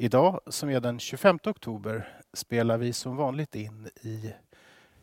Idag, 0.00 0.40
som 0.46 0.70
är 0.70 0.80
den 0.80 0.98
25 0.98 1.38
oktober, 1.44 2.08
spelar 2.32 2.78
vi 2.78 2.92
som 2.92 3.16
vanligt 3.16 3.54
in 3.54 3.88
i, 4.02 4.34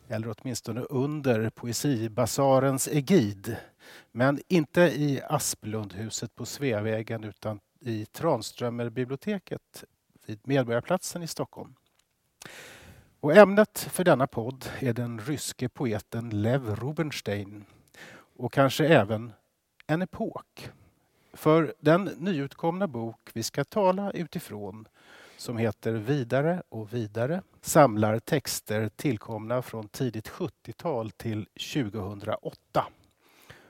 eller 0.07 0.35
åtminstone 0.37 0.81
under, 0.81 1.49
Poesibasarens 1.49 2.87
egid. 2.87 3.55
Men 4.11 4.39
inte 4.47 4.81
i 4.81 5.21
Asplundhuset 5.29 6.35
på 6.35 6.45
Sveavägen 6.45 7.23
utan 7.23 7.59
i 7.79 8.05
Tranströmerbiblioteket 8.05 9.83
vid 10.25 10.39
Medborgarplatsen 10.43 11.23
i 11.23 11.27
Stockholm. 11.27 11.75
Och 13.19 13.35
ämnet 13.35 13.79
för 13.79 14.03
denna 14.03 14.27
podd 14.27 14.65
är 14.79 14.93
den 14.93 15.19
ryske 15.19 15.69
poeten 15.69 16.29
Lev 16.41 16.75
Rubenstein 16.75 17.65
och 18.13 18.53
kanske 18.53 18.87
även 18.87 19.33
en 19.87 20.01
epok. 20.01 20.71
För 21.35 21.73
den 21.79 22.03
nyutkomna 22.03 22.87
bok 22.87 23.29
vi 23.33 23.43
ska 23.43 23.63
tala 23.63 24.11
utifrån 24.11 24.87
som 25.37 25.57
heter 25.57 25.91
Vidare 25.93 26.63
och 26.69 26.93
vidare 26.93 27.41
samlar 27.61 28.19
texter 28.19 28.89
tillkomna 28.89 29.61
från 29.61 29.87
tidigt 29.87 30.29
70-tal 30.29 31.11
till 31.11 31.45
2008. 31.73 32.85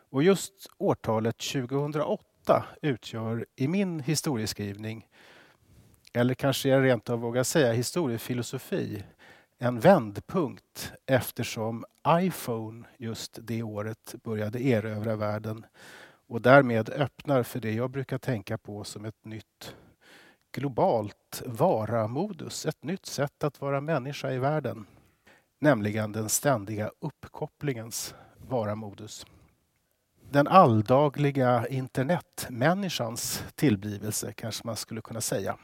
Och 0.09 0.23
just 0.23 0.53
årtalet 0.77 1.37
2008 1.37 2.65
utgör 2.81 3.45
i 3.55 3.67
min 3.67 3.99
historieskrivning, 3.99 5.07
eller 6.13 6.33
kanske 6.33 6.69
jag 6.69 6.83
rent 6.83 7.09
av 7.09 7.19
vågar 7.19 7.43
säga 7.43 7.73
historiefilosofi, 7.73 9.03
en 9.57 9.79
vändpunkt 9.79 10.91
eftersom 11.05 11.85
iPhone 12.07 12.85
just 12.97 13.39
det 13.41 13.63
året 13.63 14.15
började 14.23 14.63
erövra 14.63 15.15
världen 15.15 15.65
och 16.27 16.41
därmed 16.41 16.89
öppnar 16.89 17.43
för 17.43 17.59
det 17.59 17.71
jag 17.71 17.89
brukar 17.89 18.17
tänka 18.17 18.57
på 18.57 18.83
som 18.83 19.05
ett 19.05 19.25
nytt 19.25 19.75
globalt 20.51 21.43
varamodus, 21.45 22.65
ett 22.65 22.83
nytt 22.83 23.05
sätt 23.05 23.43
att 23.43 23.61
vara 23.61 23.81
människa 23.81 24.31
i 24.31 24.37
världen. 24.39 24.85
Nämligen 25.59 26.11
den 26.11 26.29
ständiga 26.29 26.91
uppkopplingens 26.99 28.15
varamodus. 28.37 29.25
Den 30.31 30.47
alldagliga 30.47 31.67
internetmänniskans 31.67 33.43
tillblivelse 33.55 34.33
kanske 34.33 34.67
man 34.67 34.75
skulle 34.75 35.01
kunna 35.01 35.21
säga. 35.21 35.57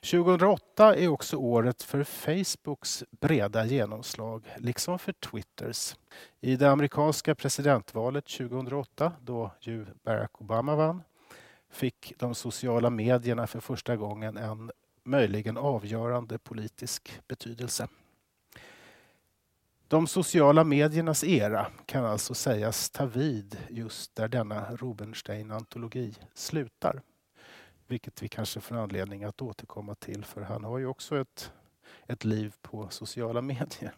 2008 0.00 0.96
är 0.96 1.08
också 1.08 1.36
året 1.36 1.82
för 1.82 2.04
Facebooks 2.04 3.04
breda 3.10 3.66
genomslag, 3.66 4.54
liksom 4.56 4.98
för 4.98 5.12
Twitters. 5.12 5.96
I 6.40 6.56
det 6.56 6.70
amerikanska 6.70 7.34
presidentvalet 7.34 8.24
2008, 8.26 9.12
då 9.20 9.50
ju 9.60 9.86
Barack 10.04 10.40
Obama 10.40 10.76
vann, 10.76 11.02
fick 11.70 12.12
de 12.18 12.34
sociala 12.34 12.90
medierna 12.90 13.46
för 13.46 13.60
första 13.60 13.96
gången 13.96 14.36
en 14.36 14.70
möjligen 15.04 15.56
avgörande 15.56 16.38
politisk 16.38 17.20
betydelse. 17.28 17.88
De 19.88 20.06
sociala 20.06 20.64
mediernas 20.64 21.24
era 21.24 21.66
kan 21.86 22.04
alltså 22.04 22.34
sägas 22.34 22.90
ta 22.90 23.06
vid 23.06 23.58
just 23.70 24.14
där 24.14 24.28
denna 24.28 24.76
Rubenstein-antologi 24.76 26.14
slutar 26.34 27.02
vilket 27.86 28.22
vi 28.22 28.28
kanske 28.28 28.60
får 28.60 28.76
anledning 28.76 29.24
att 29.24 29.42
återkomma 29.42 29.94
till 29.94 30.24
för 30.24 30.40
han 30.40 30.64
har 30.64 30.78
ju 30.78 30.86
också 30.86 31.20
ett, 31.20 31.52
ett 32.06 32.24
liv 32.24 32.54
på 32.62 32.88
sociala 32.90 33.40
medier. 33.42 33.94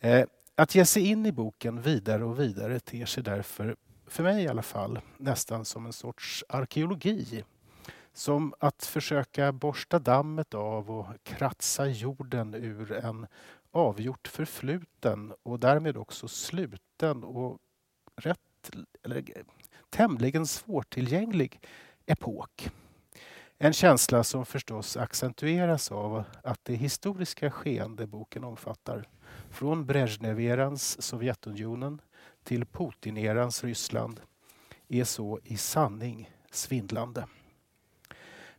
Eh, 0.00 0.26
att 0.54 0.74
ge 0.74 0.84
sig 0.84 1.06
in 1.06 1.26
i 1.26 1.32
boken 1.32 1.82
vidare 1.82 2.24
och 2.24 2.40
vidare 2.40 2.80
ter 2.80 3.06
sig 3.06 3.22
därför, 3.22 3.76
för 4.06 4.22
mig 4.22 4.44
i 4.44 4.48
alla 4.48 4.62
fall, 4.62 5.00
nästan 5.16 5.64
som 5.64 5.86
en 5.86 5.92
sorts 5.92 6.44
arkeologi. 6.48 7.44
Som 8.12 8.54
att 8.58 8.84
försöka 8.84 9.52
borsta 9.52 9.98
dammet 9.98 10.54
av 10.54 10.90
och 10.90 11.06
kratsa 11.22 11.86
jorden 11.86 12.54
ur 12.54 12.92
en 12.92 13.26
avgjort 13.70 14.28
förfluten 14.28 15.32
och 15.42 15.60
därmed 15.60 15.96
också 15.96 16.28
sluten 16.28 17.24
och 17.24 17.58
rätt, 18.16 18.70
eller, 19.02 19.24
tämligen 19.90 20.46
svårtillgänglig 20.46 21.60
epok. 22.08 22.70
En 23.58 23.72
känsla 23.72 24.24
som 24.24 24.46
förstås 24.46 24.96
accentueras 24.96 25.92
av 25.92 26.24
att 26.42 26.64
det 26.64 26.74
historiska 26.74 27.50
skeende 27.50 28.06
boken 28.06 28.44
omfattar 28.44 29.08
från 29.50 29.86
Brezhnev-erans 29.86 31.02
Sovjetunionen 31.02 32.00
till 32.44 32.64
Putin-erans 32.64 33.64
Ryssland 33.64 34.20
är 34.88 35.04
så 35.04 35.40
i 35.44 35.56
sanning 35.56 36.30
svindlande. 36.50 37.26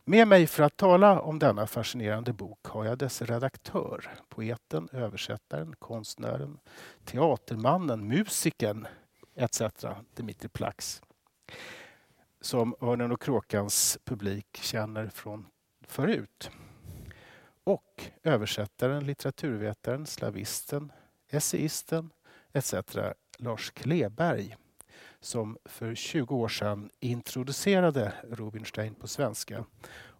Med 0.04 0.28
mig 0.28 0.46
för 0.46 0.62
att 0.62 0.76
tala 0.76 1.20
om 1.20 1.38
denna 1.38 1.66
fascinerande 1.66 2.32
bok 2.32 2.66
har 2.66 2.84
jag 2.84 2.98
dess 2.98 3.22
redaktör, 3.22 4.10
poeten, 4.28 4.88
översättaren, 4.92 5.74
konstnären, 5.78 6.58
teatermannen, 7.04 8.08
musikern 8.08 8.86
etc. 9.34 9.62
Dmitrij 10.14 10.48
Plax 10.48 11.02
som 12.40 12.74
Örnen 12.80 13.12
och 13.12 13.22
Kråkans 13.22 13.98
publik 14.04 14.56
känner 14.56 15.08
från 15.08 15.46
förut. 15.86 16.50
Och 17.64 18.04
översättaren, 18.22 19.06
litteraturvetaren, 19.06 20.06
slavisten, 20.06 20.92
essayisten 21.28 22.10
etc. 22.52 22.74
Lars 23.38 23.70
Kleberg 23.70 24.56
som 25.20 25.58
för 25.64 25.94
20 25.94 26.36
år 26.36 26.48
sedan 26.48 26.90
introducerade 27.00 28.12
Rubinstein 28.30 28.94
på 28.94 29.08
svenska 29.08 29.64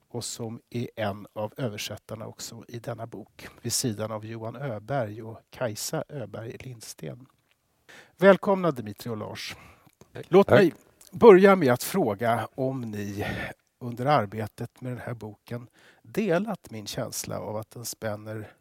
och 0.08 0.24
som 0.24 0.60
är 0.70 0.88
en 0.96 1.26
av 1.32 1.52
översättarna 1.56 2.26
också 2.26 2.64
i 2.68 2.78
denna 2.78 3.06
bok 3.06 3.48
vid 3.62 3.72
sidan 3.72 4.12
av 4.12 4.24
Johan 4.24 4.56
Öberg 4.56 5.22
och 5.22 5.38
Kajsa 5.50 6.04
Öberg 6.08 6.56
Lindsten. 6.60 7.26
Välkomna 8.16 8.70
Dimitri 8.70 9.10
och 9.10 9.16
Lars. 9.16 9.56
Låt 10.28 10.50
mig 10.50 10.74
börja 11.10 11.56
med 11.56 11.72
att 11.72 11.82
fråga 11.82 12.48
om 12.54 12.80
ni 12.80 13.26
under 13.78 14.06
arbetet 14.06 14.80
med 14.80 14.92
den 14.92 14.98
här 14.98 15.14
boken 15.14 15.68
delat 16.02 16.70
min 16.70 16.86
känsla 16.86 17.38
av 17.40 17.56
att 17.56 17.70
den 17.70 17.84
spänner 17.84 18.52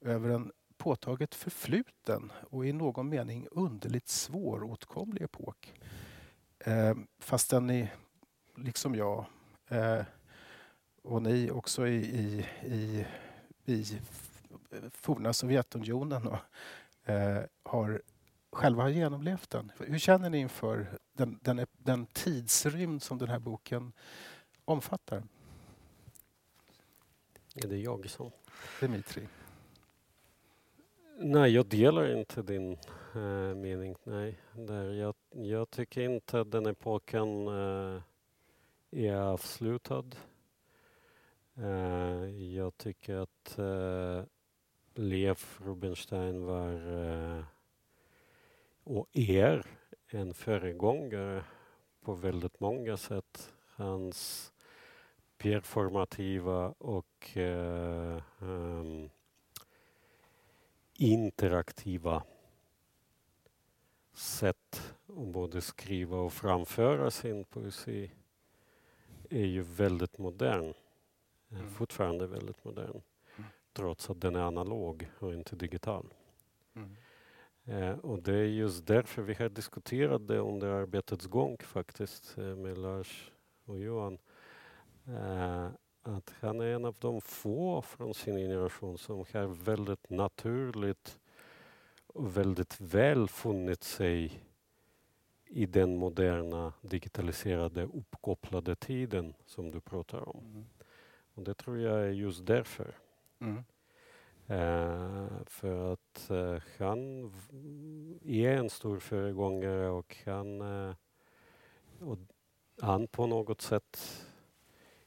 över 0.00 0.30
en 0.30 0.52
påtaget 0.76 1.34
förfluten 1.34 2.32
och 2.50 2.66
i 2.66 2.72
någon 2.72 3.08
mening 3.08 3.46
underligt 3.50 4.08
svåråtkomlig 4.08 5.22
epok. 5.22 5.74
Eh, 6.58 6.94
fastän 7.18 7.66
ni, 7.66 7.90
liksom 8.56 8.94
jag, 8.94 9.24
eh, 9.68 10.02
och 11.02 11.22
ni 11.22 11.50
också 11.50 11.86
i, 11.86 11.96
i, 11.96 12.46
i, 12.62 13.06
i 13.64 14.00
forna 14.92 15.32
Sovjetunionen 15.32 16.26
och, 16.26 16.38
eh, 17.10 17.42
har 17.62 18.02
själva 18.50 18.82
har 18.82 18.90
genomlevt 18.90 19.50
den. 19.50 19.72
Hur 19.78 19.98
känner 19.98 20.30
ni 20.30 20.38
inför 20.38 20.86
den, 21.12 21.38
den, 21.42 21.66
den 21.78 22.06
tidsrymd 22.06 23.02
som 23.02 23.18
den 23.18 23.28
här 23.28 23.38
boken 23.38 23.92
omfattar? 24.64 25.22
Är 27.54 27.68
det 27.68 27.78
jag 27.78 28.10
som... 28.10 28.30
Dimitri? 28.80 29.28
Nej, 31.20 31.50
jag 31.52 31.66
delar 31.66 32.16
inte 32.18 32.42
din 32.42 32.72
äh, 33.14 33.54
mening. 33.54 33.96
Nej, 34.04 34.38
där 34.52 34.92
jag, 34.92 35.14
jag 35.30 35.70
tycker 35.70 36.00
inte 36.00 36.40
att 36.40 36.50
den 36.50 36.66
epoken 36.66 37.48
äh, 37.48 38.02
är 38.90 39.14
avslutad. 39.14 40.04
Äh, 41.54 42.54
jag 42.54 42.76
tycker 42.76 43.14
att 43.16 43.58
Lev 44.94 45.38
Rubinstein 45.64 46.44
var 46.44 46.72
och 48.88 49.08
är 49.12 49.66
en 50.06 50.34
föregångare 50.34 51.44
på 52.00 52.14
väldigt 52.14 52.60
många 52.60 52.96
sätt. 52.96 53.52
Hans 53.66 54.52
performativa 55.38 56.68
och 56.78 57.36
eh, 57.36 58.22
um, 58.38 59.10
interaktiva 60.94 62.22
sätt 64.12 64.94
att 65.06 65.14
både 65.14 65.60
skriva 65.60 66.16
och 66.16 66.32
framföra 66.32 67.10
sin 67.10 67.44
poesi 67.44 68.10
är 69.30 69.46
ju 69.46 69.62
väldigt 69.62 70.18
modern. 70.18 70.74
mm. 71.50 71.70
fortfarande 71.70 72.26
väldigt 72.26 72.64
modern. 72.64 73.02
Mm. 73.36 73.50
Trots 73.72 74.10
att 74.10 74.20
den 74.20 74.36
är 74.36 74.40
analog 74.40 75.10
och 75.18 75.34
inte 75.34 75.56
digital. 75.56 76.14
Mm. 76.74 76.96
Eh, 77.68 77.98
och 77.98 78.22
det 78.22 78.34
är 78.34 78.44
just 78.44 78.86
därför 78.86 79.22
vi 79.22 79.34
har 79.34 79.48
diskuterat 79.48 80.28
det 80.28 80.38
under 80.38 80.68
arbetets 80.68 81.26
gång 81.26 81.56
faktiskt 81.60 82.38
eh, 82.38 82.44
med 82.56 82.78
Lars 82.78 83.32
och 83.64 83.78
Johan. 83.78 84.18
Eh, 85.06 85.68
att 86.02 86.34
han 86.40 86.60
är 86.60 86.66
en 86.66 86.84
av 86.84 86.96
de 86.98 87.20
få 87.20 87.82
från 87.82 88.14
sin 88.14 88.36
generation 88.36 88.98
som 88.98 89.18
har 89.18 89.64
väldigt 89.64 90.10
naturligt 90.10 91.18
och 92.06 92.36
väldigt 92.36 92.80
väl 92.80 93.28
funnit 93.28 93.84
sig 93.84 94.42
i 95.46 95.66
den 95.66 95.96
moderna 95.96 96.72
digitaliserade 96.80 97.82
uppkopplade 97.82 98.76
tiden 98.76 99.34
som 99.46 99.70
du 99.70 99.80
pratar 99.80 100.28
om. 100.28 100.44
Mm. 100.44 100.66
Och 101.34 101.42
det 101.42 101.54
tror 101.54 101.78
jag 101.78 102.00
är 102.00 102.10
just 102.10 102.46
därför. 102.46 102.94
Mm. 103.38 103.64
Uh, 104.50 105.28
för 105.46 105.92
att 105.92 106.30
uh, 106.30 106.60
han 106.78 107.32
är 108.24 108.48
en 108.48 108.70
stor 108.70 108.98
föregångare 108.98 109.88
och 109.88 110.16
han, 110.24 110.60
uh, 110.62 110.94
och 112.00 112.18
han 112.80 113.06
på 113.06 113.26
något 113.26 113.60
sätt 113.60 114.24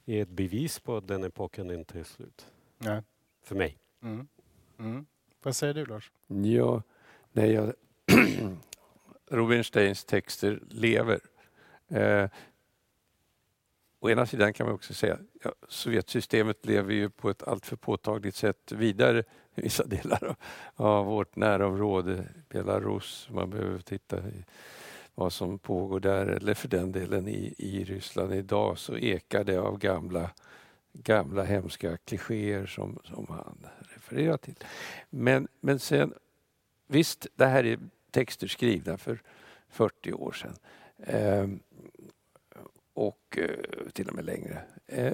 är 0.06 0.22
ett 0.22 0.30
bevis 0.30 0.80
på 0.80 0.98
att 0.98 1.08
den 1.08 1.24
epoken 1.24 1.72
inte 1.72 2.00
är 2.00 2.04
slut. 2.04 2.52
Nej. 2.78 3.04
För 3.44 3.56
mig. 3.56 3.78
Mm. 4.02 4.28
Mm. 4.80 5.06
Vad 5.44 5.56
säger 5.56 5.74
du 5.74 5.86
Lars? 5.86 6.12
Ja, 6.28 6.84
nej, 7.32 7.52
jag 7.52 7.74
Rubinsteins 9.30 10.06
texter 10.06 10.60
lever. 10.70 11.20
Å 14.04 14.10
ena 14.10 14.26
sidan 14.26 14.54
kan 14.54 14.66
man 14.66 14.76
också 14.76 14.94
säga 14.94 15.18
ja, 15.44 15.52
Sovjetsystemet 15.68 16.66
lever 16.66 16.94
ju 16.94 17.10
på 17.10 17.30
ett 17.30 17.44
alltför 17.44 17.76
påtagligt 17.76 18.36
sätt 18.36 18.72
vidare 18.72 19.20
i 19.56 19.62
vissa 19.62 19.86
delar 19.86 20.36
av 20.76 21.06
vårt 21.06 21.36
närområde, 21.36 22.26
Belarus. 22.50 23.28
Man 23.32 23.50
behöver 23.50 23.80
titta 23.80 24.18
i 24.18 24.46
vad 25.16 25.34
som 25.34 25.60
pågår 25.60 26.00
där 26.00 26.26
eller 26.26 26.54
för 26.54 26.68
den 26.68 26.92
delen 26.92 27.28
i, 27.28 27.56
i 27.58 27.84
Ryssland 27.84 28.34
idag 28.34 28.78
så 28.78 28.98
ekar 28.98 29.44
det 29.44 29.58
av 29.58 29.78
gamla, 29.78 30.30
gamla 30.94 31.44
hemska 31.44 31.98
klichéer 31.98 32.66
som, 32.66 33.00
som 33.04 33.28
han 33.30 33.68
refererar 33.80 34.38
till. 34.38 34.56
Men, 35.10 35.48
men 35.60 35.80
sen, 35.80 36.14
visst, 36.88 37.28
det 37.36 37.46
här 37.46 37.66
är 37.66 37.80
texter 38.12 38.48
skrivna 38.48 38.98
för 38.98 39.22
40 39.70 40.14
år 40.14 40.32
sedan. 40.32 40.56
Ehm, 41.04 41.60
och 42.94 43.38
eh, 43.38 43.90
till 43.94 44.08
och 44.08 44.16
med 44.16 44.26
längre. 44.26 44.62
Eh, 44.88 45.14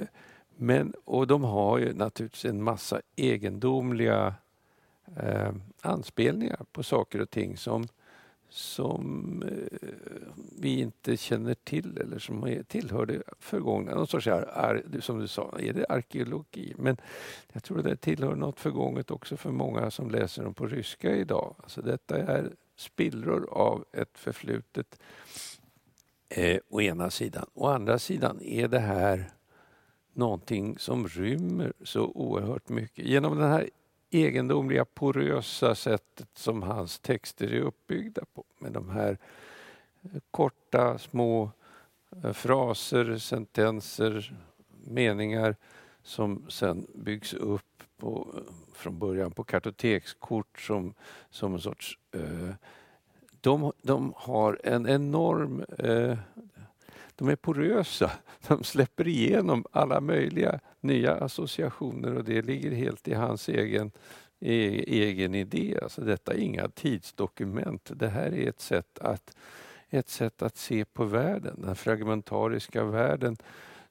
men, 0.56 0.94
och 1.06 1.27
de 1.27 1.44
har 1.44 1.77
ju 1.77 1.94
naturligtvis 1.94 2.45
en 2.45 2.63
massa 2.63 3.01
egendomliga 3.15 4.35
eh, 5.15 5.51
anspelningar 5.81 6.59
på 6.71 6.83
saker 6.83 7.21
och 7.21 7.29
ting 7.29 7.57
som 7.57 7.88
som 8.50 9.44
eh, 9.44 9.88
vi 10.59 10.79
inte 10.79 11.18
känner 11.18 11.53
till 11.53 11.97
eller 11.97 12.19
som 12.19 12.63
tillhör 12.68 13.06
det 13.06 13.24
förgångna. 13.39 13.95
Någon 13.95 14.07
sorts, 14.07 14.27
ar, 14.27 14.83
som 15.01 15.19
du 15.19 15.27
sa, 15.27 15.57
är 15.59 15.74
det 15.74 15.85
arkeologi? 15.89 16.74
Men 16.77 16.97
jag 17.53 17.63
tror 17.63 17.81
det 17.81 17.95
tillhör 17.95 18.35
något 18.35 18.59
förgånget 18.59 19.12
också 19.12 19.38
för 19.38 19.51
många 19.51 19.91
som 19.91 20.12
läser 20.12 20.44
dem 20.44 20.53
på 20.53 20.65
ryska 20.68 21.15
idag. 21.15 21.56
Alltså 21.57 21.81
detta 21.81 22.18
är 22.18 22.51
spillror 22.75 23.47
av 23.51 23.85
ett 23.91 24.18
förflutet 24.18 25.00
eh, 26.29 26.59
å 26.69 26.81
ena 26.81 27.09
sidan. 27.09 27.45
Å 27.53 27.68
andra 27.68 28.00
sidan 28.00 28.41
är 28.41 28.68
det 28.68 28.79
här 28.79 29.29
någonting 30.13 30.77
som 30.77 31.07
rymmer 31.07 31.74
så 31.83 32.06
oerhört 32.06 32.69
mycket. 32.69 33.06
Genom 33.06 33.38
det 33.38 33.47
här 33.47 33.69
egendomliga 34.09 34.85
porösa 34.85 35.75
sättet 35.75 36.29
som 36.33 36.63
hans 36.63 37.00
texter 37.00 37.53
är 37.53 37.62
uppbyggda 37.62 38.21
på. 38.33 38.44
Med 38.59 38.71
de 38.71 38.89
här 38.89 39.18
eh, 40.01 40.19
korta 40.31 40.97
små 40.97 41.51
eh, 42.24 42.33
fraser, 42.33 43.18
sentenser, 43.18 44.33
meningar 44.85 45.56
som 46.03 46.45
sen 46.50 46.88
byggs 46.95 47.33
upp 47.33 47.83
på, 47.97 48.27
eh, 48.38 48.53
från 48.74 49.00
början 49.00 49.31
på 49.31 49.44
kartotekskort 49.44 50.59
som, 50.59 50.94
som 51.29 51.53
en 51.53 51.62
sorts... 51.62 51.97
Eh, 52.12 52.56
de, 53.42 53.72
de 53.81 54.13
har 54.16 54.60
en 54.63 54.88
enorm... 54.88 55.66
Eh, 55.80 56.18
de 57.16 57.30
är 57.30 57.36
porösa. 57.36 58.12
De 58.48 58.63
släpper 58.63 59.07
igenom 59.07 59.66
alla 59.72 60.01
möjliga 60.01 60.60
nya 60.80 61.16
associationer 61.16 62.16
och 62.16 62.24
det 62.24 62.42
ligger 62.42 62.72
helt 62.72 63.07
i 63.07 63.13
hans 63.13 63.50
egen, 63.50 63.92
e, 64.39 64.84
egen 64.88 65.36
idé. 65.36 65.80
Alltså 65.84 66.01
detta 66.01 66.34
är 66.34 66.38
inga 66.38 66.69
tidsdokument. 66.69 67.92
Det 67.95 68.07
här 68.07 68.34
är 68.34 68.50
ett 68.50 68.60
sätt 68.60 69.00
att, 69.00 69.36
ett 69.89 70.10
sätt 70.10 70.42
att 70.42 70.57
se 70.57 70.86
på 70.86 71.06
världen, 71.06 71.62
den 71.62 71.75
fragmentariska 71.75 72.84
världen 72.84 73.38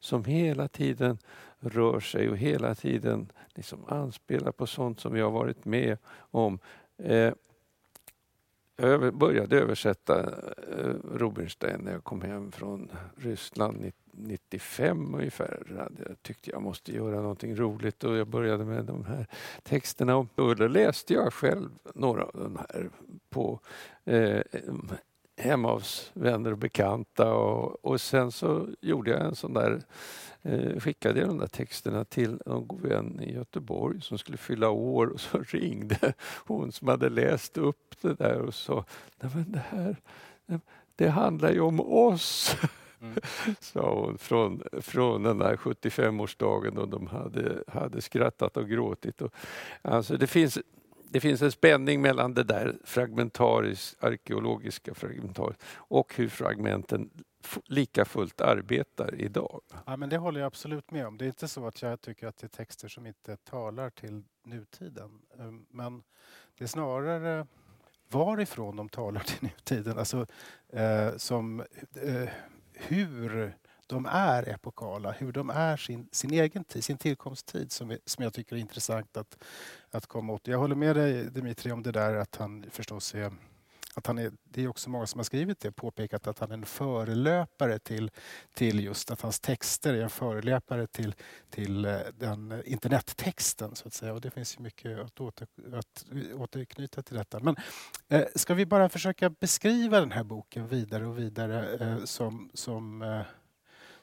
som 0.01 0.25
hela 0.25 0.69
tiden 0.69 1.19
rör 1.59 2.01
sig 2.01 2.29
och 2.29 2.37
hela 2.37 2.75
tiden 2.75 3.33
liksom 3.55 3.85
anspelar 3.89 4.53
på 4.53 4.67
sånt 4.67 5.01
som 5.01 5.13
vi 5.13 5.21
har 5.21 5.31
varit 5.31 5.65
med 5.65 5.99
om. 6.17 6.59
Eh, 6.99 7.33
jag 8.77 9.15
började 9.15 9.59
översätta 9.59 10.21
eh, 10.21 10.95
Rubinstein 11.15 11.81
när 11.81 11.93
jag 11.93 12.05
kom 12.05 12.23
hem 12.23 12.53
från 12.53 12.91
Ryssland 13.17 13.93
95 14.13 15.15
ungefär. 15.15 15.63
Jag 16.09 16.23
tyckte 16.23 16.51
jag 16.51 16.63
måste 16.63 16.93
göra 16.93 17.21
någonting 17.21 17.57
roligt 17.57 18.05
och 18.05 18.17
jag 18.17 18.29
började 18.29 18.65
med 18.65 18.85
de 18.85 19.05
här 19.05 19.27
texterna. 19.63 20.17
Och 20.17 20.29
då 20.35 20.55
läste 20.55 21.15
jag 21.15 21.33
själv 21.33 21.69
några 21.95 22.25
av 22.25 22.41
de 22.41 22.57
här 22.57 22.91
på 23.31 23.61
eh, 24.05 24.41
hemma 25.37 25.73
hos 25.73 26.11
vänner 26.15 26.53
och 26.53 26.59
bekanta 26.59 27.33
och, 27.33 27.85
och 27.85 28.01
sen 28.01 28.33
så 28.33 28.69
gjorde 28.81 29.11
jag 29.11 29.21
en 29.21 29.35
sån 29.35 29.55
där 29.55 29.83
eh, 30.43 30.81
skickade 30.81 31.21
jag 31.21 31.29
de 31.29 31.39
där 31.39 31.47
texterna 31.47 32.05
till 32.05 32.41
en 32.47 32.67
god 32.67 32.81
vän 32.81 33.21
i 33.21 33.33
Göteborg 33.33 34.01
som 34.01 34.19
skulle 34.19 34.39
fylla 34.39 34.71
år 34.71 35.07
och 35.07 35.21
så 35.21 35.39
ringde 35.49 36.13
hon 36.47 36.73
som 36.73 36.89
hade 36.89 37.09
läst 37.09 37.59
upp 37.59 37.95
det 38.01 38.15
där 38.15 38.41
och 38.41 38.55
sa 38.55 38.85
Nej, 39.21 39.31
men 39.35 39.53
det 39.53 39.63
här 39.71 39.97
det 40.97 41.09
handlar 41.09 41.53
ju 41.53 41.61
om 41.61 41.81
oss. 41.81 42.57
Mm. 43.01 43.15
sa 43.61 43.95
hon 43.95 44.19
från, 44.19 44.63
från 44.81 45.23
den 45.23 45.39
där 45.39 45.57
75-årsdagen 45.57 46.75
då 46.75 46.87
de 46.87 47.07
hade, 47.07 47.65
hade 47.69 48.01
skrattat 48.01 48.57
och 48.57 48.69
gråtit. 48.69 49.23
Och, 49.23 49.35
alltså 49.83 50.17
det 50.17 50.27
finns 50.27 50.59
det 51.11 51.21
finns 51.21 51.43
en 51.43 51.53
spänning 51.53 52.01
mellan 52.01 52.35
det 52.35 52.43
där 52.43 52.79
fragmentariskt, 52.85 54.05
arkeologiska 54.05 54.95
fragmentariskt 54.95 55.63
och 55.77 56.15
hur 56.17 56.29
fragmenten 56.29 57.11
lika 57.67 58.05
fullt 58.05 58.41
arbetar 58.41 59.15
idag. 59.15 59.61
Ja, 59.87 59.97
men 59.97 60.09
det 60.09 60.17
håller 60.17 60.41
jag 60.41 60.47
absolut 60.47 60.91
med 60.91 61.07
om. 61.07 61.19
Det 61.19 61.25
är 61.25 61.27
inte 61.27 61.49
så 61.49 61.67
att 61.67 61.83
jag 61.83 62.01
tycker 62.01 62.27
att 62.27 62.37
det 62.37 62.47
är 62.47 62.49
texter 62.49 62.89
som 62.89 63.07
inte 63.07 63.37
talar 63.37 63.91
till 63.91 64.23
nutiden. 64.45 65.11
Ehm, 65.39 65.67
men 65.71 66.03
det 66.59 66.65
är 66.65 66.69
snarare 66.69 67.47
varifrån 68.09 68.77
de 68.77 68.89
talar 68.89 69.21
till 69.21 69.39
nutiden. 69.49 69.99
Alltså 69.99 70.27
eh, 70.69 71.17
som 71.17 71.61
eh, 71.95 72.29
hur 72.73 73.53
de 73.87 74.07
är 74.07 74.49
epokala, 74.49 75.13
hur 75.13 75.33
de 75.33 75.51
är 75.51 75.77
sin, 75.77 76.09
sin 76.13 76.33
egen 76.33 76.65
tid, 76.65 76.85
sin 76.85 76.99
tillkomsttid 76.99 77.73
som, 77.73 77.91
är, 77.91 77.99
som 78.05 78.25
jag 78.25 78.35
tycker 78.35 78.57
är 78.57 78.61
intressant 78.61 79.17
att, 79.17 79.39
att 79.91 80.07
komma 80.07 80.33
åt. 80.33 80.47
Jag 80.47 80.59
håller 80.59 80.77
med 80.77 80.97
dig 80.97 81.31
Dimitri 81.31 81.73
om 81.73 81.83
det 81.83 81.93
där 81.93 82.15
att 82.15 82.37
han 82.37 82.67
förstås 82.71 83.15
är 83.15 83.33
att 83.97 84.07
han 84.07 84.19
är, 84.19 84.33
det 84.45 84.65
är 84.65 84.69
också 84.69 84.91
många 84.91 85.07
som 85.07 85.19
har 85.19 85.25
skrivit 85.25 85.61
det, 85.61 85.73
påpekat 85.73 86.27
att 86.27 86.39
han 86.39 86.51
är 86.51 86.55
en 86.55 86.67
förelöpare 86.67 87.79
till, 87.79 88.11
till 88.55 88.85
just 88.85 89.11
att 89.11 89.21
hans 89.21 89.41
texter 89.41 89.95
är 89.95 90.03
en 90.03 90.11
förelöpare 90.11 90.87
till, 90.87 91.15
till 91.51 91.85
eh, 91.85 91.99
den 92.19 92.63
internettexten 92.65 93.75
så 93.75 93.89
att 93.89 93.95
säga. 93.95 94.13
Och 94.13 94.21
det 94.21 94.31
finns 94.31 94.57
ju 94.59 94.63
mycket 94.63 94.99
att, 94.99 95.21
åter, 95.21 95.49
att 95.73 96.05
återknyta 96.35 97.03
till 97.03 97.17
detta. 97.17 97.41
Men 97.41 97.57
eh, 98.09 98.25
ska 98.35 98.55
vi 98.55 98.67
bara 98.67 98.89
försöka 98.89 99.31
beskriva 99.31 100.01
den 100.01 100.13
här 100.13 100.25
boken 100.25 100.69
vidare 100.69 101.07
och 101.07 101.19
vidare 101.19 101.77
eh, 101.77 102.05
som, 102.05 102.51
som 102.55 103.03
eh, 103.03 103.21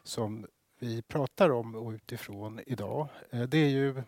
som 0.04 0.48
vi 0.80 1.02
pratar 1.02 1.50
om 1.50 1.76
och 1.76 1.92
utifrån 1.92 2.60
idag. 2.66 3.08
Eh, 3.30 3.42
det 3.42 3.58
är 3.58 3.70
ju, 3.70 4.04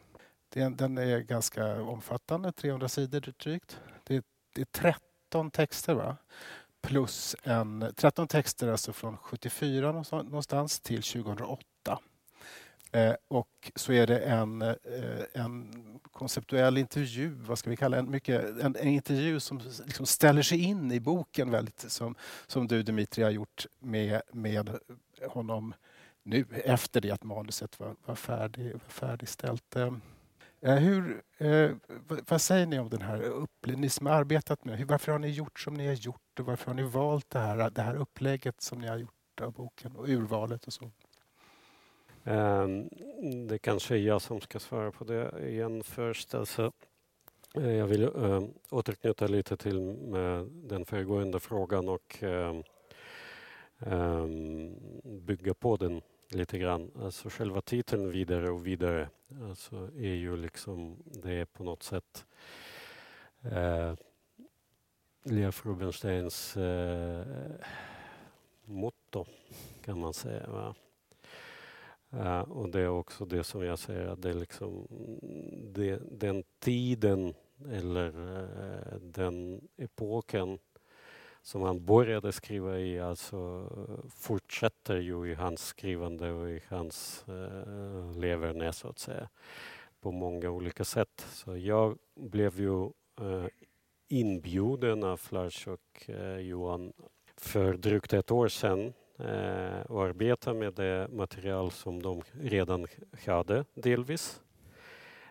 den 0.50 0.98
är 0.98 1.20
ganska 1.20 1.82
omfattande, 1.82 2.52
300 2.52 2.90
sidor 2.90 3.34
drygt. 3.44 3.80
Det 4.04 4.16
är, 4.16 4.24
det 4.54 4.62
är 4.62 4.66
13 4.66 5.52
texter 5.52 5.94
va? 5.94 6.18
plus 6.86 7.36
en, 7.44 7.94
13 7.96 8.28
texter 8.28 8.68
alltså 8.68 8.94
från 8.94 9.18
74 9.18 9.92
någonstans 9.92 10.80
till 10.80 11.04
2008. 11.04 12.00
Eh, 12.92 13.14
och 13.28 13.72
så 13.76 13.94
är 13.94 14.08
det 14.08 14.20
en, 14.20 14.62
eh, 14.62 14.74
en 15.34 15.74
konceptuell 16.12 16.78
intervju, 16.78 17.30
vad 17.30 17.60
ska 17.60 17.70
vi 17.70 17.78
kalla 17.78 17.98
en, 17.98 18.12
mycket, 18.12 18.60
en, 18.62 18.76
en 18.76 18.88
intervju 18.88 19.40
som 19.40 19.62
liksom 19.86 20.06
ställer 20.06 20.42
sig 20.42 20.64
in 20.64 20.92
i 20.92 21.00
boken 21.00 21.52
väldigt, 21.52 21.80
som, 21.80 22.16
som 22.48 22.68
du 22.68 22.84
Dimitri 22.84 23.24
har 23.24 23.32
gjort 23.32 23.66
med, 23.80 24.22
med 24.34 24.80
honom 25.28 25.74
nu 26.24 26.46
efter 26.52 27.02
det 27.02 27.12
att 27.12 27.24
manuset 27.24 27.80
var, 27.80 27.96
var, 28.06 28.16
färdig, 28.16 28.72
var 28.72 28.80
färdigställt. 28.80 29.76
Eh, 29.76 29.94
eh, 30.62 30.76
hur, 30.76 31.22
eh, 31.38 31.72
vad 32.28 32.42
säger 32.42 32.66
ni 32.66 32.80
om 32.80 32.90
den 32.90 33.02
här 33.02 33.22
upplägget? 33.22 33.80
Ni 33.80 33.90
som 33.90 34.06
har 34.06 34.14
arbetat 34.14 34.66
med 34.66 34.88
Varför 34.88 35.12
har 35.12 35.20
ni 35.20 35.30
gjort 35.30 35.60
som 35.60 35.74
ni 35.74 35.88
har 35.88 35.94
gjort 35.94 36.40
och 36.40 36.46
varför 36.46 36.68
har 36.68 36.74
ni 36.74 36.84
valt 36.84 37.30
det 37.30 37.40
här, 37.40 37.70
det 37.70 37.82
här 37.82 37.96
upplägget 37.96 38.62
som 38.62 38.80
ni 38.80 38.88
har 38.88 38.98
gjort 38.98 39.42
av 39.42 39.54
boken 39.54 39.96
och 39.96 40.10
urvalet 40.10 40.68
och 40.68 40.74
så? 40.74 40.92
Ehm, 42.24 42.90
det 43.48 43.58
kanske 43.58 43.96
är 43.96 44.00
jag 44.00 44.22
som 44.22 44.42
ska 44.42 44.60
svara 44.60 44.92
på 44.92 45.04
det 45.04 45.50
igen 45.50 45.84
först. 45.84 46.36
Alltså, 46.36 46.72
eh, 47.56 47.72
jag 47.72 47.88
vill 47.88 48.04
äh, 48.04 48.44
återknyta 48.70 49.28
lite 49.28 49.58
till 49.58 49.82
med 49.82 50.48
den 50.52 50.86
föregående 50.86 51.40
frågan 51.40 51.90
och 51.90 52.24
äh, 52.24 52.56
Ehm, 53.80 54.76
bygga 55.04 55.54
på 55.54 55.78
den 55.78 56.02
lite 56.30 56.58
grann. 56.58 56.92
Alltså 56.96 57.30
själva 57.30 57.62
titeln 57.62 58.12
Vidare 58.12 58.50
och 58.50 58.68
vidare 58.68 59.10
alltså 59.50 59.90
är 59.96 60.14
ju 60.14 60.38
liksom, 60.38 60.98
det 61.06 61.34
är 61.34 61.46
på 61.46 61.64
något 61.64 61.84
sätt 61.84 62.26
eh, 63.42 63.94
Leif 65.24 65.66
Rubensteins 65.66 66.58
eh, 66.58 67.26
motto 68.66 69.26
kan 69.82 70.00
man 70.00 70.14
säga. 70.14 70.48
Va? 70.48 70.76
Uh, 72.14 72.40
och 72.40 72.70
det 72.70 72.80
är 72.80 72.88
också 72.88 73.26
det 73.26 73.44
som 73.44 73.64
jag 73.64 73.80
säger, 73.80 74.08
att 74.08 74.22
det 74.22 74.30
är 74.30 74.34
liksom 74.34 74.88
det, 75.74 76.00
den 76.12 76.44
tiden 76.60 77.34
eller 77.72 78.20
uh, 78.20 79.00
den 79.02 79.68
epoken 79.78 80.60
som 81.46 81.62
han 81.62 81.86
började 81.86 82.32
skriva 82.32 82.80
i 82.80 83.00
alltså 83.00 83.70
fortsätter 84.10 84.98
ju 84.98 85.32
i 85.32 85.34
hans 85.34 85.66
skrivande 85.66 86.32
och 86.32 86.50
i 86.50 86.62
hans 86.68 87.26
eh, 87.28 88.18
leverne 88.18 88.74
så 88.74 88.88
att 88.88 89.00
säga 89.00 89.30
på 90.02 90.12
många 90.12 90.50
olika 90.50 90.84
sätt. 90.84 91.28
Så 91.32 91.58
jag 91.58 91.98
blev 92.16 92.60
ju 92.60 92.84
eh, 93.22 93.48
inbjuden 94.08 95.04
av 95.04 95.22
Lars 95.30 95.68
och 95.68 96.10
eh, 96.10 96.38
Johan 96.38 96.94
för 97.38 97.74
drygt 97.74 98.14
ett 98.14 98.32
år 98.32 98.48
sedan 98.48 98.94
eh, 99.18 99.82
och 99.82 100.04
arbeta 100.04 100.54
med 100.54 100.74
det 100.74 101.08
material 101.12 101.72
som 101.72 102.02
de 102.02 102.22
redan 102.32 102.88
hade 103.26 103.66
delvis. 103.74 104.42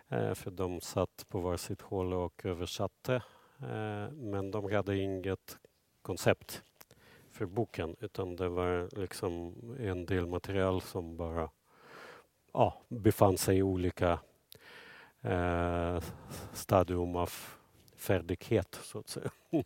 Eh, 0.09 0.33
för 0.33 0.51
de 0.51 0.81
satt 0.81 1.25
på 1.29 1.39
varsitt 1.39 1.81
håll 1.81 2.13
och 2.13 2.45
översatte 2.45 3.15
eh, 3.59 4.11
men 4.11 4.51
de 4.51 4.71
hade 4.73 4.97
inget 4.97 5.57
koncept 6.05 6.63
för 7.31 7.45
boken 7.45 7.95
utan 7.99 8.35
det 8.35 8.49
var 8.49 8.99
liksom 8.99 9.53
en 9.79 10.05
del 10.05 10.27
material 10.27 10.81
som 10.81 11.17
bara 11.17 11.49
ja, 12.53 12.81
befann 12.87 13.37
sig 13.37 13.57
i 13.57 13.63
olika 13.63 14.19
eh, 15.21 16.03
stadium 16.53 17.15
av 17.15 17.29
färdighet 17.95 18.79
så 18.83 18.99
att 18.99 19.07
säga. 19.07 19.29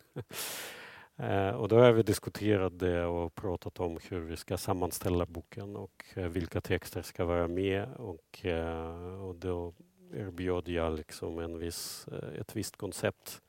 eh, 1.17 1.55
och 1.55 1.67
då 1.67 1.79
har 1.79 1.91
vi 1.91 2.03
diskuterat 2.03 2.79
det 2.79 3.05
och 3.05 3.35
pratat 3.35 3.79
om 3.79 3.99
hur 4.09 4.19
vi 4.19 4.37
ska 4.37 4.57
sammanställa 4.57 5.25
boken 5.25 5.75
och 5.75 6.05
eh, 6.13 6.27
vilka 6.27 6.61
texter 6.61 7.01
ska 7.01 7.25
vara 7.25 7.47
med 7.47 7.93
och, 7.93 8.45
eh, 8.45 9.23
och 9.23 9.35
då 9.35 9.73
erbjöd 10.13 10.67
jag 10.67 10.93
liksom 10.93 11.39
en 11.39 11.59
viss, 11.59 12.07
eh, 12.07 12.39
ett 12.39 12.55
visst 12.55 12.77
koncept 12.77 13.41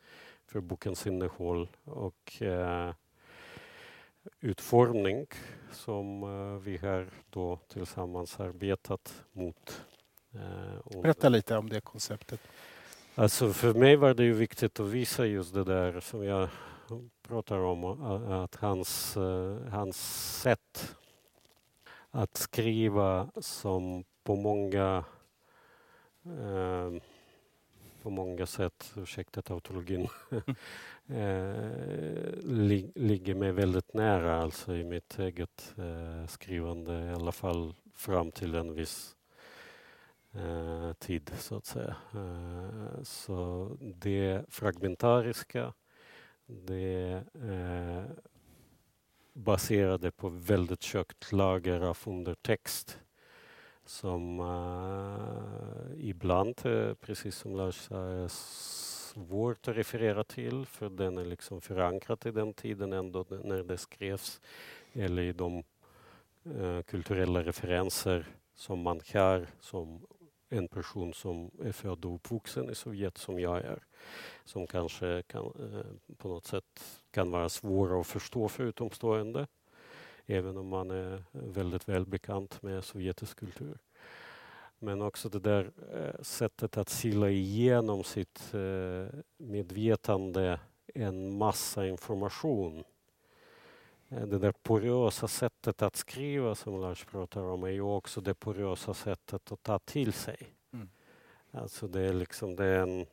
för 0.51 0.61
bokens 0.61 1.07
innehåll 1.07 1.69
och 1.85 2.43
eh, 2.43 2.95
utformning 4.41 5.27
som 5.73 6.23
eh, 6.23 6.63
vi 6.63 6.77
har 6.77 7.09
då 7.31 7.59
tillsammans 7.69 8.41
arbetat 8.41 9.25
mot. 9.33 9.85
Eh, 10.35 11.01
Berätta 11.03 11.29
lite 11.29 11.57
om 11.57 11.69
det 11.69 11.81
konceptet. 11.81 12.41
Alltså 13.15 13.53
för 13.53 13.75
mig 13.75 13.97
var 13.97 14.15
det 14.15 14.25
ju 14.25 14.33
viktigt 14.33 14.81
att 14.81 14.89
visa 14.89 15.27
just 15.27 15.55
det 15.55 15.65
där 15.65 16.01
som 16.01 16.25
jag 16.25 16.49
pratar 17.23 17.59
om, 17.59 17.85
att 18.33 18.55
hans, 18.55 19.17
eh, 19.17 19.57
hans 19.71 19.97
sätt 20.43 20.97
att 22.11 22.37
skriva 22.37 23.31
som 23.37 24.05
på 24.25 24.37
många 24.37 25.05
eh, 26.25 27.03
på 28.03 28.11
många 28.11 28.47
sätt, 28.47 28.93
ursäkta 28.97 29.43
tautologin, 29.43 30.09
eh, 31.07 31.71
lig 32.43 32.93
ligger 32.95 33.35
mig 33.35 33.53
väldigt 33.53 33.95
nära 33.95 34.43
alltså 34.43 34.75
i 34.75 34.85
mitt 34.85 35.19
eget 35.19 35.75
eh, 35.79 36.27
skrivande, 36.27 37.05
i 37.05 37.11
alla 37.11 37.33
fall 37.33 37.75
fram 37.95 38.33
till 38.33 38.55
en 38.55 38.75
viss 38.75 39.17
eh, 40.33 40.93
tid 40.93 41.33
så 41.39 41.57
att 41.57 41.67
säga. 41.67 41.97
Eh, 42.15 43.03
så 43.03 43.71
det 43.81 44.45
fragmentariska, 44.49 45.73
det 46.47 47.25
eh, 47.35 48.05
baserade 49.33 50.11
på 50.11 50.29
väldigt 50.29 50.83
tjockt 50.83 51.33
lager 51.33 51.81
av 51.81 51.99
undertext 52.07 52.99
som 53.91 54.41
uh, 54.41 56.09
ibland, 56.09 56.67
uh, 56.67 56.95
precis 56.95 57.37
som 57.37 57.57
Lars 57.57 57.75
sa, 57.75 57.97
är 57.97 58.29
svårt 58.29 59.69
att 59.69 59.77
referera 59.77 60.25
till 60.25 60.67
för 60.67 60.89
den 60.89 61.19
är 61.19 61.25
liksom 61.25 61.61
förankrad 61.61 62.27
i 62.27 62.31
den 62.31 62.53
tiden 62.53 62.93
ändå 62.93 63.27
när 63.45 63.63
det 63.63 63.79
skrevs 63.79 64.41
eller 64.93 65.23
i 65.23 65.33
de 65.33 65.65
uh, 66.47 66.83
kulturella 66.83 67.43
referenser 67.43 68.27
som 68.55 68.81
man 68.81 69.01
har 69.15 69.47
som 69.61 70.07
en 70.49 70.69
person 70.69 71.15
som 71.15 71.51
är 71.63 71.73
född 71.73 72.05
och 72.05 72.15
uppvuxen 72.15 72.71
i 72.71 72.75
Sovjet 72.75 73.19
som 73.19 73.41
jag 73.41 73.59
är. 73.59 73.83
Som 74.45 74.67
kanske 74.67 75.23
kan, 75.23 75.53
på 76.17 76.29
något 76.29 76.47
sätt 76.47 77.01
kan 77.11 77.31
vara 77.31 77.49
svåra 77.49 78.01
att 78.01 78.07
förstå 78.07 78.49
för 78.49 78.65
utomstående 78.65 79.47
även 80.31 80.57
om 80.57 80.69
man 80.69 80.91
är 80.91 81.25
väldigt 81.33 81.89
välbekant 81.89 82.63
med 82.63 82.85
sovjetisk 82.85 83.39
kultur. 83.39 83.79
Men 84.79 85.03
också 85.03 85.29
det 85.29 85.41
där 85.41 85.71
eh, 85.93 86.23
sättet 86.23 86.77
att 86.77 86.89
sila 86.89 87.31
igenom 87.31 88.05
sitt 88.05 88.55
eh, 88.55 89.19
medvetande 89.37 90.61
en 90.95 91.39
massa 91.39 91.87
information. 91.87 92.85
Eh, 94.09 94.27
det 94.27 94.39
där 94.39 94.53
porösa 94.53 95.29
sättet 95.29 95.83
att 95.83 95.97
skriva 95.97 96.55
som 96.55 96.81
Lars 96.81 97.05
pratar 97.05 97.43
om 97.43 97.63
är 97.65 97.69
ju 97.69 97.83
också 97.83 98.21
det 98.21 98.35
porösa 98.35 98.95
sättet 98.95 99.53
att 99.53 99.63
ta 99.63 99.79
till 99.79 100.13
sig. 100.13 100.55
Mm. 100.73 100.89
Alltså 101.51 101.89
det 101.89 102.01
är 102.01 102.13
liksom 102.13 102.57
det 102.57 102.65
är 102.65 102.83
en 102.83 103.07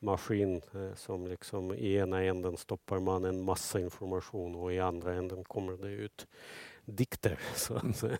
maskin 0.00 0.62
eh, 0.74 0.94
som 0.94 1.26
liksom 1.26 1.72
i 1.72 1.94
ena 1.94 2.22
änden 2.22 2.56
stoppar 2.56 3.00
man 3.00 3.24
en 3.24 3.40
massa 3.42 3.80
information 3.80 4.54
och 4.54 4.72
i 4.72 4.80
andra 4.80 5.14
änden 5.14 5.44
kommer 5.44 5.72
det 5.72 5.90
ut 5.90 6.26
dikter. 6.84 7.38
Säga. 7.94 8.18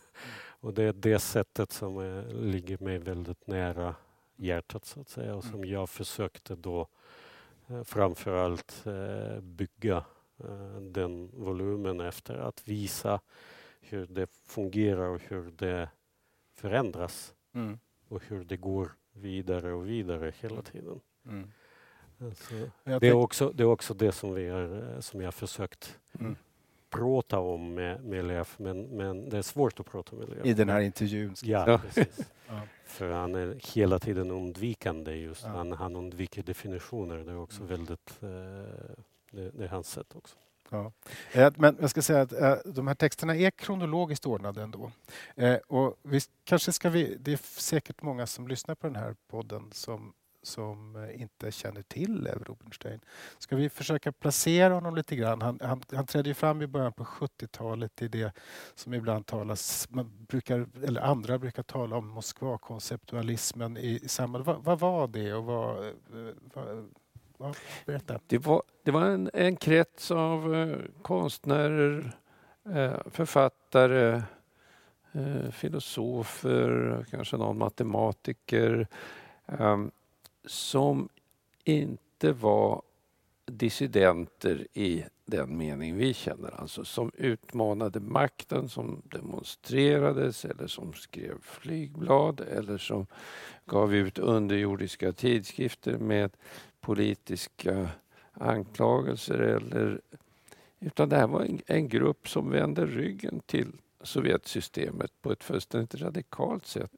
Och 0.61 0.75
det 0.75 0.83
är 0.83 0.93
det 0.93 1.19
sättet 1.19 1.73
som 1.73 1.99
är, 1.99 2.25
ligger 2.35 2.79
mig 2.79 2.99
väldigt 2.99 3.47
nära 3.47 3.95
hjärtat 4.37 4.85
så 4.85 5.01
att 5.01 5.09
säga 5.09 5.35
och 5.35 5.45
som 5.45 5.55
mm. 5.55 5.71
jag 5.71 5.91
försökte 5.91 6.55
då 6.55 6.89
eh, 7.69 7.83
framförallt 7.83 8.87
eh, 8.87 9.41
bygga 9.41 10.05
den 10.81 11.31
volymen 11.33 12.01
efter 12.01 12.35
att 12.35 12.69
visa 12.69 13.21
hur 13.81 14.07
det 14.07 14.31
fungerar 14.31 15.09
och 15.09 15.21
hur 15.21 15.51
det 15.51 15.89
förändras 16.55 17.35
mm. 17.53 17.79
och 18.09 18.23
hur 18.25 18.45
det 18.45 18.57
går 18.57 18.93
vidare 19.13 19.73
och 19.73 19.89
vidare 19.89 20.33
hela 20.41 20.63
tiden. 20.63 21.01
Mm. 21.27 21.53
Alltså, 22.25 22.55
det, 22.85 23.09
är 23.09 23.13
också, 23.13 23.53
det 23.55 23.63
är 23.63 23.67
också 23.67 23.95
det 23.95 24.13
som, 24.13 24.35
vi 24.35 24.49
är, 24.49 24.95
eh, 24.95 25.01
som 25.01 25.21
jag 25.21 25.35
försökt 25.35 25.99
mm. 26.21 26.37
prata 26.91 27.39
om 27.39 27.75
med, 27.75 28.05
med 28.05 28.25
Leif, 28.25 28.59
men, 28.59 28.83
men 28.83 29.29
det 29.29 29.39
är 29.39 29.43
svårt 29.43 29.81
att 29.81 29.87
prata 29.87 30.17
med 30.17 30.29
Leif. 30.29 30.47
I 30.47 30.53
den 30.53 30.69
här 30.69 30.81
intervjun? 30.81 31.35
Ja, 31.43 31.81
precis. 31.85 32.19
ja. 32.49 32.61
För 32.87 33.11
han 33.11 33.35
är 33.35 33.75
hela 33.75 33.99
tiden 33.99 34.31
undvikande. 34.31 35.13
Just. 35.13 35.45
Ja. 35.45 35.49
Han, 35.49 35.73
han 35.73 35.97
undviker 35.97 36.43
definitioner. 36.43 37.17
Det 37.17 37.31
är 37.31 37.39
också 37.39 37.63
mm. 37.63 37.69
väldigt... 37.69 38.19
Eh, 38.23 38.29
det, 39.31 39.51
det, 39.51 39.65
är 39.65 39.69
hans 39.69 39.91
sätt 39.91 40.17
också. 40.17 40.37
Ja. 40.71 40.93
Eh, 41.33 41.53
men 41.57 41.77
jag 41.81 41.91
ska 41.91 42.03
säga 42.03 42.21
att 42.21 42.63
de 42.65 42.87
här 42.87 42.95
texterna 42.95 43.37
är 43.37 43.51
kronologiskt 43.51 44.27
ordnade 44.27 44.63
ändå. 44.63 44.93
Och 45.67 45.97
vi 46.03 46.21
kanske 46.45 46.73
ska 46.73 46.91
vi, 46.91 47.17
det 47.21 47.33
är 47.33 47.41
säkert 47.61 48.03
många 48.03 48.27
som 48.27 48.49
lyssnar 48.49 48.75
på 48.75 48.87
den 48.87 48.97
här 48.97 49.17
podden 49.29 49.71
som 49.73 50.13
som 50.43 50.97
eh, 50.97 51.23
inte 51.23 51.53
känner 51.53 51.83
till 51.83 52.23
Lev 52.23 52.45
Rubinstein. 52.45 53.01
Ska 53.39 53.57
vi 53.57 53.69
försöka 53.69 54.13
placera 54.13 54.75
honom 54.75 54.97
lite 54.97 55.17
grann? 55.17 55.43
Han, 55.43 55.59
han, 55.63 55.83
han 55.93 56.07
trädde 56.07 56.35
fram 56.35 56.63
i 56.63 56.67
början 56.67 56.93
på 56.93 57.05
70-talet 57.05 58.03
i 58.03 58.09
det 58.09 58.33
som 58.75 58.95
ibland 58.95 59.27
talas, 59.27 59.87
man 59.91 60.27
brukar, 60.29 60.67
eller 60.85 61.01
andra 61.01 61.39
brukar 61.39 61.63
tala 61.63 61.97
om 61.97 62.09
Moskva-konceptualismen 62.09 63.77
i, 63.77 64.01
i 64.03 64.09
samband. 64.09 64.45
Vad, 64.45 64.65
vad, 64.65 64.79
var 64.79 65.09
det 65.09 65.35
och 65.35 65.45
vad, 65.45 65.87
eh, 65.87 65.95
vad, 67.37 67.57
berätta. 67.87 68.21
Det 68.27 68.39
var, 68.39 68.63
det 68.83 68.91
var 68.91 69.05
en, 69.05 69.31
en 69.35 69.57
krets 69.57 70.11
av 70.11 70.55
eh, 70.55 70.79
konstnärer, 71.03 72.13
eh, 72.75 72.99
författare, 73.11 74.23
eh, 75.13 75.51
filosofer, 75.51 77.05
kanske 77.11 77.37
någon 77.37 77.59
matematiker 77.59 78.87
ehm, 79.47 79.91
som 80.45 81.09
inte 81.65 82.33
var 82.33 82.83
dissidenter 83.47 84.67
i 84.73 85.05
den 85.25 85.57
mening 85.59 85.97
vi 85.97 86.15
känner, 86.15 86.61
alltså 86.61 86.85
som 86.85 87.13
utmanade 87.15 88.01
makten, 88.01 88.69
som 88.69 89.03
demonstrerades 89.05 90.45
eller 90.45 90.67
som 90.67 90.93
skrev 90.93 91.41
flygblad 91.43 92.41
eller 92.41 92.79
som 92.79 93.07
gav 93.67 93.95
ut 93.95 94.19
underjordiska 94.19 95.13
tidskrifter 95.13 95.99
med 95.99 96.37
politiska 96.81 97.89
anklagelser 98.33 99.39
eller 99.39 100.01
utan 100.81 101.09
det 101.09 101.17
här 101.17 101.27
var 101.27 101.41
en, 101.41 101.61
en 101.67 101.89
grupp 101.89 102.29
som 102.29 102.51
vände 102.51 102.87
ryggen 102.87 103.41
till 103.47 103.73
Sovjetsystemet 104.03 105.23
på 105.23 105.33
ett 105.33 105.45
fullständigt 105.45 105.95
radikalt 105.95 106.67
sätt. 106.67 106.91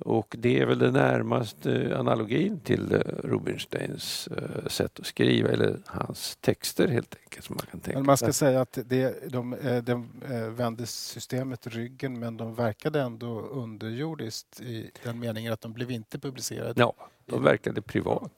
Och 0.00 0.34
det 0.38 0.60
är 0.60 0.66
väl 0.66 0.78
det 0.78 0.90
närmaste 0.90 1.96
analogin 1.98 2.60
till 2.60 2.94
eh, 2.94 2.98
Rubinsteins 3.24 4.28
sätt 4.66 5.00
att 5.00 5.06
skriva, 5.06 5.48
eller 5.48 5.78
hans 5.86 6.36
texter 6.40 6.88
helt 6.88 7.16
enkelt. 7.24 7.44
Som 7.44 7.56
man 7.56 7.66
kan 7.70 7.80
tänka 7.80 7.98
men 7.98 8.06
man 8.06 8.16
ska 8.16 8.32
säga 8.32 8.60
att 8.60 8.78
det, 8.86 9.32
de, 9.32 9.56
de 9.82 10.08
vände 10.56 10.86
systemet 10.86 11.66
ryggen 11.66 12.18
men 12.18 12.36
de 12.36 12.54
verkade 12.54 13.00
ändå 13.00 13.40
underjordiskt 13.40 14.60
i 14.60 14.90
den 15.04 15.18
meningen 15.18 15.52
att 15.52 15.60
de 15.60 15.72
blev 15.72 15.90
inte 15.90 16.18
publicerade. 16.18 16.74
Ja, 16.76 16.94
de 17.28 17.42
verkade 17.42 17.82
privat. 17.82 18.32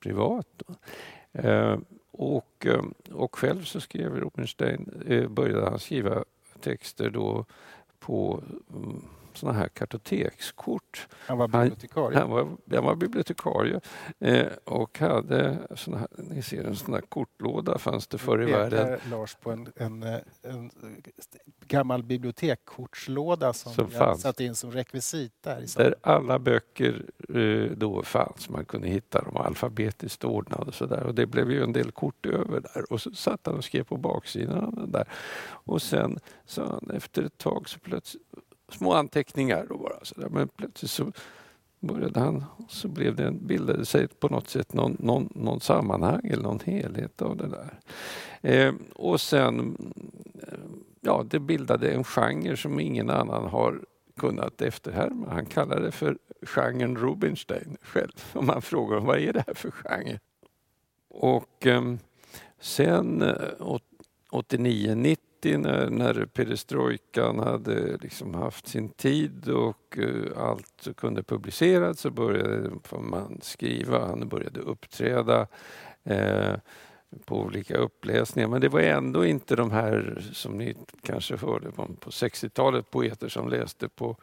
privat. 0.00 0.62
Eh, 1.32 1.78
och, 2.10 2.66
ehm, 2.66 2.94
och 3.12 3.36
själv 3.36 3.62
så 3.62 3.80
skrev 3.80 4.16
Rubinstein, 4.16 5.02
eh, 5.06 5.28
började 5.28 5.70
han 5.70 5.78
skriva 5.78 6.24
texter 6.60 7.10
då 7.10 7.44
på 7.98 8.42
mm, 8.74 9.02
sådana 9.36 9.58
här 9.58 9.68
kartotekskort. 9.68 11.08
Han 11.26 11.38
var 11.38 11.48
bibliotekarie? 11.48 12.18
Han, 12.18 12.30
han, 12.30 12.30
var, 12.30 12.76
han 12.76 12.84
var 12.84 12.94
bibliotekarie 12.94 13.80
eh, 14.18 14.46
och 14.64 14.98
hade 14.98 15.58
såna 15.74 15.98
här, 15.98 16.08
ni 16.16 16.42
ser 16.42 16.64
en 16.64 16.76
sån 16.76 16.94
här 16.94 17.00
kortlåda 17.00 17.78
fanns 17.78 18.06
det 18.06 18.18
förr 18.18 18.42
i 18.42 18.52
världen. 18.52 18.98
Lars 19.10 19.36
på 19.42 19.50
en, 19.50 19.72
en, 19.76 20.02
en 20.42 20.70
gammal 21.66 22.02
bibliotekskortslåda 22.02 23.52
som, 23.52 23.72
som 23.72 23.90
fanns. 23.90 24.22
satt 24.22 24.40
in 24.40 24.54
som 24.54 24.72
rekvisit 24.72 25.32
där. 25.40 25.64
Där 25.76 25.94
alla 26.00 26.38
böcker 26.38 27.04
eh, 27.28 27.76
då 27.76 28.02
fanns. 28.02 28.48
Man 28.48 28.64
kunde 28.64 28.88
hitta 28.88 29.22
dem 29.22 29.36
alfabetiskt 29.36 30.24
ordnade 30.24 30.64
och 30.64 30.74
sådär. 30.74 31.02
Och 31.02 31.14
det 31.14 31.26
blev 31.26 31.50
ju 31.50 31.62
en 31.62 31.72
del 31.72 31.90
kort 31.90 32.26
över 32.26 32.60
där. 32.60 32.92
Och 32.92 33.00
så 33.00 33.10
satt 33.14 33.46
han 33.46 33.56
och 33.56 33.64
skrev 33.64 33.84
på 33.84 33.96
baksidan 33.96 34.64
av 34.64 34.74
den 34.74 34.92
där. 34.92 35.08
Och 35.48 35.82
sen 35.82 36.18
så 36.44 36.80
efter 36.94 37.22
ett 37.22 37.38
tag 37.38 37.68
så 37.68 37.78
plötsligt 37.78 38.22
små 38.68 38.92
anteckningar 38.92 39.66
då 39.68 39.78
bara. 39.78 39.98
Så 40.02 40.20
där. 40.20 40.28
Men 40.28 40.48
plötsligt 40.48 40.90
så 40.90 41.12
började 41.80 42.20
han, 42.20 42.44
så 42.68 42.88
blev 42.88 43.16
det, 43.16 43.30
bildade 43.30 43.86
sig 43.86 44.08
på 44.08 44.28
något 44.28 44.48
sätt 44.48 44.72
någon, 44.72 44.96
någon, 45.00 45.32
någon 45.34 45.60
sammanhang 45.60 46.20
eller 46.24 46.42
någon 46.42 46.60
helhet 46.64 47.22
av 47.22 47.36
det 47.36 47.48
där. 47.48 47.80
Eh, 48.40 48.74
och 48.94 49.20
sen, 49.20 49.76
eh, 50.42 50.58
ja 51.00 51.24
det 51.30 51.38
bildade 51.38 51.90
en 51.90 52.04
genre 52.04 52.56
som 52.56 52.80
ingen 52.80 53.10
annan 53.10 53.44
har 53.44 53.80
kunnat 54.16 54.62
efterhärma. 54.62 55.26
Han 55.30 55.46
kallar 55.46 55.80
det 55.80 55.92
för 55.92 56.18
genren 56.42 56.96
Rubinstein 56.96 57.76
själv. 57.82 58.24
Om 58.32 58.46
man 58.46 58.62
frågar 58.62 59.00
vad 59.00 59.18
är 59.18 59.32
det 59.32 59.44
här 59.46 59.54
för 59.54 59.70
genre? 59.70 60.18
Och 61.08 61.66
ehm, 61.66 61.92
eh, 61.92 61.98
sen 62.60 63.24
89-90 64.30 65.16
90 65.36 65.58
när, 65.58 65.90
när 65.90 66.26
perestrojkan 66.26 67.38
hade 67.38 67.96
liksom 67.96 68.34
haft 68.34 68.68
sin 68.68 68.88
tid 68.88 69.48
och 69.48 69.98
uh, 69.98 70.38
allt 70.38 70.88
kunde 70.96 71.22
publiceras 71.22 72.00
så 72.00 72.10
började 72.10 72.70
man 73.00 73.38
skriva, 73.42 74.06
han 74.06 74.28
började 74.28 74.60
uppträda 74.60 75.46
uh, 76.10 76.54
på 77.24 77.40
olika 77.40 77.76
uppläsningar. 77.76 78.48
Men 78.48 78.60
det 78.60 78.68
var 78.68 78.80
ändå 78.80 79.26
inte 79.26 79.56
de 79.56 79.70
här 79.70 80.24
som 80.32 80.58
ni 80.58 80.76
kanske 81.02 81.36
hörde 81.36 81.70
på 81.70 82.10
60-talet, 82.10 82.90
poeter 82.90 83.28
som 83.28 83.48
läste 83.48 83.88
på 83.88 84.16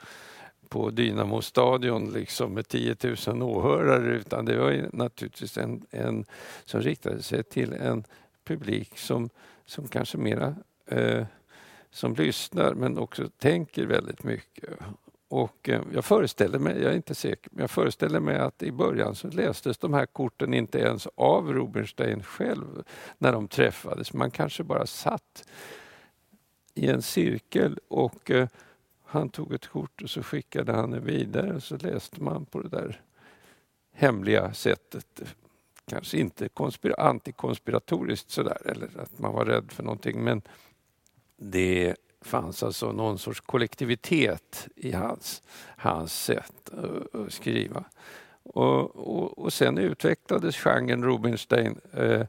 på 0.69 0.89
Dynamo 0.89 1.41
stadion 1.41 2.13
liksom 2.13 2.53
med 2.53 2.67
10 2.67 2.95
000 3.27 3.41
åhörare 3.41 4.15
utan 4.15 4.45
det 4.45 4.57
var 4.57 4.89
naturligtvis 4.93 5.57
en, 5.57 5.85
en 5.91 6.25
som 6.65 6.81
riktade 6.81 7.21
sig 7.21 7.43
till 7.43 7.73
en 7.73 8.03
publik 8.43 8.97
som, 8.97 9.29
som 9.65 9.87
kanske 9.87 10.17
mera 10.17 10.55
eh, 10.85 11.25
som 11.91 12.13
lyssnar 12.13 12.73
men 12.73 12.97
också 12.97 13.29
tänker 13.37 13.85
väldigt 13.85 14.23
mycket. 14.23 14.69
Och 15.27 15.69
eh, 15.69 15.81
jag 15.93 16.05
föreställer 16.05 16.59
mig, 16.59 16.81
jag 16.81 16.91
är 16.91 16.95
inte 16.95 17.15
säker, 17.15 17.49
men 17.51 17.61
jag 17.61 17.71
föreställer 17.71 18.19
mig 18.19 18.37
att 18.37 18.63
i 18.63 18.71
början 18.71 19.15
så 19.15 19.27
lästes 19.27 19.77
de 19.77 19.93
här 19.93 20.05
korten 20.05 20.53
inte 20.53 20.79
ens 20.79 21.07
av 21.15 21.53
Rubinstein 21.53 22.23
själv 22.23 22.83
när 23.17 23.31
de 23.31 23.47
träffades. 23.47 24.13
Man 24.13 24.31
kanske 24.31 24.63
bara 24.63 24.85
satt 24.85 25.47
i 26.73 26.87
en 26.87 27.01
cirkel 27.01 27.79
och 27.87 28.31
eh, 28.31 28.47
han 29.05 29.29
tog 29.29 29.53
ett 29.53 29.67
kort 29.67 30.01
och 30.01 30.09
så 30.09 30.23
skickade 30.23 30.73
han 30.73 30.91
det 30.91 30.99
vidare 30.99 31.53
och 31.53 31.63
så 31.63 31.77
läste 31.77 32.23
man 32.23 32.45
på 32.45 32.61
det 32.61 32.69
där 32.69 33.01
hemliga 33.93 34.53
sättet 34.53 35.35
kanske 35.85 36.17
inte 36.17 36.49
antikonspiratoriskt 36.97 38.31
sådär 38.31 38.57
eller 38.65 38.89
att 39.01 39.19
man 39.19 39.33
var 39.33 39.45
rädd 39.45 39.71
för 39.71 39.83
någonting 39.83 40.23
men 40.23 40.41
det 41.51 41.95
fanns 42.21 42.63
alltså 42.63 42.91
någon 42.91 43.17
sorts 43.17 43.41
kollektivitet 43.41 44.67
i 44.75 44.91
hans, 44.91 45.41
hans 45.77 46.23
sätt 46.23 46.69
att 47.13 47.33
skriva. 47.33 47.83
Och, 48.43 48.95
och, 48.95 49.39
och 49.39 49.53
sen 49.53 49.77
utvecklades 49.77 50.57
genren 50.57 51.03
Rubinstein 51.03 51.79
eh, 51.93 52.21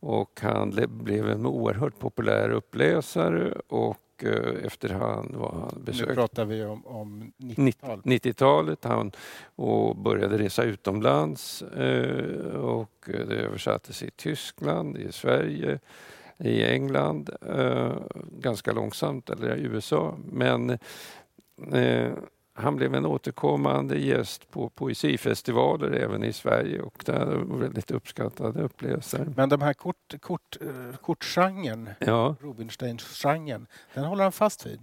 och 0.00 0.40
han 0.42 0.86
blev 0.88 1.30
en 1.30 1.46
oerhört 1.46 1.98
populär 1.98 2.50
uppläsare 2.50 3.52
och 3.68 4.24
eh, 4.24 4.64
efterhand 4.66 5.34
var 5.34 5.52
han 5.52 5.82
besökt... 5.84 6.08
Nu 6.08 6.14
pratar 6.14 6.44
vi 6.44 6.64
om, 6.64 6.86
om 6.86 7.32
90-talet. 7.38 8.04
90-talet. 8.04 8.84
Han 8.84 9.12
och 9.56 9.96
började 9.96 10.38
resa 10.38 10.62
utomlands 10.62 11.62
eh, 11.62 12.54
och 12.54 12.92
det 13.06 13.36
översattes 13.36 14.02
i 14.02 14.10
Tyskland, 14.10 14.98
i 14.98 15.12
Sverige 15.12 15.78
i 16.40 16.64
England, 16.64 17.30
eh, 17.48 17.92
ganska 18.38 18.72
långsamt, 18.72 19.30
eller 19.30 19.56
i 19.56 19.62
USA. 19.62 20.14
Men 20.24 20.70
eh, 21.72 22.12
han 22.54 22.76
blev 22.76 22.94
en 22.94 23.06
återkommande 23.06 23.98
gäst 23.98 24.50
på 24.50 24.68
poesifestivaler 24.68 25.90
även 25.90 26.24
i 26.24 26.32
Sverige 26.32 26.80
och 26.80 27.02
där 27.06 27.26
var 27.26 27.58
väldigt 27.58 27.90
uppskattad 27.90 28.56
upplevelse. 28.56 29.26
Men 29.36 29.48
de 29.48 29.62
här 29.62 29.74
kort, 29.74 30.14
kort, 30.20 30.56
eh, 30.60 30.96
kortgenren, 30.96 31.90
ja. 31.98 32.36
Rubinsteins-genren, 32.40 33.66
den 33.94 34.04
håller 34.04 34.22
han 34.22 34.32
fast 34.32 34.66
vid? 34.66 34.80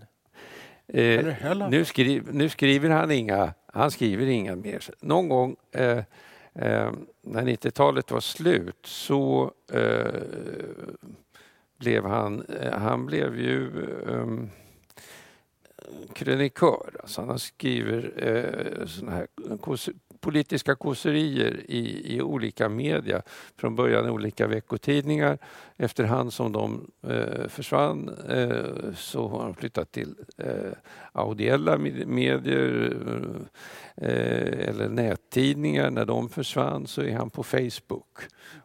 Eh, 0.88 1.70
nu, 1.70 1.86
skriv, 1.86 2.34
nu, 2.34 2.50
skriver 2.50 2.90
han 2.90 3.12
inga, 3.12 3.54
han 3.74 3.92
skriver 3.92 4.26
inga 4.26 4.56
mer. 4.56 4.84
Någon 5.02 5.30
gång 5.30 5.56
eh, 5.72 5.98
eh, 6.54 6.92
när 7.22 7.42
90-talet 7.42 8.12
var 8.12 8.20
slut 8.20 8.86
så 8.86 9.52
eh, 9.72 10.22
blev 11.78 12.06
han, 12.06 12.42
eh, 12.42 12.74
han 12.74 13.06
blev 13.06 13.40
ju 13.40 13.72
um, 14.06 14.50
krönikör. 16.14 16.96
Alltså 17.00 17.22
han 17.22 17.40
skriver 17.40 18.12
eh, 18.18 18.86
såna 18.86 19.12
här 19.12 19.28
politiska 20.20 20.76
kåserier 20.76 21.62
i, 21.68 22.16
i 22.16 22.22
olika 22.22 22.70
media. 22.70 23.22
Från 23.56 23.76
början 23.76 24.06
i 24.08 24.10
olika 24.10 24.48
veckotidningar. 24.48 25.38
Efterhand 25.78 26.34
som 26.34 26.52
de 26.52 26.92
eh, 27.08 27.48
försvann 27.48 28.10
eh, 28.30 28.94
så 28.96 29.28
har 29.28 29.44
han 29.44 29.54
flyttat 29.54 29.92
till 29.92 30.16
eh, 30.38 30.72
audiella 31.12 31.78
medier 32.06 32.98
eh, 33.96 34.70
eller 34.70 34.90
nättidningar. 34.90 35.92
När 35.92 36.06
de 36.06 36.30
försvann 36.30 36.88
så 36.88 37.02
är 37.02 37.14
han 37.14 37.30
på 37.30 37.44
Facebook. 37.44 38.18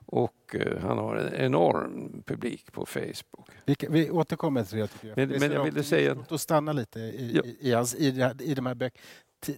Och 0.07 0.55
eh, 0.55 0.79
han 0.83 0.99
har 0.99 1.17
en 1.17 1.35
enorm 1.35 2.23
publik 2.27 2.73
på 2.73 2.87
Facebook. 2.87 3.49
Vi, 3.65 3.77
vi 3.91 4.11
återkommer 4.11 4.65
till 4.65 4.79
det. 4.79 4.89
Jag. 5.01 5.17
Men, 5.17 5.29
det 5.29 5.41
men 5.41 5.53
jag 5.53 5.65
ville 5.65 5.83
säga... 5.83 6.17
Att 6.29 6.41
stanna 6.41 6.73
lite 6.73 7.01
i, 7.01 7.43
ja. 7.61 7.85
i, 7.99 8.05
i, 8.05 8.09
i, 8.09 8.51
i 8.51 8.55
de 8.55 8.67
här 8.67 8.75
böckerna 8.75 9.03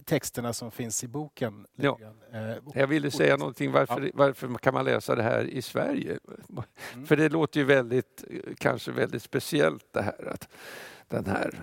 texterna 0.05 0.53
som 0.53 0.71
finns 0.71 1.03
i 1.03 1.07
boken. 1.07 1.67
Ja. 1.75 1.99
Eh, 2.33 2.57
jag 2.73 2.87
ville 2.87 3.11
säga 3.11 3.37
någonting 3.37 3.71
varför, 3.71 4.11
varför 4.13 4.53
kan 4.57 4.73
man 4.73 4.85
läsa 4.85 5.15
det 5.15 5.23
här 5.23 5.43
i 5.43 5.61
Sverige? 5.61 6.19
Mm. 6.93 7.05
För 7.05 7.15
det 7.15 7.29
låter 7.29 7.59
ju 7.59 7.65
väldigt, 7.65 8.23
kanske 8.57 8.91
väldigt 8.91 9.23
speciellt 9.23 9.85
det 9.93 10.01
här 10.01 10.33
att 10.33 10.49
den 11.07 11.25
här 11.25 11.59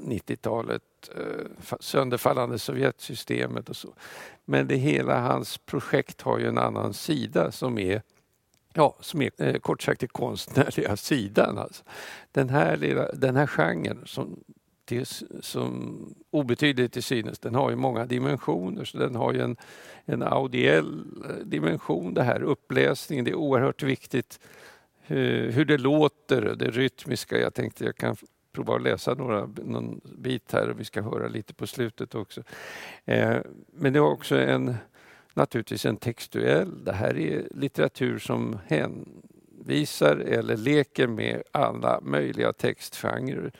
90-talet, 0.00 0.82
eh, 1.16 1.76
sönderfallande 1.80 2.58
Sovjetsystemet 2.58 3.68
och 3.68 3.76
så. 3.76 3.94
Men 4.44 4.66
det 4.66 4.76
hela 4.76 5.20
hans 5.20 5.58
projekt 5.58 6.22
har 6.22 6.38
ju 6.38 6.48
en 6.48 6.58
annan 6.58 6.94
sida 6.94 7.52
som 7.52 7.78
är 7.78 8.02
Ja, 8.74 8.96
som 9.00 9.22
är 9.22 9.30
eh, 9.36 9.54
kort 9.54 9.82
sagt 9.82 10.00
den 10.00 10.08
konstnärliga 10.08 10.96
sidan. 10.96 11.58
Alltså. 11.58 11.84
Den, 12.32 12.48
här 12.48 12.76
lilla, 12.76 13.12
den 13.12 13.36
här 13.36 13.46
genren 13.46 14.02
som 14.06 14.44
till, 14.92 15.26
som 15.40 15.98
obetydlig 16.30 16.92
till 16.92 17.02
synes. 17.02 17.38
Den 17.38 17.54
har 17.54 17.70
ju 17.70 17.76
många 17.76 18.06
dimensioner, 18.06 18.84
så 18.84 18.98
den 18.98 19.14
har 19.14 19.32
ju 19.32 19.40
en, 19.40 19.56
en 20.04 20.22
audiell 20.22 21.04
eh, 21.28 21.46
dimension 21.46 22.14
det 22.14 22.22
här. 22.22 22.42
Uppläsningen, 22.42 23.24
det 23.24 23.30
är 23.30 23.34
oerhört 23.34 23.82
viktigt 23.82 24.40
hur, 25.00 25.50
hur 25.50 25.64
det 25.64 25.78
låter, 25.78 26.42
det 26.42 26.70
rytmiska. 26.70 27.38
Jag 27.38 27.54
tänkte 27.54 27.84
jag 27.84 27.96
kan 27.96 28.16
prova 28.52 28.74
att 28.74 28.82
läsa 28.82 29.14
några, 29.14 29.46
någon 29.46 30.00
bit 30.18 30.52
här 30.52 30.70
och 30.70 30.80
vi 30.80 30.84
ska 30.84 31.02
höra 31.02 31.28
lite 31.28 31.54
på 31.54 31.66
slutet 31.66 32.14
också. 32.14 32.42
Eh, 33.04 33.36
men 33.72 33.92
det 33.92 33.98
har 33.98 34.10
också 34.10 34.38
en, 34.38 34.74
naturligtvis 35.34 35.86
en 35.86 35.96
textuell, 35.96 36.84
det 36.84 36.92
här 36.92 37.18
är 37.18 37.48
litteratur 37.50 38.18
som 38.18 38.58
hänvisar 38.66 40.16
eller 40.16 40.56
leker 40.56 41.06
med 41.06 41.42
alla 41.50 42.00
möjliga 42.00 42.52
textgenrer. 42.52 43.52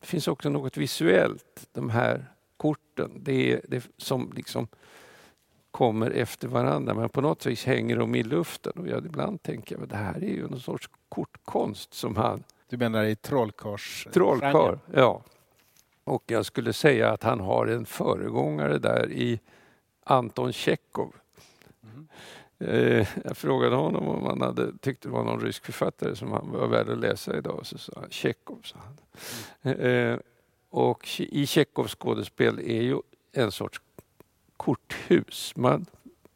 Det 0.00 0.06
finns 0.06 0.28
också 0.28 0.48
något 0.48 0.76
visuellt, 0.76 1.68
de 1.72 1.90
här 1.90 2.26
korten, 2.56 3.10
det 3.16 3.52
är 3.52 3.60
det 3.68 3.88
som 3.96 4.32
liksom 4.36 4.68
kommer 5.70 6.10
efter 6.10 6.48
varandra 6.48 6.94
men 6.94 7.08
på 7.08 7.20
något 7.20 7.46
vis 7.46 7.64
hänger 7.64 7.96
de 7.96 8.14
i 8.14 8.22
luften 8.22 8.72
och 8.76 8.88
jag 8.88 9.06
ibland 9.06 9.42
tänker 9.42 9.82
att 9.82 9.88
det 9.88 9.96
här 9.96 10.14
är 10.14 10.28
ju 10.28 10.48
någon 10.48 10.60
sorts 10.60 10.90
kortkonst 11.08 11.94
som 11.94 12.16
han... 12.16 12.44
Du 12.68 12.76
menar 12.76 13.04
i 13.04 13.16
trollkars... 13.16 14.08
Trollkarl, 14.12 14.78
ja. 14.92 15.22
Och 16.04 16.24
jag 16.26 16.46
skulle 16.46 16.72
säga 16.72 17.12
att 17.12 17.22
han 17.22 17.40
har 17.40 17.66
en 17.66 17.86
föregångare 17.86 18.78
där 18.78 19.12
i 19.12 19.40
Anton 20.04 20.52
Tjechov. 20.52 21.14
Mm. 21.82 22.08
Eh, 22.58 23.08
jag 23.24 23.36
frågade 23.36 23.76
honom 23.76 24.08
om 24.08 24.26
han 24.26 24.40
hade 24.40 24.78
tyckt 24.78 25.02
det 25.02 25.08
var 25.08 25.24
någon 25.24 25.40
rysk 25.40 25.64
författare 25.64 26.16
som 26.16 26.32
han 26.32 26.50
var 26.50 26.66
värd 26.66 26.88
att 26.88 26.98
läsa 26.98 27.38
idag. 27.38 27.60
Så 27.62 27.78
sa 27.78 27.92
han 27.96 28.10
Tjechov. 28.10 28.60
Sa 28.64 28.78
han. 28.78 28.96
Mm. 29.74 30.20
Och 30.70 31.08
i 31.18 31.46
Tjechovs 31.46 31.94
skådespel 31.94 32.58
är 32.58 32.82
ju 32.82 32.98
en 33.32 33.52
sorts 33.52 33.80
korthus. 34.56 35.52
Man, 35.56 35.86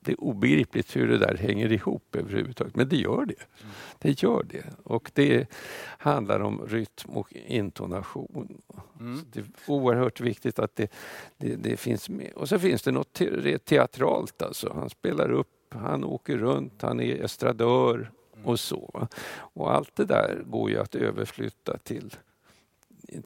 det 0.01 0.13
är 0.13 0.21
obegripligt 0.21 0.97
hur 0.97 1.09
det 1.09 1.19
där 1.19 1.37
hänger 1.37 1.73
ihop 1.73 2.17
överhuvudtaget, 2.17 2.77
men 2.77 2.89
det 2.89 2.97
gör 2.97 3.25
det. 3.25 3.35
Mm. 3.63 3.73
Det 3.99 4.23
gör 4.23 4.43
det. 4.43 4.65
Och 4.85 5.11
det 5.15 5.51
handlar 5.99 6.41
om 6.41 6.67
rytm 6.69 7.11
och 7.11 7.33
intonation. 7.33 8.63
Mm. 9.01 9.21
det 9.33 9.41
är 9.41 9.47
oerhört 9.67 10.21
viktigt 10.21 10.59
att 10.59 10.77
det, 10.77 10.93
det, 11.37 11.57
det, 11.57 11.77
finns 11.77 12.09
med. 12.09 12.33
Och 12.37 12.49
så 12.49 12.59
finns 12.59 12.83
det 12.83 12.93
något 12.93 13.21
teatralt 13.65 14.43
alltså. 14.43 14.73
Han 14.75 14.91
spelar 14.91 15.31
upp 15.31 15.60
han 15.75 16.05
åker 16.05 16.37
runt, 16.37 16.83
han 16.83 17.01
är 17.01 17.25
estradör 17.25 18.11
och 18.45 18.61
så. 18.61 19.09
Och 19.33 19.75
allt 19.75 19.97
det 19.97 20.05
där 20.05 20.43
går 20.47 20.71
ju 20.71 20.79
att 20.79 20.95
överflytta 20.95 21.79
till, 21.79 22.17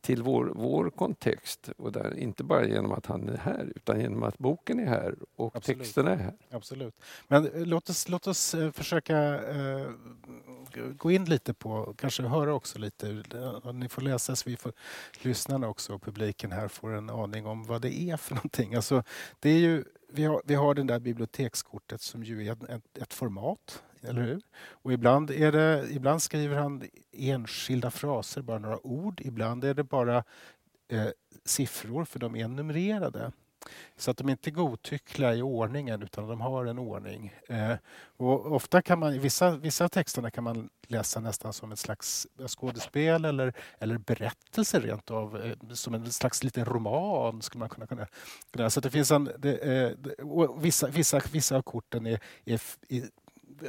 till 0.00 0.22
vår, 0.22 0.52
vår 0.54 0.90
kontext. 0.90 1.70
Och 1.76 1.92
där, 1.92 2.18
inte 2.18 2.44
bara 2.44 2.66
genom 2.66 2.92
att 2.92 3.06
han 3.06 3.28
är 3.28 3.36
här 3.36 3.72
utan 3.76 4.00
genom 4.00 4.22
att 4.22 4.38
boken 4.38 4.80
är 4.80 4.86
här 4.86 5.14
och 5.36 5.56
Absolut. 5.56 5.78
texterna 5.78 6.10
är 6.10 6.16
här. 6.16 6.34
Absolut. 6.50 6.94
Men 7.28 7.46
eh, 7.46 7.66
låt 7.66 7.90
oss, 7.90 8.08
låt 8.08 8.26
oss 8.26 8.54
eh, 8.54 8.70
försöka 8.70 9.40
uh, 9.40 9.90
gå 10.96 11.10
in 11.10 11.24
lite 11.24 11.54
på, 11.54 11.94
kanske 11.98 12.22
höra 12.22 12.54
också 12.54 12.78
lite, 12.78 13.22
ni 13.74 13.88
får 13.88 14.02
läsa 14.02 14.36
så 14.36 14.50
vi 14.50 14.56
får, 14.56 14.72
lyssnarna 15.20 15.68
också 15.68 15.94
och 15.94 16.02
publiken 16.02 16.52
här 16.52 16.68
får 16.68 16.94
en 16.94 17.10
aning 17.10 17.46
om 17.46 17.64
vad 17.64 17.82
det 17.82 18.00
är 18.00 18.16
för 18.16 18.34
någonting. 18.34 18.74
Alltså, 18.74 19.02
det 19.40 19.50
är 19.50 19.58
ju 19.58 19.84
vi 20.14 20.24
har, 20.24 20.42
vi 20.44 20.54
har 20.54 20.74
det 20.74 20.82
där 20.82 21.00
bibliotekskortet 21.00 22.00
som 22.00 22.22
ju 22.22 22.46
är 22.46 22.52
ett, 22.52 22.98
ett, 22.98 23.14
format, 23.14 23.82
eller 24.02 24.22
hur? 24.22 24.42
Och 24.70 24.92
ibland, 24.92 25.30
är 25.30 25.52
det, 25.52 25.86
ibland 25.90 26.22
skriver 26.22 26.56
han 26.56 26.82
enskilda 27.12 27.90
fraser, 27.90 28.42
bara 28.42 28.58
några 28.58 28.86
ord. 28.86 29.20
Ibland 29.24 29.64
är 29.64 29.74
det 29.74 29.84
bara 29.84 30.24
eh, 30.88 31.08
siffror, 31.44 32.04
för 32.04 32.18
de 32.18 32.36
är 32.36 32.48
numrerade. 32.48 33.32
Så 33.96 34.10
att 34.10 34.16
de 34.16 34.28
inte 34.28 34.50
är 34.50 34.52
godtyckliga 34.52 35.34
i 35.34 35.42
ordningen 35.42 36.02
utan 36.02 36.28
de 36.28 36.40
har 36.40 36.66
en 36.66 36.78
ordning. 36.78 37.34
Eh, 37.48 37.72
och 38.16 38.52
ofta 38.52 38.82
kan 38.82 38.98
man, 38.98 39.20
vissa, 39.20 39.50
vissa 39.56 39.84
av 39.84 39.88
texterna 39.88 40.30
kan 40.30 40.44
man 40.44 40.68
läsa 40.86 41.20
nästan 41.20 41.52
som 41.52 41.72
ett 41.72 41.78
slags 41.78 42.26
skådespel 42.46 43.24
eller, 43.24 43.52
eller 43.78 43.98
berättelse 43.98 44.80
rent 44.80 45.10
av. 45.10 45.42
Eh, 45.42 45.72
som 45.72 45.94
en 45.94 46.12
slags 46.12 46.44
liten 46.44 46.64
roman 46.64 47.42
skulle 47.42 47.60
man 47.60 47.68
kunna 47.68 47.86
kunna. 47.86 48.70
Så 48.70 48.80
det 48.80 48.90
finns 48.90 49.10
en, 49.10 49.30
det, 49.38 49.56
eh, 49.56 49.92
vissa, 50.58 50.88
vissa, 50.88 51.20
vissa 51.32 51.56
av 51.56 51.62
korten 51.62 52.06
är, 52.06 52.20
är, 52.44 52.60
är 52.88 53.02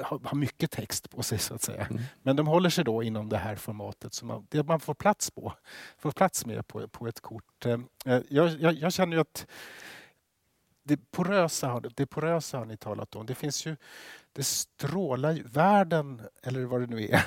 har 0.02 0.36
mycket 0.36 0.72
text 0.72 1.10
på 1.10 1.24
sig 1.24 1.40
så 1.40 1.56
att 1.56 1.62
säga. 1.62 1.86
Mm. 1.86 2.04
Men 2.22 2.36
de 2.36 2.48
håller 2.48 2.70
sig 2.70 2.84
då 2.84 3.04
inom 3.04 3.30
det 3.30 3.38
här 3.38 3.56
formatet 3.56 4.14
som 4.14 4.28
man, 4.28 4.48
det 4.50 4.64
man 4.64 4.80
får 4.80 4.94
plats 4.94 5.32
på. 5.32 5.54
Får 5.98 6.12
plats 6.12 6.46
med 6.46 6.68
på, 6.68 6.88
på 6.88 7.08
ett 7.08 7.22
kort. 7.22 7.66
Eh, 7.66 7.80
jag, 8.06 8.50
jag, 8.50 8.74
jag 8.74 8.94
känner 8.94 9.18
ju 9.18 9.22
att 9.22 9.48
det 10.84 11.12
porösa, 11.12 11.82
det 11.96 12.06
porösa 12.06 12.58
har 12.58 12.66
ni 12.66 12.78
talat 12.78 13.16
om. 13.16 13.26
Det 13.26 13.36
finns 13.36 13.66
ju, 13.66 13.76
det 14.34 14.44
strålar 14.44 15.42
världen, 15.46 16.22
eller 16.44 16.66
vad 16.66 16.82
det 16.82 16.88
nu 16.88 17.06
är, 17.06 17.24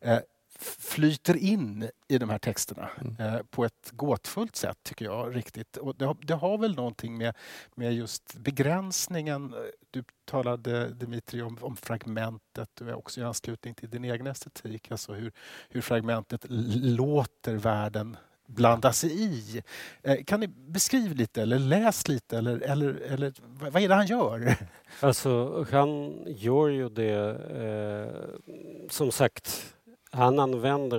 eh, 0.00 0.20
flyter 0.64 1.36
in 1.36 1.90
i 2.08 2.18
de 2.18 2.30
här 2.30 2.38
texterna 2.38 2.90
mm. 3.00 3.34
eh, 3.34 3.42
på 3.50 3.64
ett 3.64 3.90
gåtfullt 3.92 4.56
sätt, 4.56 4.78
tycker 4.82 5.04
jag. 5.04 5.36
riktigt. 5.36 5.76
Och 5.76 5.96
det, 5.96 6.04
har, 6.04 6.16
det 6.20 6.34
har 6.34 6.58
väl 6.58 6.74
någonting 6.74 7.18
med, 7.18 7.34
med 7.74 7.94
just 7.94 8.34
begränsningen. 8.34 9.54
Du 9.90 10.04
talade, 10.24 10.88
Dimitri, 10.88 11.42
om, 11.42 11.58
om 11.60 11.76
fragmentet 11.76 12.80
och 12.80 12.98
också 12.98 13.20
i 13.20 13.24
anslutning 13.24 13.74
till 13.74 13.90
din 13.90 14.04
egen 14.04 14.26
estetik. 14.26 14.90
Alltså 14.90 15.12
hur, 15.12 15.32
hur 15.68 15.80
fragmentet 15.80 16.46
låter 16.48 17.54
världen 17.54 18.16
blanda 18.46 18.92
sig 18.92 19.22
i. 19.22 19.62
Eh, 20.02 20.24
kan 20.24 20.40
ni 20.40 20.48
beskriva 20.48 21.14
lite 21.14 21.42
eller 21.42 21.58
läs 21.58 22.08
lite 22.08 22.38
eller, 22.38 22.58
eller, 22.60 22.94
eller 22.94 23.34
vad 23.70 23.82
är 23.82 23.88
det 23.88 23.94
han 23.94 24.06
gör? 24.06 24.56
Alltså 25.00 25.64
han 25.70 26.22
gör 26.26 26.68
ju 26.68 26.88
det, 26.88 27.14
eh, 27.50 28.88
som 28.90 29.12
sagt, 29.12 29.73
han 30.14 30.38
använder 30.38 30.98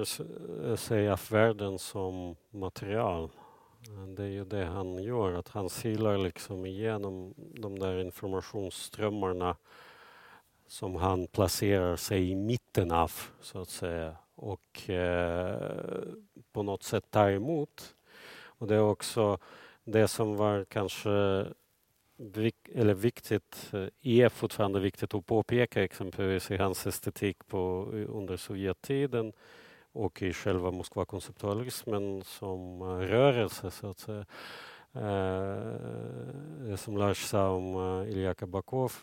eh, 0.70 0.76
sig 0.76 1.10
av 1.10 1.22
världen 1.32 1.80
som 1.80 2.36
material. 2.50 3.30
Det 4.16 4.24
är 4.24 4.28
ju 4.28 4.46
det 4.46 4.66
han 4.66 5.04
gör, 5.04 5.34
att 5.34 5.50
han 5.50 5.70
silar 5.70 6.18
liksom 6.18 6.66
igenom 6.66 7.34
de 7.38 7.80
där 7.80 8.02
informationsströmmarna 8.02 9.56
som 10.68 10.96
han 10.96 11.28
placerar 11.28 11.96
sig 11.96 12.32
i 12.32 12.36
mitten 12.36 12.92
av, 12.92 13.12
så 13.42 13.62
att 13.62 13.70
säga 13.70 14.16
och 14.36 14.90
eh, 14.90 16.04
på 16.52 16.64
något 16.64 16.84
sätt 16.84 17.12
tar 17.12 17.30
emot. 17.30 17.96
Och 18.44 18.68
det 18.68 18.76
är 18.76 18.82
också 18.82 19.38
det 19.84 20.08
som 20.08 20.36
var 20.38 20.66
kanske 20.66 21.46
vik 22.18 22.56
eller 22.74 22.94
viktigt, 22.94 23.70
eh, 23.74 23.88
är 24.02 24.30
fortfarande 24.30 24.80
viktigt 24.80 25.14
att 25.14 25.26
påpeka 25.26 25.84
exempelvis 25.84 26.52
i 26.52 26.58
hans 26.58 26.88
estetik 26.88 27.48
på, 27.48 27.90
eh, 27.94 28.16
under 28.16 28.38
Sovjettiden 28.38 29.34
och 29.92 30.22
i 30.22 30.34
själva 30.34 30.72
Moskva-konceptualismen 30.72 32.24
som 32.24 32.82
eh, 32.82 32.86
rörelse 32.86 33.72
så 33.72 33.90
att 33.90 34.00
säga. 34.00 34.26
Eh, 34.94 36.76
som 36.76 36.98
Lars 36.98 37.18
sa 37.18 37.50
om 37.50 38.06
Ilja 38.10 38.34
Kabakov, 38.34 38.94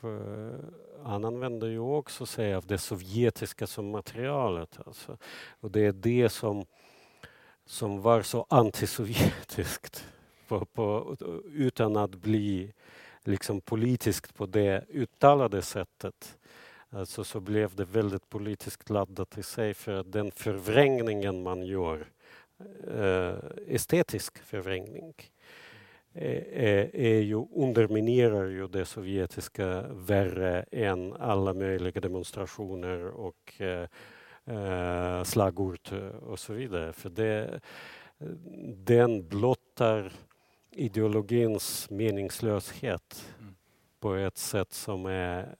han 1.02 1.24
använder 1.24 1.68
ju 1.68 1.78
också 1.78 2.26
sig 2.26 2.54
av 2.54 2.66
det 2.66 2.78
sovjetiska 2.78 3.66
som 3.66 3.90
materialet. 3.90 4.78
Alltså. 4.86 5.18
Och 5.60 5.70
det 5.70 5.80
är 5.80 5.92
det 5.92 6.28
som, 6.28 6.64
som 7.66 8.02
var 8.02 8.22
så 8.22 8.46
antisovjetiskt 8.48 10.04
på, 10.48 10.64
på, 10.64 11.16
utan 11.54 11.96
att 11.96 12.14
bli 12.14 12.72
liksom 13.24 13.60
politiskt 13.60 14.34
på 14.34 14.46
det 14.46 14.84
uttalade 14.88 15.62
sättet. 15.62 16.38
Alltså 16.90 17.24
så 17.24 17.40
blev 17.40 17.74
det 17.74 17.84
väldigt 17.84 18.28
politiskt 18.28 18.90
laddat 18.90 19.38
i 19.38 19.42
sig 19.42 19.74
för 19.74 20.04
den 20.04 20.30
förvrängningen 20.32 21.42
man 21.42 21.66
gör, 21.66 22.06
äh, 22.98 23.34
estetisk 23.66 24.38
förvrängning, 24.38 25.14
är, 26.14 26.96
är 26.96 27.20
ju, 27.20 27.46
underminerar 27.54 28.44
ju 28.44 28.68
det 28.68 28.84
sovjetiska 28.84 29.82
värre 29.90 30.64
än 30.70 31.12
alla 31.12 31.54
möjliga 31.54 32.00
demonstrationer 32.00 33.06
och 33.06 33.60
eh, 33.60 35.22
slagord 35.24 35.92
och 36.22 36.38
så 36.38 36.52
vidare. 36.52 36.92
För 36.92 37.10
det, 37.10 37.60
den 38.76 39.28
blottar 39.28 40.12
ideologins 40.72 41.90
meningslöshet 41.90 43.34
mm. 43.40 43.54
på 44.00 44.14
ett 44.14 44.38
sätt 44.38 44.72
som 44.72 45.06
är 45.06 45.56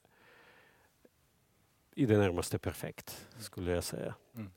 i 1.95 2.07
det 2.07 2.19
närmaste 2.19 2.59
perfekt, 2.59 3.27
skulle 3.39 3.71
jag 3.71 3.85
säga. 3.85 4.15
Mm. 4.35 4.51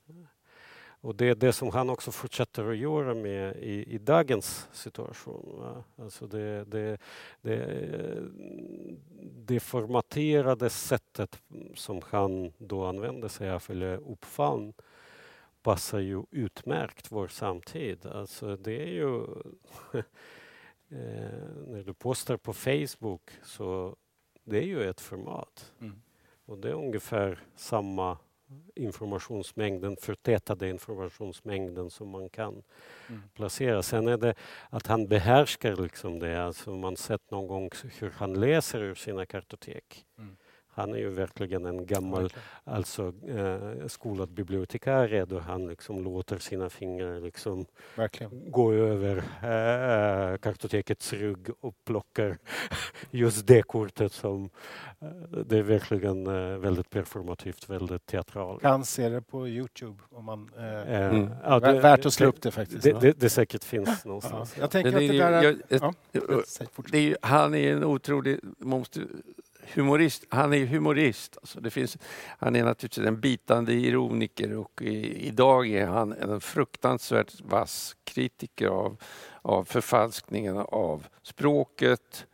Och 1.00 1.14
det 1.14 1.28
är 1.28 1.34
det 1.34 1.52
som 1.52 1.70
han 1.70 1.90
också 1.90 2.10
fortsätter 2.10 2.70
att 2.70 2.76
göra 2.76 3.14
med 3.14 3.56
i, 3.56 3.94
i 3.94 3.98
dagens 3.98 4.68
situation. 4.72 5.60
Va? 5.60 5.84
Alltså 6.04 6.26
det, 6.26 6.64
det, 6.64 6.98
det, 7.40 8.22
det 9.20 9.60
formaterade 9.60 10.70
sättet 10.70 11.42
som 11.74 12.00
han 12.04 12.52
då 12.58 12.84
använde 12.84 13.28
sig 13.28 13.50
av, 13.50 13.62
eller 13.68 14.10
uppfann, 14.10 14.72
passar 15.62 15.98
ju 15.98 16.22
utmärkt 16.30 17.12
vår 17.12 17.28
samtid. 17.28 18.06
Alltså 18.06 18.56
det 18.56 18.82
är 18.82 18.92
ju... 18.92 19.26
eh, 20.90 20.98
när 21.66 21.82
du 21.82 21.94
postar 21.94 22.36
på 22.36 22.52
Facebook 22.52 23.30
så 23.42 23.96
det 24.44 24.58
är 24.58 24.66
ju 24.66 24.90
ett 24.90 25.00
format. 25.00 25.72
Mm. 25.80 26.02
Och 26.44 26.58
det 26.58 26.68
är 26.68 26.74
ungefär 26.74 27.40
samma 27.56 28.18
informationsmängden, 28.74 29.96
förtätade 29.96 30.68
informationsmängden 30.68 31.90
som 31.90 32.08
man 32.08 32.28
kan 32.28 32.62
mm. 33.08 33.22
placera. 33.34 33.82
Sen 33.82 34.08
är 34.08 34.16
det 34.16 34.34
att 34.70 34.86
han 34.86 35.06
behärskar 35.06 35.76
liksom 35.76 36.18
det, 36.18 36.44
alltså 36.44 36.70
man 36.70 36.96
sett 36.96 37.30
någon 37.30 37.46
gång 37.46 37.70
hur 37.98 38.10
han 38.10 38.40
läser 38.40 38.82
ur 38.82 38.94
sina 38.94 39.26
kartotek. 39.26 40.06
Mm. 40.18 40.36
Han 40.76 40.94
är 40.94 40.98
ju 40.98 41.10
verkligen 41.10 41.64
en 41.64 41.86
gammal 41.86 42.32
alltså, 42.64 43.12
eh, 43.28 43.86
skolad 43.86 44.28
bibliotekarie 44.28 45.24
då 45.24 45.38
han 45.38 45.68
liksom 45.68 46.04
låter 46.04 46.38
sina 46.38 46.70
fingrar 46.70 47.20
liksom 47.20 47.66
gå 48.30 48.72
över 48.72 49.16
eh, 49.16 50.38
kartotekets 50.38 51.12
rygg 51.12 51.48
och 51.60 51.74
plockar 51.84 52.38
just 53.10 53.46
det 53.46 53.62
kortet 53.62 54.12
som 54.12 54.50
eh, 55.00 55.08
det 55.46 55.58
är 55.58 55.62
verkligen 55.62 56.26
eh, 56.26 56.58
väldigt 56.58 56.90
performativt, 56.90 57.70
väldigt 57.70 58.06
teatraliskt. 58.06 58.62
Kan 58.62 58.84
se 58.84 59.08
det 59.08 59.22
på 59.22 59.48
Youtube 59.48 60.02
om 60.10 60.24
man 60.24 60.50
eh, 60.56 60.64
eh 60.64 61.08
mm. 61.08 61.30
ja, 61.44 61.60
det, 61.60 61.80
värt 61.80 62.06
att 62.06 62.12
slå 62.12 62.26
upp 62.26 62.42
det 62.42 62.50
faktiskt. 62.50 62.82
Det, 62.82 63.00
det, 63.00 63.20
det 63.20 63.30
säkert 63.30 63.64
finns 63.64 64.04
någonstans. 64.04 64.52
Ja. 64.56 64.62
Jag 64.62 64.70
tänker 64.70 64.88
att 64.88 64.98
det 64.98 65.18
där 65.18 65.32
är, 65.32 65.42
jag, 65.42 65.56
ja. 65.68 65.94
är, 66.92 67.26
han 67.26 67.54
är 67.54 67.72
en 67.72 67.84
otrolig, 67.84 68.40
måste 68.58 69.00
humorist, 69.74 70.24
han 70.28 70.52
är 70.52 70.66
humorist. 70.66 71.38
Alltså 71.40 71.60
det 71.60 71.70
finns, 71.70 71.98
han 72.38 72.56
är 72.56 72.64
naturligtvis 72.64 73.06
en 73.06 73.20
bitande 73.20 73.72
ironiker 73.72 74.56
och 74.56 74.82
i, 74.82 75.26
idag 75.26 75.68
är 75.68 75.86
han 75.86 76.12
en 76.12 76.40
fruktansvärt 76.40 77.40
vass 77.40 77.96
kritiker 78.04 78.66
av, 78.66 78.96
av 79.42 79.64
förfalskningen 79.64 80.56
av 80.56 81.06
språket, 81.22 82.26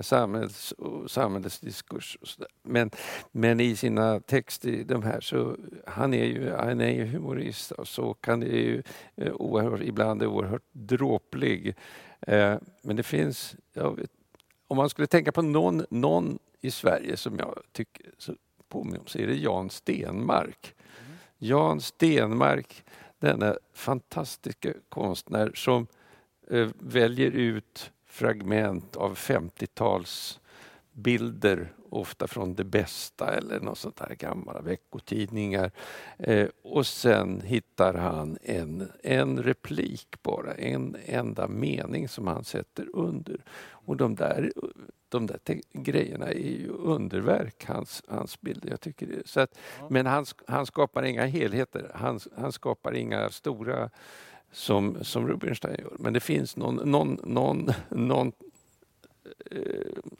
samhälls, 0.00 0.74
samhällets 1.06 1.60
diskurs. 1.60 2.18
Men, 2.62 2.90
men 3.32 3.60
i 3.60 3.76
sina 3.76 4.20
texter, 4.20 4.84
de 4.84 5.02
här, 5.02 5.20
så 5.20 5.56
han 5.86 6.14
är 6.14 6.24
ju, 6.24 6.50
han 6.50 6.80
är 6.80 6.90
ju 6.90 7.06
humorist 7.06 7.70
och 7.72 7.88
så 7.88 8.14
kan 8.14 8.40
det 8.40 8.46
ju 8.46 8.82
eh, 9.16 9.32
oerhört, 9.32 9.80
ibland 9.80 10.22
oerhört 10.22 10.64
dråplig. 10.72 11.74
Eh, 12.20 12.56
men 12.82 12.96
det 12.96 13.02
finns, 13.02 13.56
vet, 13.74 14.10
om 14.70 14.76
man 14.76 14.90
skulle 14.90 15.06
tänka 15.06 15.32
på 15.32 15.42
någon, 15.42 15.86
någon 15.90 16.38
i 16.60 16.70
Sverige 16.70 17.16
som 17.16 17.38
jag 17.38 17.62
tycker 17.72 18.06
så 18.18 18.34
påminner 18.68 18.98
om 18.98 19.06
så 19.06 19.18
är 19.18 19.26
det 19.26 19.34
Jan 19.34 19.70
Stenmark. 19.70 20.74
Mm. 20.74 21.18
Jan 21.38 21.80
Stenmark, 21.80 22.84
denna 23.18 23.56
fantastiska 23.72 24.72
konstnär 24.88 25.52
som 25.54 25.86
eh, 26.50 26.68
väljer 26.78 27.30
ut 27.30 27.92
fragment 28.06 28.96
av 28.96 29.14
50-tals 29.14 30.40
bilder, 30.92 31.72
ofta 31.90 32.26
från 32.26 32.54
Det 32.54 32.64
Bästa 32.64 33.34
eller 33.36 33.60
något 33.60 33.78
sånt 33.78 33.96
där 33.96 34.14
gamla 34.14 34.60
veckotidningar. 34.60 35.70
Eh, 36.18 36.48
och 36.62 36.86
sen 36.86 37.40
hittar 37.40 37.94
han 37.94 38.38
en, 38.42 38.90
en 39.02 39.42
replik 39.42 40.22
bara, 40.22 40.54
en 40.54 40.96
enda 41.04 41.48
mening 41.48 42.08
som 42.08 42.26
han 42.26 42.44
sätter 42.44 42.96
under. 42.96 43.44
Och 43.70 43.96
de 43.96 44.14
där 44.14 44.52
de 45.10 45.26
där 45.26 45.40
grejerna 45.72 46.26
är 46.26 46.38
ju 46.38 46.68
underverk, 46.68 47.64
hans, 47.64 48.02
hans 48.08 48.40
bilder. 48.40 48.70
Jag 48.70 48.80
tycker 48.80 49.06
det. 49.06 49.28
Så 49.28 49.40
att, 49.40 49.58
ja. 49.78 49.86
Men 49.90 50.06
han, 50.06 50.24
han 50.46 50.66
skapar 50.66 51.02
inga 51.02 51.26
helheter, 51.26 51.90
han, 51.94 52.20
han 52.36 52.52
skapar 52.52 52.94
inga 52.94 53.30
stora 53.30 53.90
som, 54.52 55.04
som 55.04 55.28
Rubinstein 55.28 55.76
gör. 55.78 55.96
Men 55.98 56.12
det 56.12 56.20
finns 56.20 56.56
någon, 56.56 56.90
någon, 56.90 57.20
någon, 57.24 57.72
någon 57.88 58.32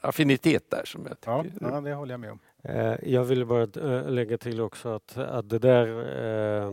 affinitet 0.00 0.70
där 0.70 0.84
som 0.84 1.06
jag 1.06 1.20
tycker... 1.20 1.52
Ja, 1.60 1.74
ja, 1.74 1.80
det 1.80 1.94
håller 1.94 2.12
jag 2.12 2.20
med 2.20 2.32
om. 2.32 2.38
Eh, 2.62 2.94
jag 3.02 3.24
vill 3.24 3.46
bara 3.46 3.62
äh, 3.62 4.10
lägga 4.10 4.38
till 4.38 4.60
också 4.60 4.88
att, 4.88 5.16
att 5.16 5.48
det 5.48 5.58
där 5.58 5.86
eh, 6.66 6.72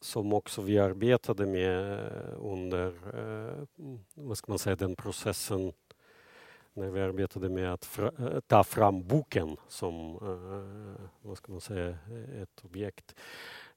som 0.00 0.32
också 0.32 0.62
vi 0.62 0.78
arbetade 0.78 1.46
med 1.46 2.00
under, 2.38 2.86
eh, 2.86 3.84
vad 4.14 4.38
ska 4.38 4.52
man 4.52 4.58
säga, 4.58 4.76
den 4.76 4.96
processen 4.96 5.72
när 6.72 6.90
vi 6.90 7.00
arbetade 7.00 7.48
med 7.48 7.72
att 7.72 7.84
fra, 7.84 8.12
eh, 8.18 8.40
ta 8.40 8.64
fram 8.64 9.06
boken 9.06 9.56
som 9.68 10.14
eh, 10.14 11.06
vad 11.22 11.36
ska 11.36 11.52
man 11.52 11.60
säga, 11.60 11.98
ett 12.42 12.64
objekt. 12.64 13.14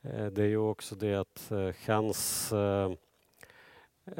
Eh, 0.01 0.25
det 0.25 0.43
är 0.43 0.47
ju 0.47 0.57
också 0.57 0.95
det 0.95 1.15
att 1.15 1.51
hans 1.87 2.53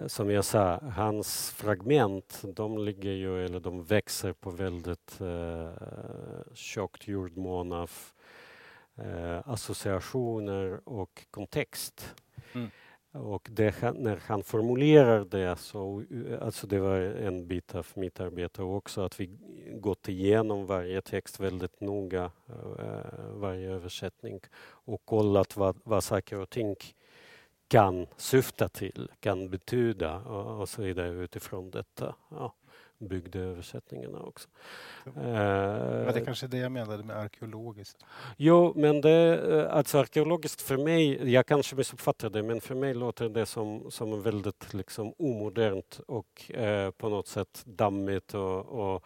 som 0.08 0.30
jag 0.30 0.46
sa, 0.46 0.80
hans 0.96 1.52
fragment, 1.52 2.44
de 2.44 2.78
ligger 2.78 3.12
ju, 3.12 3.46
eller 3.46 3.60
de 3.60 3.84
växer 3.84 4.34
på 4.34 4.50
väldigt 4.50 5.22
eh, 5.22 5.72
tjockt 6.54 7.08
jordmån 7.08 7.72
av 7.72 7.92
eh, 8.96 9.50
associationer 9.50 10.90
och 10.90 11.26
kontext. 11.32 12.16
Mm. 12.54 12.70
Och 13.12 13.48
det, 13.52 13.82
när 13.82 14.20
han 14.28 14.44
formulerar 14.44 15.26
det 15.26 15.56
så, 15.56 16.04
alltså 16.42 16.68
det 16.68 16.80
var 16.80 17.00
en 17.00 17.48
bit 17.48 17.76
av 17.76 17.88
mitt 17.96 18.20
arbete 18.20 18.64
också, 18.64 19.02
att 19.02 19.20
vi 19.20 19.30
gått 19.72 20.10
igenom 20.10 20.66
varje 20.66 21.02
text 21.02 21.40
väldigt 21.40 21.82
noga, 21.82 22.32
uh, 22.50 23.32
varje 23.34 23.72
översättning 23.72 24.40
och 24.70 25.06
kollat 25.06 25.58
vad, 25.58 25.78
vad 25.84 26.04
saker 26.04 26.40
och 26.40 26.50
ting 26.50 26.76
kan 27.68 28.08
syfta 28.18 28.70
till, 28.70 29.12
kan 29.20 29.50
betyda 29.50 30.16
och, 30.16 30.62
och 30.62 30.70
så 30.70 30.82
vidare 30.82 31.10
utifrån 31.10 31.72
detta. 31.72 32.16
Ja 32.30 32.54
byggde 33.00 33.40
översättningarna 33.40 34.20
också. 34.20 34.50
Men 35.04 35.24
det 35.24 36.20
är 36.20 36.26
kanske 36.26 36.46
är 36.46 36.48
det 36.48 36.58
jag 36.58 36.72
menade 36.72 37.04
med 37.04 37.18
arkeologiskt? 37.18 38.06
Jo, 38.38 38.74
men 38.76 39.02
det, 39.02 39.40
eh, 39.54 39.76
alltså 39.76 39.98
arkeologiskt 39.98 40.62
för 40.62 40.78
mig, 40.78 41.32
jag 41.34 41.46
kanske 41.46 41.76
missuppfattar 41.76 42.30
det, 42.30 42.44
men 42.44 42.62
för 42.62 42.76
mig 42.76 42.94
låter 42.94 43.30
det 43.30 43.46
som, 43.46 43.92
som 43.92 44.22
väldigt 44.22 44.74
liksom 44.74 45.14
omodernt 45.18 46.00
och 46.08 46.52
eh, 46.52 46.92
på 46.92 47.10
något 47.10 47.28
sätt 47.28 47.64
dammigt 47.66 48.34
och, 48.34 48.66
och 48.66 49.06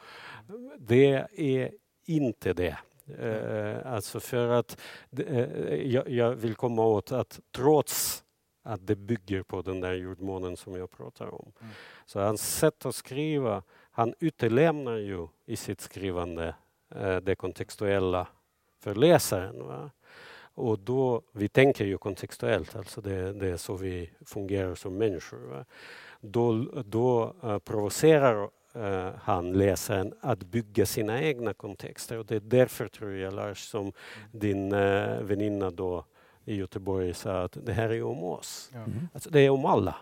det 0.78 1.28
är 1.38 1.72
inte 2.06 2.54
det. 2.54 2.78
Eh, 3.20 3.94
alltså 3.94 4.20
för 4.20 4.48
att 4.48 4.78
eh, 5.28 5.76
jag, 5.76 6.10
jag, 6.10 6.36
vill 6.36 6.56
komma 6.56 6.86
åt 6.86 7.12
att 7.12 7.40
trots 7.52 8.24
att 8.64 8.88
det 8.88 8.96
bygger 8.96 9.44
på 9.44 9.62
den 9.62 9.82
där 9.82 9.94
jordmånen 9.94 10.58
som 10.58 10.76
jag 10.76 10.92
pratar 10.92 11.34
om. 11.34 11.52
Mm. 11.62 11.74
Så 12.06 12.20
hans 12.20 12.58
sätt 12.58 12.86
att 12.86 12.96
skriva 12.96 13.64
han 13.92 14.14
utelämnar 14.20 14.98
ju 14.98 15.28
i 15.46 15.56
sitt 15.56 15.82
skrivande 15.82 16.56
eh, 16.96 17.18
det 17.18 17.36
kontextuella 17.36 18.28
för 18.80 18.96
läsaren. 18.96 19.68
Va? 19.68 19.92
Och 20.54 20.80
då, 20.80 21.22
vi 21.32 21.48
tänker 21.48 21.86
ju 21.86 21.98
kontextuellt, 21.98 22.76
alltså 22.76 23.02
det, 23.02 23.34
det 23.34 23.48
är 23.48 23.58
så 23.58 23.76
vi 23.76 24.10
fungerar 24.26 24.76
som 24.76 24.98
människor. 24.98 25.38
Va? 25.38 25.66
Då, 26.22 26.66
då 26.86 27.36
uh, 27.44 27.60
provocerar 27.60 28.50
uh, 28.76 29.12
han 29.22 29.54
läsaren 29.54 30.14
att 30.22 30.44
bygga 30.44 30.86
sina 30.86 31.22
egna 31.22 31.54
kontexter 31.54 32.18
och 32.18 32.26
det 32.26 32.36
är 32.36 32.40
därför 32.40 32.88
tror 32.88 33.12
jag 33.12 33.34
Lars, 33.34 33.60
som 33.60 33.92
din 34.32 34.74
uh, 34.74 35.24
väninna 35.24 35.70
då 35.70 36.06
i 36.52 36.56
Göteborg 36.56 37.14
sa 37.14 37.44
att 37.44 37.58
det 37.66 37.74
här 37.74 37.90
är 37.90 38.04
om 38.04 38.24
oss. 38.24 38.72
Mm. 38.74 39.08
Alltså, 39.14 39.30
det 39.30 39.40
är 39.40 39.50
om 39.50 39.66
alla. 39.66 39.96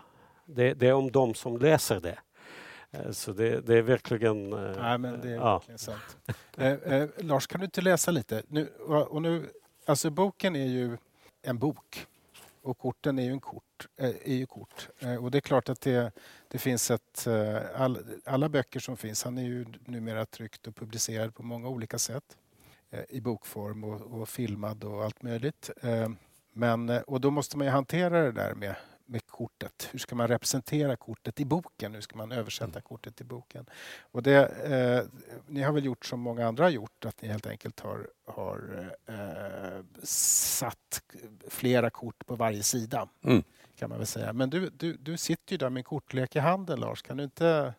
Det, 0.44 0.74
det, 0.74 0.88
är 0.88 0.92
om 0.92 1.10
de 1.10 1.34
som 1.34 1.58
läser 1.58 2.00
det. 2.00 2.18
Eh, 2.90 3.10
så 3.10 3.32
det, 3.32 3.60
det, 3.60 3.76
är 3.76 3.82
verkligen... 3.82 4.50
Nej, 4.50 4.98
men 4.98 5.20
det 5.20 5.30
är 5.30 5.34
ja. 5.34 5.52
verkligen 5.52 5.78
sant. 5.78 6.16
Eh, 6.56 6.72
eh, 6.72 7.08
Lars, 7.18 7.46
kan 7.46 7.60
du 7.60 7.64
inte 7.64 7.80
läsa 7.80 8.10
lite? 8.10 8.42
Nu, 8.48 8.66
och 8.86 9.22
nu, 9.22 9.48
alltså 9.86 10.10
boken 10.10 10.56
är 10.56 10.66
ju 10.66 10.96
en 11.42 11.58
bok 11.58 12.06
och 12.62 12.78
korten 12.78 13.18
är 13.18 13.22
ju, 13.22 13.32
en 13.32 13.40
kort, 13.40 13.88
är 13.96 14.34
ju 14.34 14.46
kort. 14.46 14.88
Och 15.20 15.30
det 15.30 15.38
är 15.38 15.40
klart 15.40 15.68
att 15.68 15.80
det, 15.80 16.12
det 16.48 16.58
finns 16.58 16.90
ett... 16.90 17.26
All, 17.76 17.98
alla 18.24 18.48
böcker 18.48 18.80
som 18.80 18.96
finns, 18.96 19.24
han 19.24 19.38
är 19.38 19.42
ju 19.42 19.66
numera 19.84 20.26
tryckt 20.26 20.66
och 20.66 20.76
publicerad 20.76 21.34
på 21.34 21.42
många 21.42 21.68
olika 21.68 21.98
sätt 21.98 22.36
i 23.08 23.20
bokform 23.20 23.84
och, 23.84 24.20
och 24.20 24.28
filmad 24.28 24.84
och 24.84 25.04
allt 25.04 25.22
möjligt. 25.22 25.70
Men, 26.52 26.90
och 27.06 27.20
då 27.20 27.30
måste 27.30 27.56
man 27.56 27.66
ju 27.66 27.70
hantera 27.70 28.22
det 28.22 28.32
där 28.32 28.54
med 28.54 28.74
med 29.10 29.26
kortet. 29.26 29.88
Hur 29.92 29.98
ska 29.98 30.14
man 30.14 30.28
representera 30.28 30.96
kortet 30.96 31.40
i 31.40 31.44
boken? 31.44 31.94
Hur 31.94 32.00
ska 32.00 32.16
man 32.16 32.32
översätta 32.32 32.70
mm. 32.70 32.82
kortet 32.82 33.20
i 33.20 33.24
boken? 33.24 33.66
Och 34.00 34.22
det, 34.22 34.46
eh, 34.46 35.02
ni 35.46 35.62
har 35.62 35.72
väl 35.72 35.84
gjort 35.84 36.06
som 36.06 36.20
många 36.20 36.46
andra 36.46 36.64
har 36.64 36.70
gjort, 36.70 37.04
att 37.04 37.22
ni 37.22 37.28
helt 37.28 37.46
enkelt 37.46 37.80
har, 37.80 38.08
har 38.26 38.90
eh, 39.06 39.84
satt 40.02 41.02
flera 41.48 41.90
kort 41.90 42.26
på 42.26 42.36
varje 42.36 42.62
sida. 42.62 43.08
Mm. 43.24 43.42
kan 43.76 43.88
man 43.88 43.98
väl 43.98 44.06
säga. 44.06 44.32
Men 44.32 44.50
du, 44.50 44.70
du, 44.70 44.92
du 44.92 45.16
sitter 45.16 45.52
ju 45.52 45.58
där 45.58 45.70
med 45.70 45.80
en 45.80 45.84
kortlek 45.84 46.36
i 46.36 46.38
handen, 46.38 46.80
Lars. 46.80 47.02
Kan 47.02 47.16
du 47.16 47.24
inte... 47.24 47.74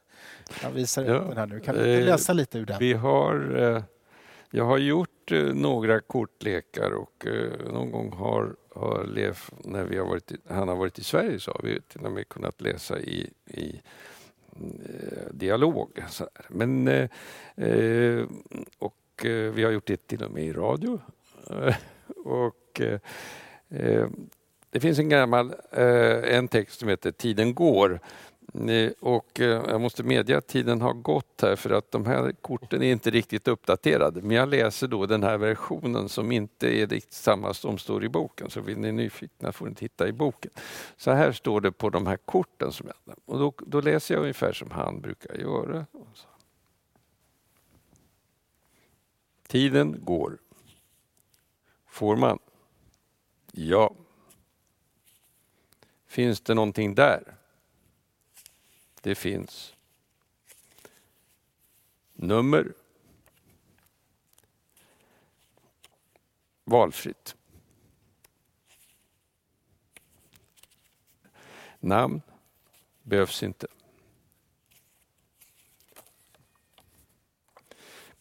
Jag 0.64 0.72
visar 0.72 1.04
ja, 1.04 1.20
den 1.20 1.38
här 1.38 1.46
nu. 1.46 1.60
Kan 1.60 1.76
du 1.76 1.82
inte 1.82 2.02
eh, 2.02 2.06
läsa 2.06 2.34
lite 2.34 2.60
ur 2.60 2.66
den? 2.66 2.80
Vi 2.80 2.94
har... 2.94 3.58
Eh, 3.60 3.84
jag 4.54 4.66
har 4.66 4.78
gjort 4.78 5.32
eh, 5.32 5.44
några 5.44 6.00
kortlekar 6.00 6.92
och 6.92 7.28
eh, 7.28 7.74
någon 7.74 7.92
gång 7.92 8.14
har 8.14 8.56
har 8.76 9.04
levt, 9.04 9.52
när 9.66 9.84
vi 9.84 9.98
har 9.98 10.06
varit, 10.06 10.32
han 10.50 10.68
har 10.68 10.76
varit 10.76 11.00
i 11.00 11.04
Sverige 11.04 11.40
så 11.40 11.52
har 11.52 11.62
vi 11.64 11.82
till 11.82 12.06
och 12.06 12.12
med 12.12 12.30
kunnat 12.30 12.62
läsa 12.62 13.00
i, 13.00 13.30
i 13.46 13.82
eh, 14.56 15.34
dialog. 15.34 16.00
Men, 16.48 16.88
och 18.78 19.26
vi 19.54 19.64
har 19.64 19.72
gjort 19.72 19.88
det 19.88 20.08
till 20.08 20.24
och 20.24 20.32
med 20.32 20.44
i 20.44 20.54
radio. 20.54 21.02
och 22.26 22.82
det 24.70 24.80
finns 24.80 25.00
en 25.00 25.10
gammal 25.10 25.54
en 26.24 26.48
text 26.48 26.80
som 26.80 26.90
heter 26.90 27.12
Tiden 27.12 27.54
går 27.54 28.00
och 29.00 29.40
eh, 29.40 29.64
jag 29.68 29.82
måste 29.82 30.04
medge 30.04 30.38
att 30.38 30.48
tiden 30.48 30.82
har 30.82 30.94
gått 30.94 31.42
här 31.42 31.56
för 31.56 31.70
att 31.70 31.92
de 31.92 32.06
här 32.06 32.32
korten 32.32 32.84
är 32.84 32.92
inte 32.92 33.10
riktigt 33.10 33.48
uppdaterade. 33.48 34.22
Men 34.22 34.38
jag 34.38 34.50
läser 34.50 34.88
då 34.88 35.06
den 35.06 35.24
här 35.24 35.38
versionen 35.38 36.10
som 36.10 36.32
inte 36.32 36.78
är 36.78 36.88
riktigt 36.88 37.14
samma 37.14 37.54
som 37.54 37.78
står 37.78 38.04
i 38.04 38.10
boken. 38.10 38.50
Så 38.50 38.62
vill 38.62 38.78
ni 38.78 38.92
nyfikna 38.92 39.52
får 39.52 39.66
ni 39.66 39.76
titta 39.76 40.08
i 40.08 40.12
boken. 40.12 40.52
Så 40.98 41.12
här 41.12 41.32
står 41.32 41.62
det 41.62 41.72
på 41.72 41.90
de 41.90 42.08
här 42.08 42.18
korten. 42.18 42.72
som 42.72 42.88
jag, 42.88 43.16
och 43.26 43.40
då, 43.40 43.54
då 43.58 43.82
läser 43.82 44.14
jag 44.14 44.22
ungefär 44.22 44.54
som 44.54 44.72
han 44.72 45.02
brukar 45.02 45.36
göra. 45.36 45.86
Tiden 49.48 50.06
går. 50.06 50.38
Får 51.88 52.16
man? 52.16 52.40
Ja. 53.52 53.96
Finns 56.08 56.42
det 56.42 56.54
någonting 56.54 56.96
där? 56.96 57.41
Det 59.02 59.16
finns 59.16 59.76
nummer. 62.14 62.74
Valfritt. 66.64 67.36
Namn 71.80 72.22
behövs 73.04 73.44
inte. 73.44 73.68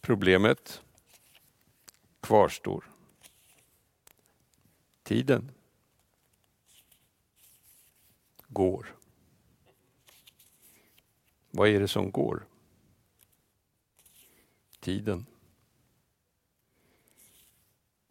Problemet 0.00 0.82
kvarstår. 2.20 2.84
Tiden 5.02 5.50
går. 8.48 8.99
Vad 11.50 11.68
är 11.68 11.80
det 11.80 11.88
som 11.88 12.10
går? 12.10 12.46
Tiden. 14.80 15.26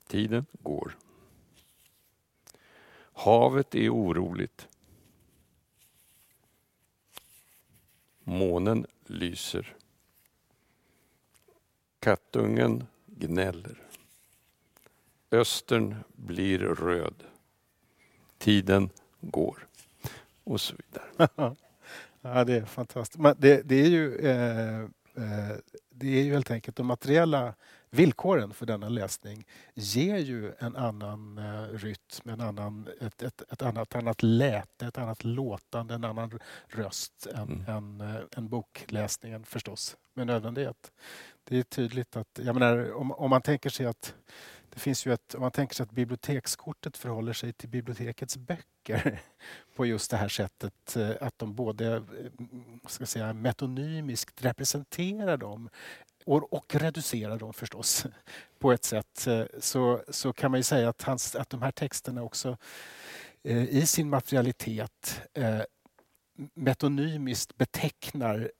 Tiden 0.07 0.45
går. 0.51 0.97
Havet 3.13 3.75
är 3.75 3.89
oroligt. 3.89 4.67
Månen 8.23 8.85
lyser. 9.05 9.75
Kattungen 11.99 12.87
gnäller. 13.05 13.87
Östern 15.31 15.95
blir 16.15 16.59
röd. 16.59 17.23
Tiden 18.37 18.89
går. 19.21 19.67
Och 20.43 20.61
så 20.61 20.75
vidare. 20.75 21.55
Ja, 22.21 22.43
det 22.43 22.53
är 22.53 22.65
fantastiskt. 22.65 23.19
Men 23.19 23.35
det, 23.39 23.61
det, 23.61 23.75
är 23.75 23.89
ju, 23.89 24.15
eh, 24.15 24.79
eh, 24.79 25.57
det 25.89 26.07
är 26.07 26.23
ju 26.23 26.31
helt 26.31 26.51
enkelt 26.51 26.77
de 26.77 26.87
materiella 26.87 27.53
villkoren 27.89 28.53
för 28.53 28.65
denna 28.65 28.89
läsning 28.89 29.45
ger 29.73 30.17
ju 30.17 30.53
en 30.59 30.75
annan 30.75 31.37
eh, 31.37 31.77
rytm, 31.77 32.29
en 32.29 32.41
annan, 32.41 32.87
ett, 33.01 33.21
ett, 33.21 33.41
ett 33.51 33.61
annat, 33.61 33.95
annat 33.95 34.23
läte, 34.23 34.85
ett 34.85 34.97
annat 34.97 35.23
låtande, 35.23 35.93
en 35.93 36.03
annan 36.03 36.39
röst 36.67 37.27
än, 37.35 37.63
mm. 37.65 38.01
än, 38.01 38.15
äh, 38.15 38.21
än 38.37 38.49
bokläsningen 38.49 39.45
förstås, 39.45 39.97
med 40.13 40.27
nödvändighet. 40.27 40.91
Det 41.43 41.57
är 41.57 41.63
tydligt 41.63 42.15
att, 42.15 42.39
jag 42.43 42.53
menar, 42.55 42.93
om, 42.93 43.11
om 43.11 43.29
man 43.29 43.41
tänker 43.41 43.69
sig 43.69 43.85
att 43.85 44.13
det 44.73 44.79
finns 44.79 45.05
ju 45.05 45.13
ett, 45.13 45.35
om 45.35 45.41
man 45.41 45.51
tänker 45.51 45.75
sig 45.75 45.83
att 45.83 45.91
bibliotekskortet 45.91 46.97
förhåller 46.97 47.33
sig 47.33 47.53
till 47.53 47.69
bibliotekets 47.69 48.37
böcker 48.37 49.21
på 49.75 49.85
just 49.85 50.11
det 50.11 50.17
här 50.17 50.27
sättet 50.27 50.95
eh, 50.95 51.11
att 51.21 51.39
de 51.39 51.55
både 51.55 51.95
eh, 51.95 52.03
ska 52.87 53.05
säga, 53.05 53.33
metonymiskt 53.33 54.45
representerar 54.45 55.37
dem 55.37 55.69
och, 56.25 56.53
och 56.53 56.75
reducerar 56.75 57.37
dem 57.37 57.53
förstås 57.53 58.05
på 58.59 58.71
ett 58.71 58.83
sätt 58.83 59.27
eh, 59.27 59.43
så, 59.59 60.03
så 60.09 60.33
kan 60.33 60.51
man 60.51 60.59
ju 60.59 60.63
säga 60.63 60.89
att, 60.89 61.01
hans, 61.01 61.35
att 61.35 61.49
de 61.49 61.61
här 61.61 61.71
texterna 61.71 62.23
också 62.23 62.57
i 63.43 63.85
sin 63.85 64.09
materialitet 64.09 65.21
metonymiskt 66.53 67.57
betecknar 67.57 68.51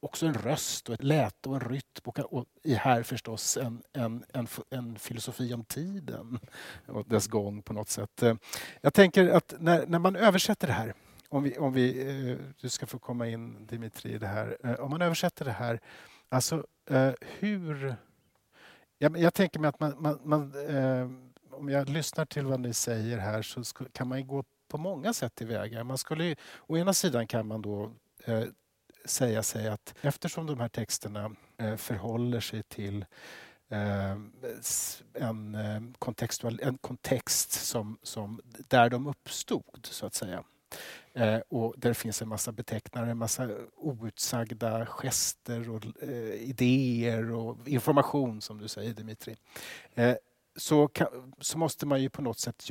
också 0.00 0.26
en 0.26 0.34
röst 0.34 0.88
och 0.88 0.94
ett 0.94 1.02
läte 1.02 1.48
och 1.48 1.54
en 1.54 1.68
rytm 1.68 1.82
och 2.30 2.46
i 2.62 2.74
här 2.74 3.02
förstås 3.02 3.56
en, 3.56 3.82
en, 3.92 4.24
en, 4.32 4.48
en, 4.70 4.98
filosofi 4.98 5.54
om 5.54 5.64
tiden 5.64 6.38
och 6.86 7.08
dess 7.08 7.26
gång 7.26 7.62
på 7.62 7.72
något 7.72 7.88
sätt. 7.88 8.22
Eh, 8.22 8.34
jag 8.80 8.94
tänker 8.94 9.28
att 9.28 9.54
när, 9.58 9.86
när 9.86 9.98
man 9.98 10.16
översätter 10.16 10.66
det 10.66 10.72
här, 10.72 10.94
om 11.28 11.42
vi, 11.42 11.58
om 11.58 11.72
vi, 11.72 12.00
eh, 12.30 12.38
du 12.60 12.68
ska 12.68 12.86
få 12.86 12.98
komma 12.98 13.28
in 13.28 13.66
Dimitri 13.66 14.12
i 14.12 14.18
det 14.18 14.26
här, 14.26 14.58
eh, 14.64 14.74
om 14.74 14.90
man 14.90 15.02
översätter 15.02 15.44
det 15.44 15.52
här, 15.52 15.80
alltså 16.28 16.66
hur... 17.38 17.96
Jag, 18.98 19.18
jag 19.18 19.34
tänker 19.34 19.60
mig 19.60 19.68
att 19.68 19.80
man, 19.80 19.94
man, 19.98 20.18
man 20.24 20.52
om 21.50 21.68
jag 21.68 21.88
lyssnar 21.88 22.24
till 22.24 22.46
vad 22.46 22.60
ni 22.60 22.74
säger 22.74 23.18
här 23.18 23.42
så 23.42 23.62
kan 23.92 24.08
man 24.08 24.26
gå 24.26 24.44
på 24.68 24.78
många 24.78 25.12
sätt 25.12 25.34
tillväga. 25.34 25.84
Man 25.84 25.98
skulle, 25.98 26.36
å 26.66 26.76
ena 26.76 26.92
sidan 26.92 27.26
kan 27.26 27.46
man 27.46 27.62
då 27.62 27.92
säga 29.04 29.42
sig 29.42 29.68
att 29.68 29.94
eftersom 30.00 30.46
de 30.46 30.60
här 30.60 30.68
texterna 30.68 31.30
eh, 31.58 31.76
förhåller 31.76 32.40
sig 32.40 32.62
till 32.62 33.04
eh, 33.68 34.16
en, 35.14 35.54
eh, 35.54 35.80
kontextual, 35.98 36.60
en 36.62 36.78
kontext 36.78 37.52
som, 37.52 37.98
som, 38.02 38.40
där 38.44 38.90
de 38.90 39.06
uppstod, 39.06 39.80
så 39.82 40.06
att 40.06 40.14
säga. 40.14 40.44
och 41.48 41.74
där 41.76 41.94
finns 41.94 42.22
en 42.22 42.28
massa 42.28 42.52
betecknare, 42.52 43.10
en 43.10 43.18
massa 43.18 43.48
outsagda 43.76 44.86
gester 44.86 45.70
och 45.70 45.82
idéer 46.38 47.32
och 47.32 47.68
information, 47.68 48.40
som 48.40 48.58
du 48.58 48.68
säger 48.68 48.94
Dimitri 48.94 49.36
så, 50.56 50.88
kan, 50.88 51.32
så 51.40 51.58
måste 51.58 51.86
man 51.86 52.02
ju 52.02 52.10
på 52.10 52.22
något 52.22 52.38
sätt 52.38 52.70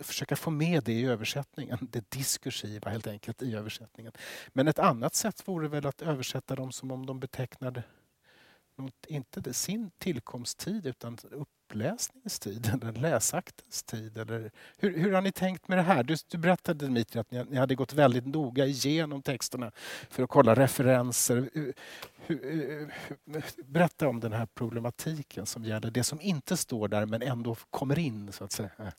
försöka 0.00 0.36
få 0.36 0.50
med 0.50 0.84
det 0.84 0.92
i 0.92 1.04
översättningen. 1.04 1.78
Det 1.80 2.10
diskursiva 2.10 2.90
helt 2.90 3.06
enkelt 3.06 3.42
i 3.42 3.54
översättningen. 3.54 4.12
Men 4.48 4.68
ett 4.68 4.78
annat 4.78 5.14
sätt 5.14 5.48
vore 5.48 5.68
väl 5.68 5.86
att 5.86 6.02
översätta 6.02 6.54
dem 6.54 6.72
som 6.72 6.90
om 6.90 7.06
de 7.06 7.20
betecknade 7.20 7.82
inte 9.08 9.52
sin 9.52 9.90
tillkomsttid 9.98 10.86
utan 10.86 11.18
uppläsningens 11.30 12.38
tid 12.38 12.70
eller 12.82 12.92
läsaktens 12.92 13.82
tid. 13.82 14.18
Eller, 14.18 14.50
hur, 14.76 14.98
hur 14.98 15.12
har 15.12 15.22
ni 15.22 15.32
tänkt 15.32 15.68
med 15.68 15.78
det 15.78 15.82
här? 15.82 16.02
Du, 16.02 16.16
du 16.28 16.38
berättade 16.38 16.86
Dimitri 16.86 17.20
att 17.20 17.30
ni, 17.30 17.44
ni, 17.44 17.56
hade 17.56 17.74
gått 17.74 17.92
väldigt 17.92 18.26
noga 18.26 18.66
igenom 18.66 19.22
texterna 19.22 19.72
för 20.10 20.22
att 20.22 20.30
kolla 20.30 20.54
referenser. 20.54 21.50
Hur, 21.52 21.74
hur, 22.26 22.94
berätta 23.64 24.08
om 24.08 24.20
den 24.20 24.32
här 24.32 24.46
problematiken 24.54 25.46
som 25.46 25.64
gäller 25.64 25.90
det 25.90 26.04
som 26.04 26.20
inte 26.20 26.56
står 26.56 26.88
där 26.88 27.06
men 27.06 27.22
ändå 27.22 27.56
kommer 27.70 27.98
in 27.98 28.32
så 28.32 28.44
att 28.44 28.52
säga. 28.52 28.92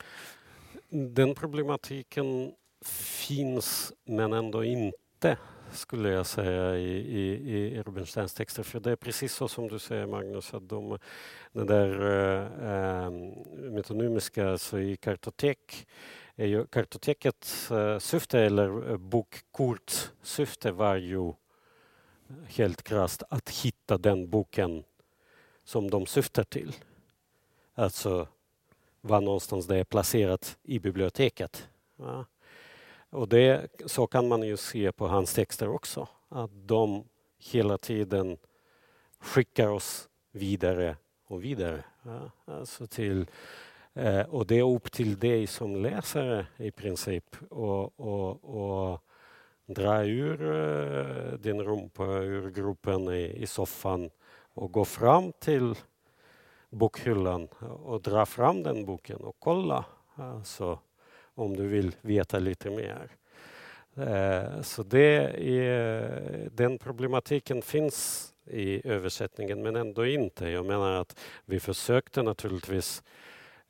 Den 0.90 1.36
problematiken 1.36 2.52
finns 2.86 3.94
men 4.06 4.34
ändå 4.34 4.64
inte 4.64 5.38
skulle 5.72 6.10
jag 6.10 6.26
säga 6.26 6.78
i, 6.78 6.92
i, 6.92 7.76
i 7.78 7.82
Rubinsteins 7.82 8.34
texter. 8.34 8.64
För 8.64 8.80
det 8.80 8.92
är 8.92 8.96
precis 8.96 9.34
så 9.34 9.48
som 9.48 9.68
du 9.68 9.80
säger 9.80 10.08
Magnus, 10.08 10.54
att 10.54 10.70
de, 10.70 11.00
den 11.52 11.68
där 11.68 12.02
äh, 13.06 13.12
metonymiska, 13.72 14.50
alltså 14.50 14.80
i 14.80 14.98
kartotek, 14.98 15.88
är 16.36 16.46
ju 16.46 16.66
kartotekets 16.66 17.72
äh, 17.72 17.78
eh, 17.78 18.00
syfte 18.00 18.40
eller 18.40 18.98
bokkorts 18.98 20.12
syfte 20.22 20.72
var 20.72 20.96
ju 20.96 21.34
helt 22.48 22.84
krasst 22.84 23.24
att 23.30 23.50
hitta 23.50 23.98
den 23.98 24.30
boken 24.30 24.84
som 25.64 25.90
de 25.90 26.06
syftar 26.06 26.44
till. 26.44 26.76
Alltså 27.74 28.28
var 29.02 29.22
någonstans 29.22 29.68
det 29.68 29.78
är 29.78 29.84
placerat 29.84 30.58
i 30.64 30.80
biblioteket. 30.80 31.68
Ja. 31.96 32.26
Och 33.16 33.28
det, 33.28 33.68
så 33.86 34.08
kan 34.08 34.28
man 34.28 34.44
ju 34.44 34.58
se 34.58 34.92
på 34.92 35.08
hans 35.08 35.34
texter 35.34 35.70
också, 35.70 36.08
att 36.30 36.52
de 36.54 37.04
hela 37.38 37.78
tiden 37.78 38.38
skickar 39.20 39.68
oss 39.68 40.10
vidare 40.32 40.98
och 41.28 41.44
vidare. 41.44 41.84
Ja, 42.04 42.32
alltså 42.46 42.88
till, 42.88 43.28
eh, 43.94 44.22
och 44.22 44.48
det 44.48 44.60
är 44.60 44.76
upp 44.76 44.92
till 44.92 45.20
dig 45.20 45.48
som 45.48 45.76
läsare 45.76 46.48
i 46.58 46.72
princip 46.72 47.36
och, 47.50 48.00
och, 48.00 48.44
och 48.44 49.02
dra 49.66 50.04
ur 50.04 50.42
eh, 50.42 51.40
din 51.40 51.64
rumpa 51.64 52.06
ur 52.06 52.50
gruppen 52.50 53.10
i, 53.10 53.42
i 53.42 53.48
soffan 53.48 54.10
och 54.54 54.72
gå 54.72 54.86
fram 54.86 55.32
till 55.40 55.76
bokhyllan 56.70 57.48
och 57.84 58.02
dra 58.02 58.26
fram 58.26 58.64
den 58.64 58.86
boken 58.86 59.18
och 59.18 59.36
kolla. 59.40 59.86
Alltså, 60.16 60.80
om 61.36 61.56
du 61.56 61.68
vill 61.68 61.96
veta 62.02 62.40
lite 62.40 62.70
mer. 62.70 63.12
Eh, 63.96 64.62
så 64.62 64.84
det 64.84 65.18
är, 65.60 66.50
den 66.52 66.78
problematiken 66.78 67.62
finns 67.62 68.32
i 68.46 68.88
översättningen 68.88 69.64
men 69.64 69.76
ändå 69.76 70.06
inte. 70.06 70.50
Jag 70.50 70.66
menar 70.66 70.92
att 70.92 71.20
vi 71.46 71.60
försökte 71.60 72.24
naturligtvis 72.24 73.04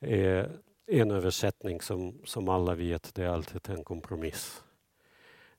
eh, 0.00 0.46
en 0.86 1.10
översättning 1.10 1.80
som, 1.80 2.20
som 2.24 2.48
alla 2.48 2.74
vet, 2.74 3.14
det 3.14 3.24
är 3.24 3.28
alltid 3.28 3.70
en 3.70 3.84
kompromiss. 3.84 4.62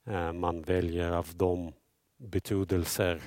Eh, 0.05 0.33
man 0.33 0.61
väljer 0.61 1.11
av 1.11 1.27
de 1.35 1.73
betydelser 2.17 3.21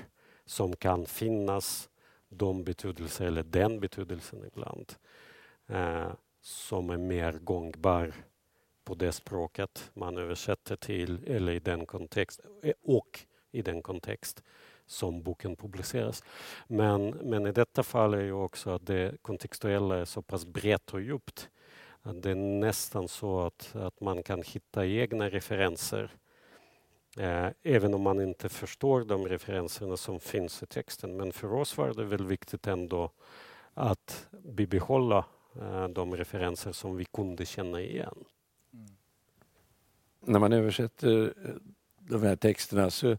som 0.44 0.76
kan 0.76 1.06
finnas, 1.06 1.90
de 2.28 2.64
betydelser, 2.64 3.24
eller 3.24 3.42
den 3.42 3.80
betydelsen 3.80 4.44
ibland, 4.46 4.92
eh, 5.68 6.12
som 6.40 6.90
är 6.90 6.96
mer 6.96 7.32
gångbar 7.32 8.12
på 8.84 8.94
det 8.94 9.12
språket 9.12 9.90
man 9.94 10.18
översätter 10.18 10.76
till 10.76 11.24
eller 11.26 11.52
i 11.52 11.58
den 11.58 11.86
kontext 11.86 12.40
eh, 12.62 12.72
och 12.82 13.20
i 13.52 13.62
den 13.62 13.82
kontext 13.82 14.42
som 14.86 15.22
boken 15.22 15.56
publiceras. 15.56 16.24
Men, 16.66 17.08
men 17.10 17.46
i 17.46 17.52
detta 17.52 17.82
fall 17.82 18.14
är 18.14 18.22
ju 18.22 18.32
också 18.32 18.70
att 18.70 18.86
det 18.86 19.22
kontextuella 19.22 19.96
är 19.96 20.04
så 20.04 20.22
pass 20.22 20.46
brett 20.46 20.94
och 20.94 21.00
djupt 21.00 21.48
att 22.02 22.22
det 22.22 22.30
är 22.30 22.34
nästan 22.34 23.08
så 23.08 23.40
att, 23.40 23.76
att 23.76 24.00
man 24.00 24.22
kan 24.22 24.42
hitta 24.42 24.86
egna 24.86 25.28
referenser 25.28 26.10
eh, 27.18 27.48
även 27.62 27.94
om 27.94 28.02
man 28.02 28.20
inte 28.20 28.48
förstår 28.48 29.04
de 29.04 29.28
referenserna 29.28 29.96
som 29.96 30.20
finns 30.20 30.62
i 30.62 30.66
texten. 30.66 31.16
Men 31.16 31.32
för 31.32 31.52
oss 31.54 31.76
var 31.76 31.94
det 31.94 32.04
väl 32.04 32.24
viktigt 32.24 32.66
ändå 32.66 33.10
att 33.74 34.28
bibehålla 34.30 35.24
eh, 35.60 35.88
de 35.88 36.16
referenser 36.16 36.72
som 36.72 36.96
vi 36.96 37.04
kunde 37.04 37.46
känna 37.46 37.80
igen 37.80 38.24
när 40.20 40.38
man 40.38 40.52
översätter 40.52 41.34
eh, 41.44 41.50
de 41.98 42.22
här 42.22 42.36
texterna 42.36 42.90
så 42.90 43.16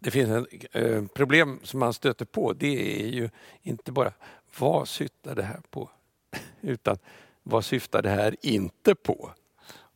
det 0.00 0.10
finns 0.10 0.30
ett 0.30 0.76
eh, 0.76 1.06
problem 1.06 1.60
som 1.62 1.80
man 1.80 1.92
stöter 1.92 2.24
på. 2.24 2.52
Det 2.52 3.02
är 3.02 3.06
ju 3.06 3.30
inte 3.62 3.92
bara 3.92 4.12
vad 4.58 4.88
syftar 4.88 5.34
det 5.34 5.42
här 5.42 5.60
på? 5.70 5.90
Utan 6.60 6.98
vad 7.42 7.64
syftar 7.64 8.02
det 8.02 8.10
här 8.10 8.36
inte 8.42 8.94
på? 8.94 9.30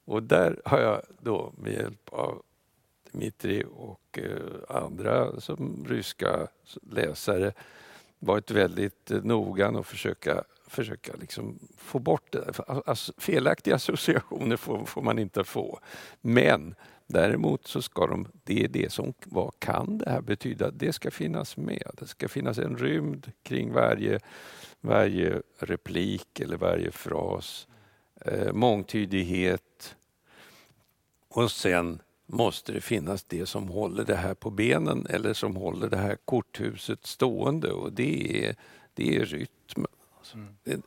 Och 0.05 0.23
där 0.23 0.61
har 0.65 0.81
jag 0.81 1.03
då 1.21 1.53
med 1.57 1.73
hjälp 1.73 2.09
av 2.13 2.43
Dmitri 3.13 3.65
och 3.77 4.19
eh, 4.19 4.77
andra 4.77 5.41
som 5.41 5.87
ryska 5.89 6.49
läsare 6.91 7.53
varit 8.19 8.51
väldigt 8.51 9.11
noga 9.11 9.69
och 9.69 9.87
försöka 9.87 10.45
försöka 10.69 11.13
liksom 11.21 11.59
få 11.77 11.99
bort 11.99 12.33
det. 12.33 12.47
Alltså, 12.47 12.83
alltså, 12.87 13.13
felaktiga 13.19 13.75
associationer 13.75 14.57
får, 14.57 14.85
får, 14.85 15.03
man 15.03 15.19
inte 15.19 15.45
få. 15.45 15.81
Men 16.21 16.75
däremot 17.07 17.67
så 17.67 17.83
ska 17.83 18.07
de, 18.07 18.29
det 18.45 18.65
är 18.65 18.69
det 18.69 18.93
som, 18.93 19.15
vad 19.25 19.53
kan 19.59 19.99
det 19.99 20.11
här 20.11 20.21
betyda? 20.21 20.71
Det 20.71 20.93
ska 20.93 21.11
finnas 21.11 21.57
med. 21.57 21.91
Det 21.95 22.07
ska 22.07 22.29
finnas 22.29 22.59
en 22.59 22.77
rymd 22.77 23.33
kring 23.43 23.73
varje, 23.73 24.21
varje 24.81 25.43
replik 25.59 26.41
eller 26.41 26.57
varje 26.57 26.91
fras. 26.91 27.69
Eh, 28.21 28.53
mångtydighet. 28.53 29.97
Och 31.29 31.51
sen 31.51 32.03
måste 32.27 32.73
det 32.73 32.81
finnas 32.81 33.25
det 33.25 33.47
som 33.47 33.69
håller 33.69 34.05
det 34.05 34.17
här 34.17 34.35
på 34.35 34.51
benen 34.51 35.07
eller 35.11 35.35
som 35.35 35.57
håller 35.57 35.89
det 35.89 35.97
här 35.97 36.17
korthuset 36.25 37.07
stående 37.07 37.73
och 37.73 37.93
det 37.93 38.47
är, 38.47 38.57
det 38.95 39.17
är 39.17 39.25
rytmen. 39.25 39.87
Mm. 40.35 40.83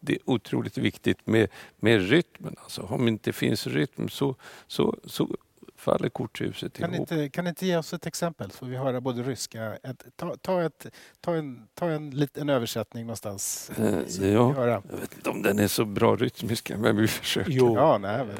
Det, 0.00 0.12
är 0.12 0.18
otroligt 0.24 0.78
viktigt 0.78 1.26
med, 1.26 1.48
med 1.76 2.08
rytmen. 2.08 2.56
Alltså, 2.62 2.82
om 2.82 3.04
det 3.04 3.08
inte 3.08 3.32
finns 3.32 3.66
rytm 3.66 4.08
så, 4.08 4.36
så, 4.66 4.96
så 5.04 5.36
faller 5.76 6.08
korthuset 6.08 6.78
kan 6.78 6.94
ihop. 6.94 7.12
Inte, 7.12 7.28
kan 7.28 7.46
inte 7.46 7.66
ge 7.66 7.76
oss 7.76 7.92
ett 7.92 8.06
exempel 8.06 8.50
så 8.50 8.66
vi 8.66 8.76
höra 8.76 9.00
både 9.00 9.22
ryska... 9.22 9.76
Ett, 9.82 10.04
ta, 10.16 10.36
ta, 10.36 10.62
ett, 10.62 10.86
ta, 11.20 11.34
en, 11.34 11.66
ta 11.74 11.90
en, 11.90 12.10
liten 12.10 12.48
översättning 12.48 13.06
någonstans. 13.06 13.70
Eh, 13.78 14.32
ja, 14.32 14.66
jag 14.66 14.82
vet 15.00 15.14
inte 15.14 15.30
om 15.30 15.42
den 15.42 15.58
är 15.58 15.68
så 15.68 15.84
bra 15.84 16.16
rytmisk 16.16 16.72
men 16.78 16.96
vi 16.96 17.08
försöker. 17.08 17.50
Jo. 17.50 17.74
Ja, 17.76 17.98
nej, 17.98 18.18
men... 18.26 18.36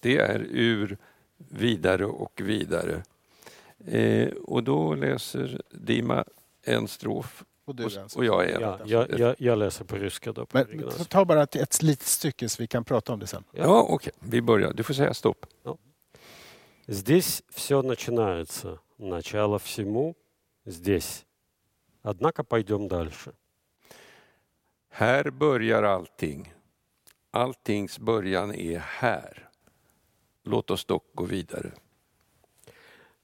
Det 0.00 0.18
är 0.18 0.46
ur 0.50 0.96
vidare 1.36 2.06
och 2.06 2.40
vidare. 2.44 3.02
Eh, 3.86 4.28
och 4.28 4.62
då 4.62 4.94
läser 4.94 5.60
Dima 5.70 6.24
en 6.62 6.88
strof 6.88 7.44
och, 7.65 7.75
du, 7.75 7.85
och, 7.85 7.91
och 8.15 8.25
jag 8.25 8.49
är 8.49 8.61
ja, 8.61 8.79
jag, 8.85 9.19
jag, 9.19 9.35
jag, 9.39 9.57
läser 9.57 9.85
på 9.85 9.95
ryska. 9.95 10.31
Då, 10.31 10.45
på 10.45 10.57
Men, 10.57 10.89
ta 11.09 11.25
bara 11.25 11.43
ett, 11.43 11.55
ett 11.55 11.81
litet 11.81 12.07
stycke 12.07 12.49
så 12.49 12.63
vi 12.63 12.67
kan 12.67 12.83
prata 12.83 13.13
om 13.13 13.19
det 13.19 13.27
sen. 13.27 13.43
Ja, 13.51 13.63
ja 13.63 13.81
okej. 13.81 13.95
Okay. 13.95 14.29
Vi 14.29 14.41
börjar. 14.41 14.73
Du 14.73 14.83
får 14.83 14.93
säga 14.93 15.13
stopp. 15.13 15.45
Ja. 15.63 15.77
Здесь 16.87 17.43
все 17.49 17.81
начинается. 17.81 18.79
Начало 18.97 19.57
всему 19.59 20.15
здесь. 20.65 21.25
Однако 22.01 22.43
пойдем 22.43 22.87
дальше. 22.87 23.31
Här 24.89 25.31
börjar 25.31 25.83
allting. 25.83 26.53
Alltings 27.31 27.99
början 27.99 28.55
är 28.55 28.79
här. 28.79 29.49
Låt 30.43 30.71
oss 30.71 30.85
dock 30.85 31.05
gå 31.13 31.23
vidare. 31.23 31.71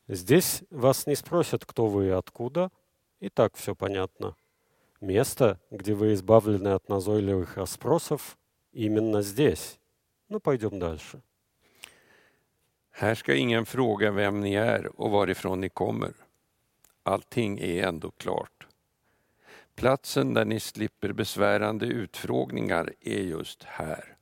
Здесь 0.08 0.64
вас 0.70 1.08
не 1.08 1.16
спросят, 1.16 1.66
кто 1.66 1.88
вы 1.88 2.08
и 2.08 2.10
откуда, 2.10 2.72
И 3.22 3.30
так 3.30 3.56
все 3.56 3.76
понятно. 3.76 4.36
Место, 5.00 5.60
где 5.70 5.94
вы 5.94 6.14
избавлены 6.14 6.70
от 6.70 6.90
назойливых 6.90 7.58
расспросов, 7.58 8.38
именно 8.72 9.22
здесь. 9.22 9.80
Ну, 10.28 10.40
пойдем 10.40 10.80
дальше. 10.80 11.22
Här 12.92 13.16
ska 13.16 13.36
ingen 13.36 13.66
fråga 13.66 14.12
vem 14.12 14.42
ni 14.42 14.54
är 14.54 15.02
och 15.02 15.12
varifrån 15.12 15.62
ni 15.62 15.70
kommer. 15.70 16.14
Allting 17.04 17.60
är 17.60 17.88
ändå 17.88 18.12
klart. 18.12 18.68
Platsen 19.76 20.34
där 20.34 20.46
ni 20.46 20.60
slipper 20.60 21.14
besvärande 21.14 21.86
utfrågningar 21.86 22.94
är 23.02 23.22
just 23.22 23.64
här. 23.64 24.18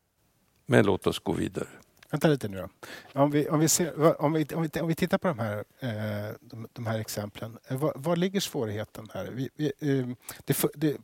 Men 0.65 0.85
låt 0.85 1.07
oss 1.07 1.19
gå 1.19 1.31
vidare. 1.31 1.69
Vänta 2.10 2.28
lite 2.28 2.48
nu 2.48 2.56
då. 2.56 2.68
Om 3.20 3.30
vi, 3.30 3.48
om 3.48 3.60
vi, 3.60 3.68
ser, 3.68 4.22
om 4.22 4.32
vi, 4.32 4.46
om 4.54 4.62
vi, 4.62 4.80
om 4.80 4.88
vi 4.88 4.94
tittar 4.94 5.18
på 5.18 5.28
de 5.28 5.38
här, 5.38 5.64
eh, 5.80 6.34
de, 6.40 6.68
de, 6.72 6.86
här 6.86 6.98
exemplen. 6.98 7.58
Eh, 7.68 7.76
var, 7.76 7.92
var 7.96 8.16
ligger 8.16 8.40
svårigheten 8.40 9.08
här? 9.14 9.30
Vi, 9.30 9.48
vi, 9.54 9.72
eh, 9.80 10.06
det, 10.44 10.56
det, 10.74 10.96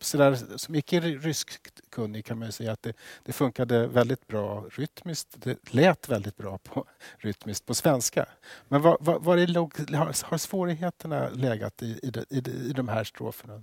sådär, 0.00 0.56
som 0.56 0.74
icke 0.74 1.00
ryskkunnig 1.00 2.24
kan 2.24 2.38
man 2.38 2.52
säga 2.52 2.72
att 2.72 2.82
det, 2.82 2.92
det 3.22 3.32
funkade 3.32 3.86
väldigt 3.86 4.26
bra 4.26 4.64
rytmiskt. 4.70 5.28
Det 5.34 5.74
lät 5.74 6.08
väldigt 6.08 6.36
bra 6.36 6.58
på, 6.58 6.86
rytmiskt 7.18 7.66
på 7.66 7.74
svenska. 7.74 8.26
Men 8.68 8.82
var, 8.82 8.96
var, 9.00 9.18
var 9.18 9.46
låg, 9.46 9.78
har, 9.78 10.30
har 10.30 10.38
svårigheterna 10.38 11.28
legat 11.28 11.82
i, 11.82 11.86
i, 11.86 12.12
i, 12.30 12.38
i 12.38 12.72
de 12.72 12.88
här 12.88 13.04
stroferna? 13.04 13.62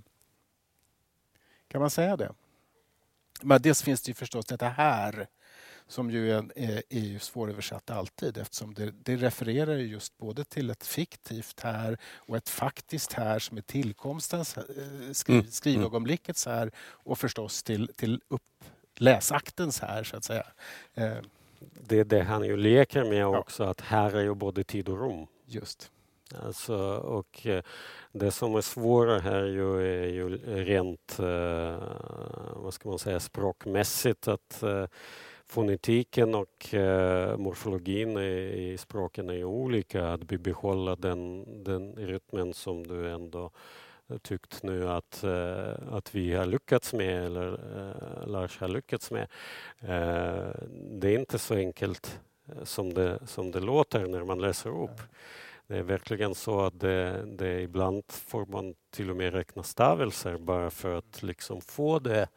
Kan 1.68 1.80
man 1.80 1.90
säga 1.90 2.16
det? 2.16 2.32
Men 3.42 3.62
dels 3.62 3.82
finns 3.82 4.02
det 4.02 4.10
ju 4.10 4.14
förstås 4.14 4.46
detta 4.46 4.68
här 4.68 5.28
som 5.90 6.10
ju 6.10 6.32
är, 6.32 6.44
är, 6.56 6.82
är 6.88 7.18
svåröversatt 7.18 7.90
alltid 7.90 8.38
eftersom 8.38 8.74
det, 8.74 8.92
det 9.02 9.16
refererar 9.16 9.76
just 9.76 10.18
både 10.18 10.44
till 10.44 10.70
ett 10.70 10.86
fiktivt 10.86 11.60
här 11.60 11.98
och 12.14 12.36
ett 12.36 12.48
faktiskt 12.48 13.12
här 13.12 13.38
som 13.38 13.56
är 13.56 13.62
tillkomstens, 13.62 14.58
eh, 14.58 14.64
skri, 15.12 15.34
mm. 15.34 15.50
skrivögonblickets 15.50 16.46
här 16.46 16.70
och 16.78 17.18
förstås 17.18 17.62
till, 17.62 17.90
till 17.96 18.20
upp, 18.28 18.42
läsaktens 18.96 19.80
här 19.80 20.04
så 20.04 20.16
att 20.16 20.24
säga. 20.24 20.46
Eh, 20.94 21.18
det 21.88 21.98
är 21.98 22.04
det 22.04 22.22
han 22.22 22.44
ju 22.44 22.56
leker 22.56 23.04
med 23.04 23.26
också, 23.26 23.64
att 23.64 23.80
här 23.80 24.16
är 24.16 24.22
ju 24.22 24.34
både 24.34 24.64
tid 24.64 24.88
och 24.88 24.98
rum. 24.98 25.26
Just. 25.46 25.90
Alltså, 26.44 26.76
och 26.96 27.46
eh, 27.46 27.62
det 28.12 28.30
som 28.30 28.54
är 28.54 28.60
svårare 28.60 29.20
här 29.20 29.44
ju 29.44 30.02
är 30.02 30.06
ju 30.06 30.36
rent 30.64 31.18
vad 32.54 32.74
ska 32.74 32.88
man 32.88 32.98
säga, 32.98 33.20
språkmässigt 33.20 34.28
att 34.28 34.64
fonetiken 35.50 36.34
och 36.34 36.74
eh, 36.74 37.36
morfologin 37.36 38.18
i, 38.18 38.72
i 38.72 38.78
språken 38.78 39.30
är 39.30 39.44
olika. 39.44 40.08
Att 40.08 40.22
bibehålla 40.22 40.96
den, 40.96 41.44
den 41.64 41.94
rytmen 41.96 42.54
som 42.54 42.86
du 42.86 43.10
ändå 43.10 43.50
tyckt 44.22 44.62
nu 44.62 44.88
att, 44.88 45.24
eh, 45.24 45.74
att 45.90 46.14
vi 46.14 46.34
har 46.34 46.46
lyckats 46.46 46.92
med 46.92 47.24
eller 47.24 47.52
eh, 47.52 48.26
Lars 48.28 48.58
har 48.58 48.68
lyckats 48.68 49.10
med. 49.10 49.22
Eh, 49.80 50.50
det 50.90 51.08
är 51.08 51.18
inte 51.18 51.38
så 51.38 51.54
enkelt 51.54 52.20
eh, 52.48 52.64
som 52.64 52.94
det, 52.94 53.18
som 53.26 53.50
det 53.50 53.60
låter 53.60 54.06
när 54.06 54.24
man 54.24 54.40
läser 54.40 54.82
upp. 54.82 55.00
Det 55.66 55.78
är 55.78 55.82
verkligen 55.82 56.34
så 56.34 56.60
att 56.60 56.80
det, 56.80 57.24
det 57.26 57.60
ibland 57.60 58.02
får 58.08 58.46
man 58.46 58.74
till 58.90 59.10
och 59.10 59.16
med 59.16 59.32
räkna 59.32 59.62
stavelser 59.62 60.38
bara 60.38 60.70
för 60.70 60.94
att 60.94 61.22
liksom 61.22 61.60
få 61.60 61.98
det 61.98 62.28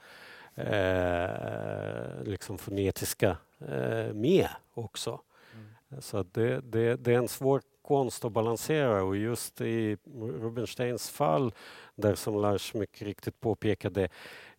eh, 0.55 2.23
liksom 2.23 2.57
fonetiska 2.57 3.37
eh, 3.59 4.13
med 4.13 4.47
också. 4.73 5.21
Mm. 5.53 6.01
Så 6.01 6.23
det, 6.23 6.61
det, 6.61 6.95
det 6.95 7.13
är 7.13 7.17
en 7.17 7.27
svår 7.27 7.61
konst 7.81 8.25
att 8.25 8.31
balansera 8.31 9.03
och 9.03 9.17
just 9.17 9.61
i 9.61 9.97
Rubinsteins 10.15 11.09
fall, 11.09 11.53
där 11.95 12.15
som 12.15 12.41
Lars 12.41 12.73
mycket 12.73 13.01
riktigt 13.01 13.39
påpekade, 13.39 14.09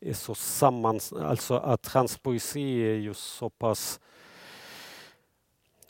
är 0.01 0.13
så 0.13 0.35
sammans... 0.35 1.13
Alltså 1.13 1.55
att 1.55 1.87
hans 1.87 2.19
poesi 2.19 2.81
är 2.81 2.95
ju 2.95 3.15
så 3.15 3.51
pass, 3.51 4.01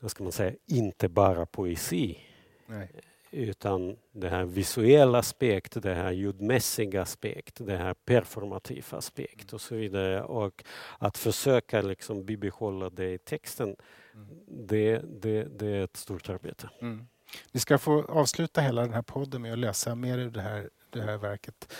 vad 0.00 0.10
ska 0.10 0.22
man 0.22 0.32
säga, 0.32 0.54
inte 0.66 1.08
bara 1.08 1.46
poesi. 1.46 2.18
Nej. 2.66 2.90
Utan 3.34 3.96
det 4.12 4.28
här 4.28 4.44
visuella 4.44 5.18
aspekt, 5.18 5.82
det 5.82 5.94
här 5.94 6.12
ljudmässiga 6.12 7.02
aspekt, 7.02 7.66
det 7.66 7.76
här 7.76 7.94
performativa 7.94 8.98
aspekt 8.98 9.52
och 9.52 9.60
så 9.60 9.74
vidare. 9.74 10.22
Och 10.22 10.64
att 10.98 11.18
försöka 11.18 11.82
liksom 11.82 12.24
bibehålla 12.24 12.90
det 12.90 13.12
i 13.12 13.18
texten, 13.18 13.76
mm. 14.14 14.28
det, 14.46 14.98
det, 14.98 15.44
det 15.58 15.66
är 15.66 15.84
ett 15.84 15.96
stort 15.96 16.28
arbete. 16.28 16.70
Mm. 16.80 17.06
Vi 17.52 17.60
ska 17.60 17.78
få 17.78 18.02
avsluta 18.02 18.60
hela 18.60 18.82
den 18.82 18.92
här 18.92 19.02
podden 19.02 19.42
med 19.42 19.52
att 19.52 19.58
läsa 19.58 19.94
mer 19.94 20.18
ur 20.18 20.30
det 20.30 20.40
här, 20.42 20.70
det 20.90 21.02
här 21.02 21.18
verket, 21.18 21.72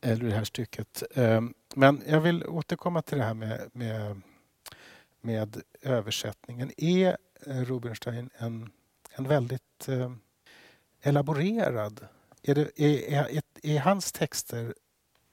eller 0.00 0.24
det 0.24 0.34
här 0.34 0.44
stycket. 0.44 1.02
Ehm, 1.14 1.54
men 1.74 2.02
jag 2.06 2.20
vill 2.20 2.46
återkomma 2.46 3.02
till 3.02 3.18
det 3.18 3.24
här 3.24 3.34
med, 3.34 3.70
med, 3.72 4.20
med 5.20 5.62
översättningen. 5.82 6.70
Är 6.76 7.16
Rubinstein 7.46 8.30
en, 8.38 8.70
en 9.10 9.28
väldigt 9.28 9.88
eh, 9.88 10.12
elaborerad... 11.04 12.06
Är, 12.42 12.54
det, 12.54 12.80
är, 12.80 13.14
är, 13.14 13.42
är 13.62 13.78
hans 13.78 14.12
texter 14.12 14.74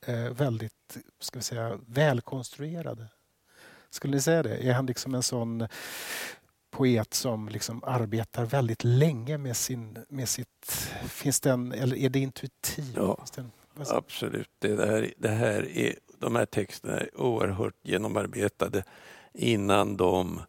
eh, 0.06 0.30
väldigt 0.30 0.98
ska 1.20 1.40
vi 1.40 1.44
säga, 1.44 1.80
välkonstruerade? 1.88 3.08
Skulle 3.90 4.14
ni 4.14 4.22
säga 4.22 4.44
det? 4.44 4.58
Är 4.58 4.74
han 4.74 4.86
liksom 4.86 5.16
en 5.16 5.24
sån 5.24 5.68
poet 6.72 7.14
som 7.14 7.50
liksom 7.50 7.84
arbetar 7.84 8.46
väldigt 8.46 8.84
länge 8.84 9.38
med, 9.38 9.58
sin, 9.58 10.06
med 10.10 10.30
sitt... 10.30 10.88
Finns 11.08 11.40
den, 11.40 11.72
eller 11.72 11.96
är 11.96 12.10
det 12.10 12.20
intuitivt? 12.20 12.96
Ja, 12.96 13.26
absolut. 13.76 14.50
Det, 14.60 14.76
där, 14.76 15.14
det 15.18 15.30
här 15.30 15.78
är, 15.78 15.96
de 16.20 16.36
här 16.36 16.46
texterna 16.46 17.00
är 17.00 17.22
oerhört 17.22 17.76
genomarbetade 17.82 18.84
innan 19.34 19.98
de 19.98 20.42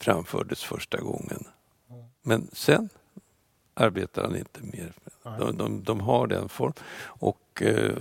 framfördes 0.00 0.64
första 0.64 1.00
gången. 1.00 1.44
Men 2.22 2.48
sen 2.52 2.88
arbetar 3.76 4.22
han 4.22 4.36
inte 4.36 4.60
mer. 4.62 4.92
De, 5.22 5.56
de, 5.56 5.82
de 5.82 6.00
har 6.00 6.26
den 6.26 6.48
form 6.48 6.72
och 7.04 7.62
eh, 7.62 7.96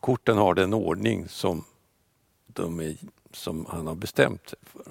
korten 0.00 0.38
har 0.38 0.54
den 0.54 0.74
ordning 0.74 1.28
som 1.28 1.64
de 2.46 2.80
är 2.80 2.96
som 3.32 3.66
han 3.68 3.86
har 3.86 3.94
bestämt 3.94 4.48
sig 4.48 4.58
för. 4.62 4.82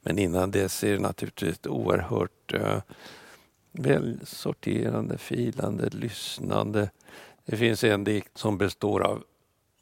Men 0.00 0.18
innan 0.18 0.50
dess 0.50 0.84
är 0.84 0.92
det 0.92 0.98
naturligtvis 0.98 1.66
oerhört 1.66 2.54
eh, 2.54 2.80
väl 3.72 4.20
sorterande, 4.24 5.18
filande, 5.18 5.88
lyssnande. 5.88 6.90
Det 7.44 7.56
finns 7.56 7.84
en 7.84 8.04
dikt 8.04 8.38
som 8.38 8.58
består 8.58 9.00
av 9.00 9.24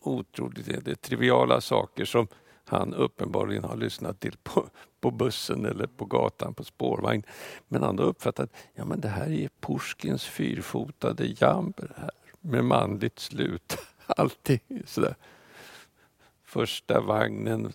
otroligt 0.01 0.85
det 0.85 1.03
triviala 1.03 1.61
saker 1.61 2.05
som 2.05 2.29
han 2.69 2.95
uppenbarligen 2.95 3.65
har 3.65 3.77
lyssnat 3.77 4.21
till 4.21 4.37
på, 4.43 4.69
på 5.01 5.11
bussen 5.11 5.67
eller 5.67 5.87
på 5.87 6.05
gatan 6.05 6.55
på 6.55 6.65
spårvagn. 6.65 7.23
Men 7.69 7.83
han 7.83 7.99
har 7.99 8.07
uppfattat 8.07 8.51
ja 8.75 8.85
men 8.85 9.01
det 9.01 9.09
här 9.09 9.31
är 9.31 9.49
Pushkins 9.61 10.25
fyrfotade 10.25 11.27
jamber 11.27 11.93
här 11.97 12.11
med 12.41 12.65
manligt 12.65 13.19
slut. 13.19 13.79
Allting 14.07 14.83
sådär. 14.87 15.17
Första 16.45 17.01
vagnen 17.01 17.73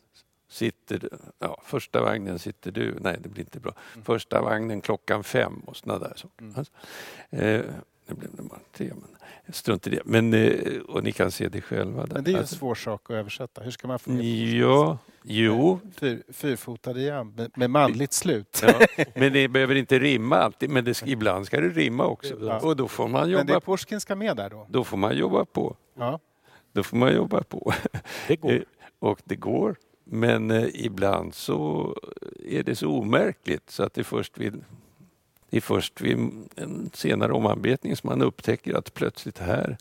sitter, 0.48 1.10
ja, 1.40 1.62
första 1.64 2.02
vagnen 2.02 2.40
sitter 2.40 2.72
du, 2.72 2.98
nej 3.00 3.18
det 3.20 3.30
blir 3.30 3.44
inte 3.44 3.60
bra. 3.60 3.74
Mm. 3.94 4.06
Första 4.06 4.42
vagnen 4.42 4.82
klockan 4.82 5.24
fem 5.24 5.62
och 5.66 5.78
sådana 5.78 6.00
där 6.00 6.14
saker. 6.16 6.44
Mm. 6.44 6.56
Alltså, 6.58 6.74
eh, 7.30 7.66
det 8.12 8.20
blev 8.20 8.36
det 8.36 8.44
bara 8.44 8.60
tre, 8.72 8.92
men 8.96 9.54
strunt 9.54 9.88
i 9.88 9.90
det. 9.90 10.02
Men, 10.06 10.34
eh, 10.34 10.80
och 10.88 11.04
ni 11.04 11.12
kan 11.12 11.32
se 11.32 11.50
det 11.50 11.62
själva. 11.62 12.06
Där. 12.06 12.14
Men 12.14 12.24
det 12.24 12.30
är 12.30 12.32
ju 12.32 12.36
en 12.36 12.42
alltså, 12.42 12.56
svår 12.56 12.76
sak 12.76 13.02
att 13.04 13.16
översätta. 13.16 13.62
Hur 13.62 13.72
ska 13.72 13.88
man 13.88 14.00
få 14.00 14.12
Ja, 14.12 14.98
jo. 15.24 15.80
Fyr, 15.96 16.24
fyrfotade 16.30 17.02
jam 17.02 17.34
med, 17.36 17.52
med 17.56 17.70
manligt 17.70 18.14
slut. 18.14 18.64
Ja, 18.64 18.74
men 19.16 19.34
det 19.34 19.48
behöver 19.48 19.76
inte 19.76 20.00
rimma 20.00 20.38
alltid, 20.38 20.70
men 20.70 20.86
det, 20.86 21.04
ibland 21.06 21.46
ska 21.46 21.62
det 21.62 21.70
rimma 21.70 22.06
också. 22.06 22.36
Ja. 22.42 22.60
Och 22.60 22.76
då 22.76 22.88
får 22.88 23.08
man 23.08 23.30
jobba. 23.30 23.40
Men 23.40 23.48
det 23.48 23.54
är 23.54 23.60
Pushkin 23.60 24.02
ska 24.02 24.16
med 24.16 24.38
där 24.38 24.50
då? 24.50 24.68
Då 24.70 24.84
får 24.84 24.98
man 24.98 25.18
jobba 25.18 25.46
på. 25.46 25.76
Ja. 25.98 26.20
Då 26.74 26.84
får 26.84 26.98
man 26.98 27.14
jobba 27.14 27.44
på. 27.44 27.74
Det 28.28 28.36
går. 28.36 28.52
Eh, 28.52 28.62
och 29.00 29.20
det 29.24 29.36
går. 29.36 29.76
Men 30.04 30.52
eh, 30.52 30.68
ibland 30.74 31.34
så 31.34 31.96
är 32.46 32.64
det 32.64 32.76
så 32.76 32.92
omärkligt 32.92 33.70
så 33.70 33.84
att 33.84 33.94
det 33.94 34.04
först 34.04 34.38
vid, 34.38 34.64
det 35.52 35.58
är 35.58 35.62
först 35.62 36.02
vid 36.02 36.18
en 36.56 36.90
senare 36.94 37.34
omarbetning 37.34 37.96
som 37.96 38.10
man 38.10 38.22
upptäcker 38.22 38.74
att 38.74 38.94
plötsligt 38.94 39.38
här, 39.38 39.78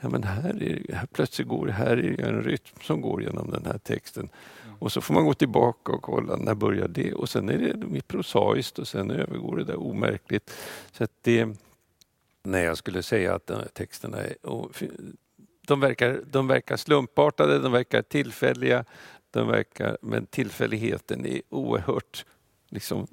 ja 0.00 0.08
men 0.08 0.22
här, 0.22 0.62
är, 0.62 0.94
här 0.94 1.06
plötsligt 1.12 1.48
går 1.48 1.66
här 1.66 1.96
är 1.96 2.20
en 2.20 2.42
rytm 2.42 2.80
som 2.82 3.00
går 3.00 3.22
genom 3.22 3.50
den 3.50 3.66
här 3.66 3.78
texten. 3.78 4.28
Mm. 4.64 4.76
Och 4.78 4.92
så 4.92 5.00
får 5.00 5.14
man 5.14 5.24
gå 5.24 5.34
tillbaka 5.34 5.92
och 5.92 6.02
kolla 6.02 6.36
när 6.36 6.54
börjar 6.54 6.88
det 6.88 7.14
och 7.14 7.28
sen 7.28 7.48
är 7.48 7.58
det 7.58 8.02
prosaiskt 8.02 8.78
och 8.78 8.88
sen 8.88 9.10
övergår 9.10 9.56
det 9.56 9.64
där 9.64 9.80
omärkligt. 9.80 10.52
Så 10.92 11.04
att 11.04 11.12
det, 11.22 11.48
när 12.42 12.64
jag 12.64 12.78
skulle 12.78 13.02
säga 13.02 13.34
att 13.34 13.46
de 13.46 13.62
texterna 13.72 14.18
är, 14.18 14.34
de 15.66 15.80
verkar, 15.80 16.20
de 16.30 16.46
verkar 16.46 16.76
slumpartade, 16.76 17.58
de 17.58 17.72
verkar 17.72 18.02
tillfälliga, 18.02 18.84
den 19.30 19.46
verkar, 19.46 19.98
men 20.02 20.26
tillfälligheten 20.26 21.26
är 21.26 21.42
oerhört 21.48 22.24
liksom, 22.68 23.06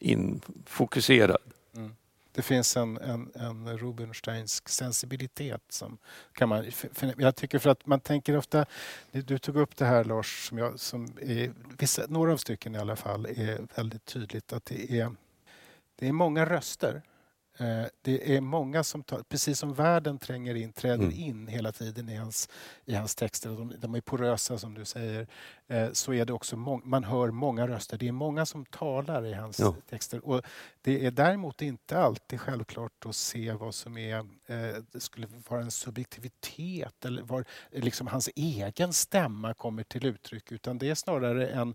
infokuserad. 0.00 1.42
Mm. 1.76 1.94
Det 2.32 2.42
finns 2.42 2.76
en, 2.76 2.98
en, 2.98 3.30
en 3.34 3.78
Rubinsteinsk 3.78 4.68
sensibilitet 4.68 5.62
som 5.68 5.98
kan 6.32 6.48
man... 6.48 6.72
För, 6.72 7.14
jag 7.18 7.36
tycker 7.36 7.58
för 7.58 7.70
att 7.70 7.86
man 7.86 8.00
tänker 8.00 8.36
ofta... 8.36 8.66
Du 9.12 9.38
tog 9.38 9.56
upp 9.56 9.76
det 9.76 9.84
här 9.84 10.04
Lars, 10.04 10.48
som, 10.48 10.58
jag, 10.58 10.80
som 10.80 11.12
är, 11.20 11.52
vissa, 11.78 12.02
några 12.08 12.32
av 12.32 12.36
stycken 12.36 12.74
i 12.74 12.78
alla 12.78 12.96
fall 12.96 13.26
är 13.26 13.58
väldigt 13.76 14.04
tydligt 14.04 14.52
att 14.52 14.64
det 14.64 15.00
är, 15.00 15.12
det 15.96 16.08
är 16.08 16.12
många 16.12 16.46
röster 16.46 17.02
det 18.02 18.36
är 18.36 18.40
många 18.40 18.84
som, 18.84 19.02
tar, 19.02 19.22
precis 19.22 19.58
som 19.58 19.74
världen 19.74 20.18
tränger 20.18 20.54
in, 20.54 20.72
träder 20.72 21.04
mm. 21.04 21.12
in 21.12 21.48
hela 21.48 21.72
tiden 21.72 22.08
i 22.08 22.16
hans, 22.16 22.48
i 22.84 22.94
hans 22.94 23.14
texter, 23.14 23.50
de, 23.50 23.74
de 23.78 23.94
är 23.94 24.00
porösa 24.00 24.58
som 24.58 24.74
du 24.74 24.84
säger, 24.84 25.26
eh, 25.68 25.92
så 25.92 26.12
är 26.14 26.24
det 26.24 26.32
också 26.32 26.56
man 26.56 27.04
hör 27.04 27.30
många 27.30 27.68
röster. 27.68 27.98
Det 27.98 28.08
är 28.08 28.12
många 28.12 28.46
som 28.46 28.64
talar 28.64 29.26
i 29.26 29.32
hans 29.32 29.58
ja. 29.58 29.74
texter. 29.90 30.26
Och 30.26 30.42
det 30.82 31.06
är 31.06 31.10
däremot 31.10 31.62
inte 31.62 31.98
alltid 31.98 32.40
självklart 32.40 33.06
att 33.06 33.16
se 33.16 33.52
vad 33.52 33.74
som 33.74 33.98
är, 33.98 34.18
eh, 34.46 34.98
skulle 34.98 35.26
vara 35.48 35.60
en 35.60 35.70
subjektivitet 35.70 37.04
eller 37.04 37.22
var 37.22 37.44
liksom 37.70 38.06
hans 38.06 38.30
egen 38.36 38.92
stämma 38.92 39.54
kommer 39.54 39.82
till 39.82 40.06
uttryck, 40.06 40.52
utan 40.52 40.78
det 40.78 40.90
är 40.90 40.94
snarare 40.94 41.48
en, 41.48 41.74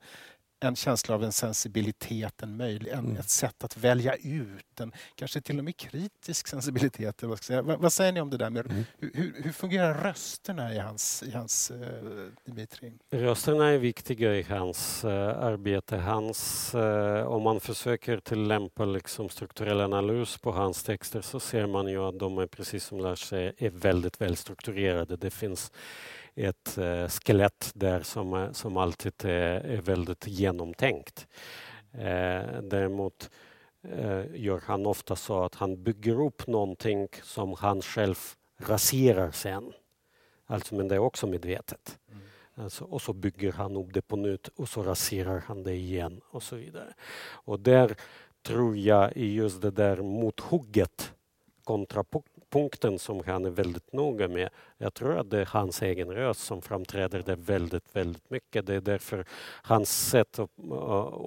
en 0.60 0.76
känsla 0.76 1.16
av 1.16 1.24
en 1.24 1.32
sensibilitet, 1.32 2.44
en 2.44 2.58
möjlig, 2.58 2.92
en, 2.92 3.00
mm. 3.00 3.18
ett 3.18 3.30
sätt 3.30 3.64
att 3.64 3.78
välja 3.78 4.16
ut, 4.16 4.80
en 4.80 4.92
kanske 5.16 5.42
till 5.42 5.58
och 5.58 5.66
med 5.66 5.78
kritisk 5.78 6.48
sensibilitet. 6.48 7.24
Vad, 7.24 7.38
ska 7.38 7.46
säga. 7.46 7.62
vad, 7.62 7.80
vad 7.80 7.94
säger 7.94 8.12
ni 8.12 8.22
om 8.22 8.30
det 8.30 8.38
där? 8.38 8.50
Med, 8.50 8.66
mm. 8.72 8.84
hur, 9.00 9.44
hur, 9.44 9.52
fungerar 9.52 9.94
rösterna 9.94 10.74
i 10.74 10.80
hans, 10.80 11.24
i 11.24 11.32
hans 11.32 11.72
uh, 11.72 12.30
Dimitri? 12.46 12.94
Rösterna 13.12 13.70
är 13.70 13.78
viktiga 13.78 14.36
i 14.36 14.44
hans 14.44 15.06
uh, 15.06 15.12
arbete. 15.12 15.98
Hans, 15.98 16.72
uh, 16.76 17.22
om 17.22 17.44
man 17.44 17.60
försöker 17.60 18.20
tillämpa 18.20 18.86
liksom, 18.86 19.30
strukturell 19.30 19.82
analys 19.82 20.38
på 20.38 20.52
hans 20.52 20.84
texter 20.84 21.22
så 21.22 21.40
ser 21.40 21.68
man 21.68 21.88
ju 21.88 21.98
att 21.98 22.20
de 22.20 22.38
är, 22.38 22.48
precis 22.48 22.84
som 22.84 23.00
Lars 23.00 23.24
säger, 23.30 23.54
är 23.58 23.70
väldigt 23.70 24.22
välstrukturerade. 24.22 25.16
Det 25.18 25.32
finns 25.32 25.72
ett 26.36 26.78
eh, 26.78 27.08
skelett 27.08 27.72
där 27.76 28.02
som, 28.02 28.50
som 28.52 28.78
alltid 28.78 29.26
är, 29.26 29.60
är 29.66 29.82
väldigt 29.82 30.28
genomtänkt. 30.28 31.28
Eh, 31.92 32.62
däremot 32.62 33.30
eh, 33.82 34.24
gör 34.36 34.62
han 34.66 34.86
ofta 34.86 35.16
så 35.16 35.44
att 35.44 35.56
han 35.56 35.84
bygger 35.84 36.22
upp 36.22 36.48
någonting 36.48 37.08
som 37.24 37.54
han 37.54 37.82
själv 37.82 38.16
raserar 38.58 39.32
sen. 39.32 39.74
Alltså, 40.46 40.76
men 40.76 40.88
det 40.88 40.96
är 40.96 41.00
också 41.00 41.28
medvetet. 41.28 42.00
Mm. 42.12 42.22
Alltså, 42.56 42.86
och 42.86 43.02
så 43.02 43.14
bygger 43.14 43.52
han 43.52 43.76
upp 43.76 43.94
det 43.94 44.02
på 44.02 44.16
nytt 44.16 44.48
och 44.48 44.70
så 44.70 44.84
raserar 44.84 45.44
han 45.48 45.64
det 45.64 45.74
igen 45.74 46.22
och 46.30 46.44
så 46.44 46.56
vidare. 46.56 46.94
Och 47.32 47.60
där 47.60 47.96
tror 48.42 48.78
jag 48.78 49.18
i 49.18 49.34
just 49.34 49.62
det 49.62 49.72
där 49.72 50.02
mothugget 50.02 51.14
kontrapunkt 51.64 52.35
punkten 52.50 53.00
som 53.00 53.24
han 53.26 53.46
är 53.46 53.50
väldigt 53.50 53.94
noga 53.94 54.28
med. 54.28 54.50
Jag 54.78 54.94
tror 54.94 55.18
att 55.18 55.30
det 55.30 55.40
är 55.40 55.46
hans 55.46 55.82
egen 55.82 56.12
röst 56.12 56.40
som 56.40 56.62
framträder 56.62 57.24
där 57.26 57.36
väldigt, 57.36 57.96
väldigt 57.96 58.30
mycket. 58.30 58.66
Det 58.66 58.76
är 58.76 58.82
därför 58.82 59.26
hans 59.64 60.10
sätt 60.10 60.40
att, 60.40 60.50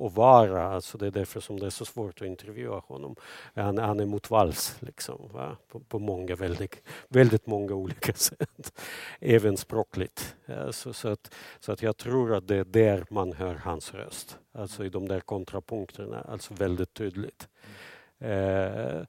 att 0.05 0.13
vara, 0.13 0.69
alltså 0.69 0.99
det 0.99 1.07
är 1.07 1.11
därför 1.11 1.41
som 1.41 1.61
det 1.61 1.67
är 1.67 1.71
så 1.71 1.85
svårt 1.85 2.21
att 2.21 2.27
intervjua 2.27 2.83
honom. 2.87 3.17
Han, 3.55 3.79
han 3.79 4.01
är 4.01 4.07
mot 4.07 4.31
vals 4.31 4.77
liksom, 4.81 5.31
på, 5.69 5.81
på, 5.81 5.99
många, 5.99 6.37
väldigt, 6.37 6.83
väldigt 7.09 7.47
många 7.47 7.75
olika 7.75 8.13
sätt. 8.15 8.81
Även 9.21 9.57
språkligt. 9.57 10.37
Alltså, 10.47 10.93
så, 10.93 11.09
att, 11.09 11.35
så 11.61 11.73
att 11.73 11.83
jag 11.83 11.97
tror 11.97 12.35
att 12.35 12.49
det 12.49 12.57
är 12.57 12.65
där 12.65 13.07
man 13.11 13.33
hör 13.33 13.55
hans 13.55 13.95
röst. 13.95 14.39
Alltså 14.53 14.85
i 14.85 14.89
de 14.89 15.09
där 15.09 15.21
kontrapunkterna, 15.21 16.21
alltså 16.21 16.55
väldigt 16.55 16.95
tydligt. 16.95 17.49
Eh, 18.19 19.03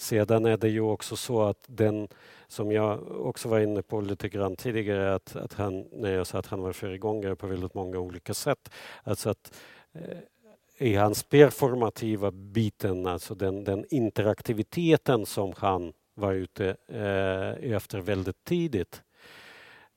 sedan 0.00 0.44
är 0.46 0.56
det 0.56 0.68
ju 0.68 0.80
också 0.80 1.16
så 1.16 1.42
att 1.42 1.64
den, 1.66 2.08
som 2.48 2.72
jag 2.72 3.10
också 3.26 3.48
var 3.48 3.60
inne 3.60 3.82
på 3.82 4.00
lite 4.00 4.28
grann 4.28 4.56
tidigare, 4.56 5.14
att, 5.14 5.36
att 5.36 5.52
han, 5.52 5.88
när 5.92 6.12
jag 6.12 6.26
sa 6.26 6.38
att 6.38 6.46
han 6.46 6.62
var 6.62 6.72
föregångare 6.72 7.36
på 7.36 7.46
väldigt 7.46 7.74
många 7.74 7.98
olika 7.98 8.34
sätt. 8.34 8.70
Alltså 9.02 9.30
att 9.30 9.54
eh, 9.92 10.18
i 10.78 10.94
hans 10.94 11.22
performativa 11.22 12.30
biten, 12.30 13.06
alltså 13.06 13.34
den, 13.34 13.64
den 13.64 13.84
interaktiviteten 13.90 15.26
som 15.26 15.52
han 15.56 15.92
var 16.14 16.32
ute 16.32 16.76
eh, 16.88 17.72
efter 17.74 18.00
väldigt 18.00 18.44
tidigt. 18.44 19.02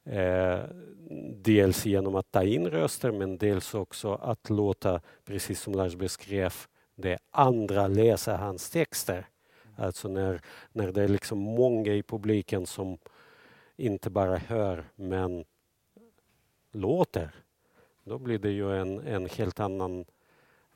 Eh, 0.06 0.60
dels 1.34 1.86
genom 1.86 2.16
att 2.16 2.32
ta 2.32 2.44
in 2.44 2.68
röster 2.68 3.12
men 3.12 3.38
dels 3.38 3.74
också 3.74 4.14
att 4.14 4.50
låta, 4.50 5.02
precis 5.26 5.62
som 5.62 5.74
Lars 5.74 5.96
beskrev, 5.96 6.54
det 6.96 7.18
andra 7.32 7.88
läsa 7.88 8.38
hans 8.38 8.70
texter. 8.70 9.28
Alltså 9.76 10.08
när, 10.08 10.42
när 10.72 10.92
det 10.92 11.04
är 11.04 11.08
liksom 11.08 11.40
många 11.40 11.94
i 11.94 12.04
publiken 12.04 12.66
som 12.66 12.98
inte 13.76 14.10
bara 14.10 14.38
hör 14.38 14.86
men 14.96 15.46
låter. 16.72 17.36
Då 18.04 18.18
blir 18.18 18.40
det 18.40 18.52
ju 18.52 18.78
en, 18.78 19.00
en 19.00 19.26
helt 19.26 19.60
annan... 19.60 20.06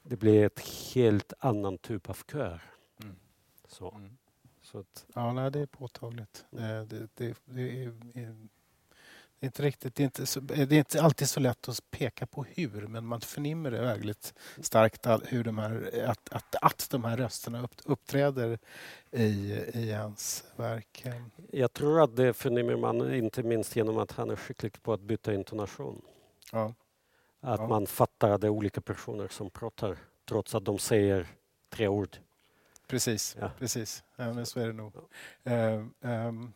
Det 0.03 0.17
blir 0.17 0.45
ett 0.45 0.59
helt 0.95 1.33
annan 1.39 1.77
typ 1.77 2.09
av 2.09 2.17
kör. 2.31 2.61
Mm. 3.03 3.15
Så. 3.67 3.91
Mm. 3.91 4.17
Så 4.61 4.79
att, 4.79 5.05
ja, 5.13 5.33
nej, 5.33 5.51
det 5.51 5.59
är 5.59 5.65
påtagligt. 5.65 6.45
Det, 6.49 6.85
det, 6.85 7.09
det, 7.15 7.37
det 7.45 7.83
är, 7.83 7.93
det 9.39 9.45
är 9.45 9.47
inte 9.47 9.63
riktigt, 9.63 9.95
det 9.95 10.03
är 10.03 10.05
inte, 10.05 10.25
så, 10.25 10.39
det 10.39 10.61
är 10.61 10.73
inte 10.73 11.01
alltid 11.01 11.29
så 11.29 11.39
lätt 11.39 11.69
att 11.69 11.91
peka 11.91 12.25
på 12.25 12.43
hur, 12.43 12.87
men 12.87 13.05
man 13.05 13.21
förnimmer 13.21 13.71
det 13.71 13.81
väldigt 13.81 14.33
starkt 14.61 15.07
hur 15.25 15.43
de 15.43 15.57
här, 15.57 16.05
att, 16.07 16.29
att, 16.33 16.55
att 16.61 16.87
de 16.89 17.03
här 17.03 17.17
rösterna 17.17 17.67
uppträder 17.85 18.59
i, 19.11 19.53
i 19.73 19.91
hans 19.91 20.43
verk. 20.55 21.05
Jag 21.51 21.73
tror 21.73 22.01
att 22.01 22.15
det 22.15 22.33
förnimmer 22.33 22.75
man 22.75 23.13
inte 23.13 23.43
minst 23.43 23.75
genom 23.75 23.97
att 23.97 24.11
han 24.11 24.29
är 24.29 24.35
skicklig 24.35 24.83
på 24.83 24.93
att 24.93 25.01
byta 25.01 25.33
intonation. 25.33 26.01
Ja. 26.51 26.73
Att 27.39 27.59
ja. 27.59 27.67
man 27.67 27.87
fattar 27.87 28.29
att 28.29 28.41
det 28.41 28.47
är 28.47 28.51
olika 28.51 28.81
personer 28.81 29.27
som 29.27 29.49
pratar 29.49 29.97
trots 30.25 30.55
att 30.55 30.65
de 30.65 30.79
säger 30.79 31.27
tre 31.69 31.87
ord. 31.87 32.17
Precis, 32.87 33.37
ja. 33.39 33.51
precis. 33.59 34.03
Ja, 34.15 34.33
men 34.33 34.45
så 34.45 34.59
är 34.59 34.67
det 34.67 34.73
nog. 34.73 34.93
Uh, 35.47 35.85
um, 36.01 36.53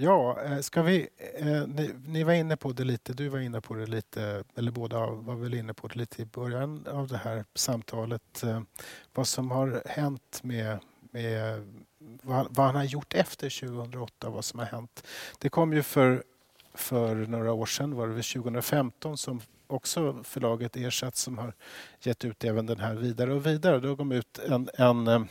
Ja, 0.00 0.42
eh, 0.42 0.60
ska 0.60 0.82
vi... 0.82 1.08
Eh, 1.34 1.66
ni, 1.66 1.90
ni, 2.06 2.22
var 2.24 2.32
inne 2.32 2.56
på 2.56 2.72
det 2.72 2.84
lite, 2.84 3.12
du 3.12 3.28
var 3.28 3.38
inne 3.38 3.60
på 3.60 3.74
det 3.74 3.86
lite, 3.86 4.44
eller 4.56 4.70
båda 4.70 5.06
var 5.06 5.34
väl 5.34 5.54
inne 5.54 5.74
på 5.74 5.88
det 5.88 5.96
lite 5.96 6.22
i 6.22 6.24
början 6.24 6.86
av 6.90 7.08
det 7.08 7.16
här 7.16 7.44
samtalet. 7.54 8.42
Eh, 8.42 8.60
vad 9.14 9.26
som 9.26 9.50
har 9.50 9.82
hänt 9.86 10.40
med, 10.42 10.78
med 11.10 11.66
vad, 11.98 12.46
vad, 12.50 12.66
han 12.66 12.76
har 12.76 12.84
gjort 12.84 13.14
efter 13.14 13.60
2008, 13.60 14.30
vad 14.30 14.44
som 14.44 14.58
har 14.58 14.66
hänt. 14.66 15.06
Det 15.38 15.48
kom 15.48 15.72
ju 15.72 15.82
för, 15.82 16.22
för 16.74 17.14
några 17.14 17.52
år 17.52 17.66
sedan, 17.66 17.94
var 17.94 18.06
det 18.06 18.14
väl 18.14 18.24
2015, 18.24 19.18
som 19.18 19.40
också 19.66 20.22
förlaget 20.24 20.76
Ersatt 20.76 21.16
som 21.16 21.38
har 21.38 21.52
gett 22.00 22.24
ut 22.24 22.44
även 22.44 22.66
den 22.66 22.80
här 22.80 22.94
vidare 22.94 23.34
och 23.34 23.46
vidare. 23.46 23.80
Då 23.80 23.96
kom 23.96 24.12
ut 24.12 24.38
en, 24.38 24.68
en 24.74 25.06
eh, 25.06 25.22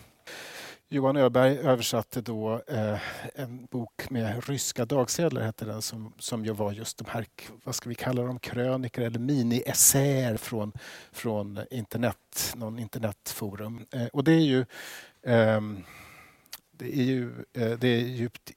Johan 0.90 1.18
Öberg 1.18 1.58
översatte 1.58 2.22
då 2.22 2.62
eh, 2.68 3.00
en 3.36 3.66
bok 3.66 4.10
med 4.10 4.48
ryska 4.48 4.86
dagsedlar, 4.86 5.42
hette 5.42 5.66
den, 5.66 5.82
som, 5.82 6.14
som 6.20 6.46
ju 6.46 6.52
var 6.52 6.72
just 6.72 6.98
de 6.98 7.06
här, 7.10 7.26
vad 7.64 7.76
ska 7.76 7.90
vi 7.90 7.96
kalla 7.96 8.24
dem, 8.24 8.40
kröniker 8.40 9.02
eller 9.02 9.20
mini-essäer 9.20 10.38
från, 10.38 10.72
från 11.12 11.60
internet, 11.72 12.54
någon 12.56 12.80
internetforum. 12.80 13.86
Eh, 13.92 14.06
och 14.06 14.24
det 14.24 14.32
är 14.32 14.46
ju, 14.46 14.60
eh, 15.22 15.62
det 16.72 16.98
är 17.00 17.04
ju 17.04 17.32
eh, 17.54 17.72
det 17.72 17.88
är 17.88 18.00
djupt, 18.00 18.52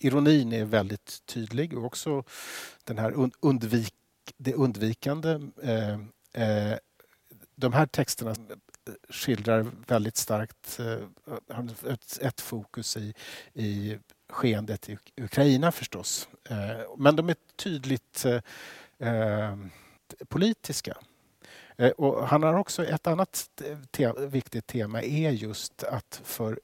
ironin 0.00 0.52
är 0.52 0.64
väldigt 0.64 1.26
tydlig 1.26 1.78
och 1.78 1.84
också 1.84 2.24
den 2.84 2.98
här 2.98 3.28
undvik, 3.40 3.94
det 4.36 4.54
undvikande 4.54 5.40
eh, 5.62 5.92
eh, 6.44 6.78
de 7.54 7.72
här 7.72 7.86
texterna 7.86 8.34
skildrar 9.08 9.66
väldigt 9.86 10.16
starkt 10.16 10.80
eh, 10.80 11.92
ett, 11.92 12.18
ett 12.20 12.40
fokus 12.40 12.96
i, 12.96 13.14
i 13.54 13.98
skeendet 14.28 14.88
i 14.88 14.98
Ukraina 15.16 15.72
förstås. 15.72 16.28
Eh, 16.50 16.80
men 16.98 17.16
de 17.16 17.28
är 17.28 17.36
tydligt 17.56 18.24
eh, 18.98 19.56
politiska. 20.28 20.96
Och 21.96 22.28
han 22.28 22.42
har 22.42 22.54
också 22.54 22.84
ett 22.84 23.06
annat 23.06 23.50
te 23.90 24.12
viktigt 24.12 24.66
tema 24.66 25.02
är 25.02 25.30
just 25.30 25.82
att 25.82 26.20
för 26.24 26.60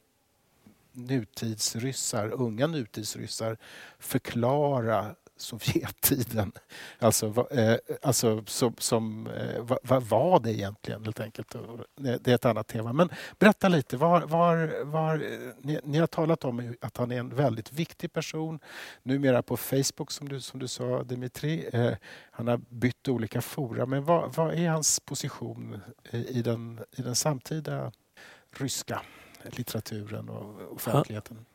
nutidsryssar, 0.92 2.30
unga 2.30 2.66
nutidsryssar 2.66 3.56
förklara 3.98 5.14
Sovjettiden. 5.36 6.52
Alltså, 6.98 7.46
eh, 7.50 7.76
alltså 8.02 8.42
som, 8.46 8.74
som 8.78 9.26
eh, 9.26 9.62
vad, 9.62 9.78
vad, 9.82 10.02
var 10.02 10.40
det 10.40 10.52
egentligen 10.52 11.04
helt 11.04 11.20
enkelt? 11.20 11.54
Eh, 11.54 11.60
det 11.96 12.28
är 12.28 12.34
ett 12.34 12.44
annat 12.44 12.66
tema. 12.66 12.92
Men 12.92 13.08
berätta 13.38 13.68
lite, 13.68 13.96
var, 13.96 14.20
var, 14.20 14.84
var, 14.84 15.14
eh, 15.14 15.54
ni, 15.62 15.80
ni, 15.84 15.98
har 15.98 16.06
talat 16.06 16.44
om 16.44 16.74
att 16.80 16.96
han 16.96 17.12
är 17.12 17.18
en 17.18 17.34
väldigt 17.34 17.72
viktig 17.72 18.12
person. 18.12 18.58
Numera 19.02 19.42
på 19.42 19.56
Facebook 19.56 20.10
som 20.10 20.28
du, 20.28 20.40
som 20.40 20.60
du 20.60 20.68
sa 20.68 21.02
Dimitri. 21.02 21.68
Eh, 21.72 21.92
han 22.30 22.48
har 22.48 22.56
bytt 22.68 23.08
olika 23.08 23.40
fora. 23.40 23.86
Men 23.86 24.04
vad, 24.04 24.34
vad 24.34 24.54
är 24.54 24.68
hans 24.68 25.00
position 25.00 25.80
eh, 26.10 26.20
i, 26.20 26.42
den, 26.42 26.80
i 26.96 27.02
den 27.02 27.14
samtida 27.14 27.92
ryska 28.50 29.02
litteraturen 29.44 30.28
och 30.28 30.72
offentligheten? 30.72 31.46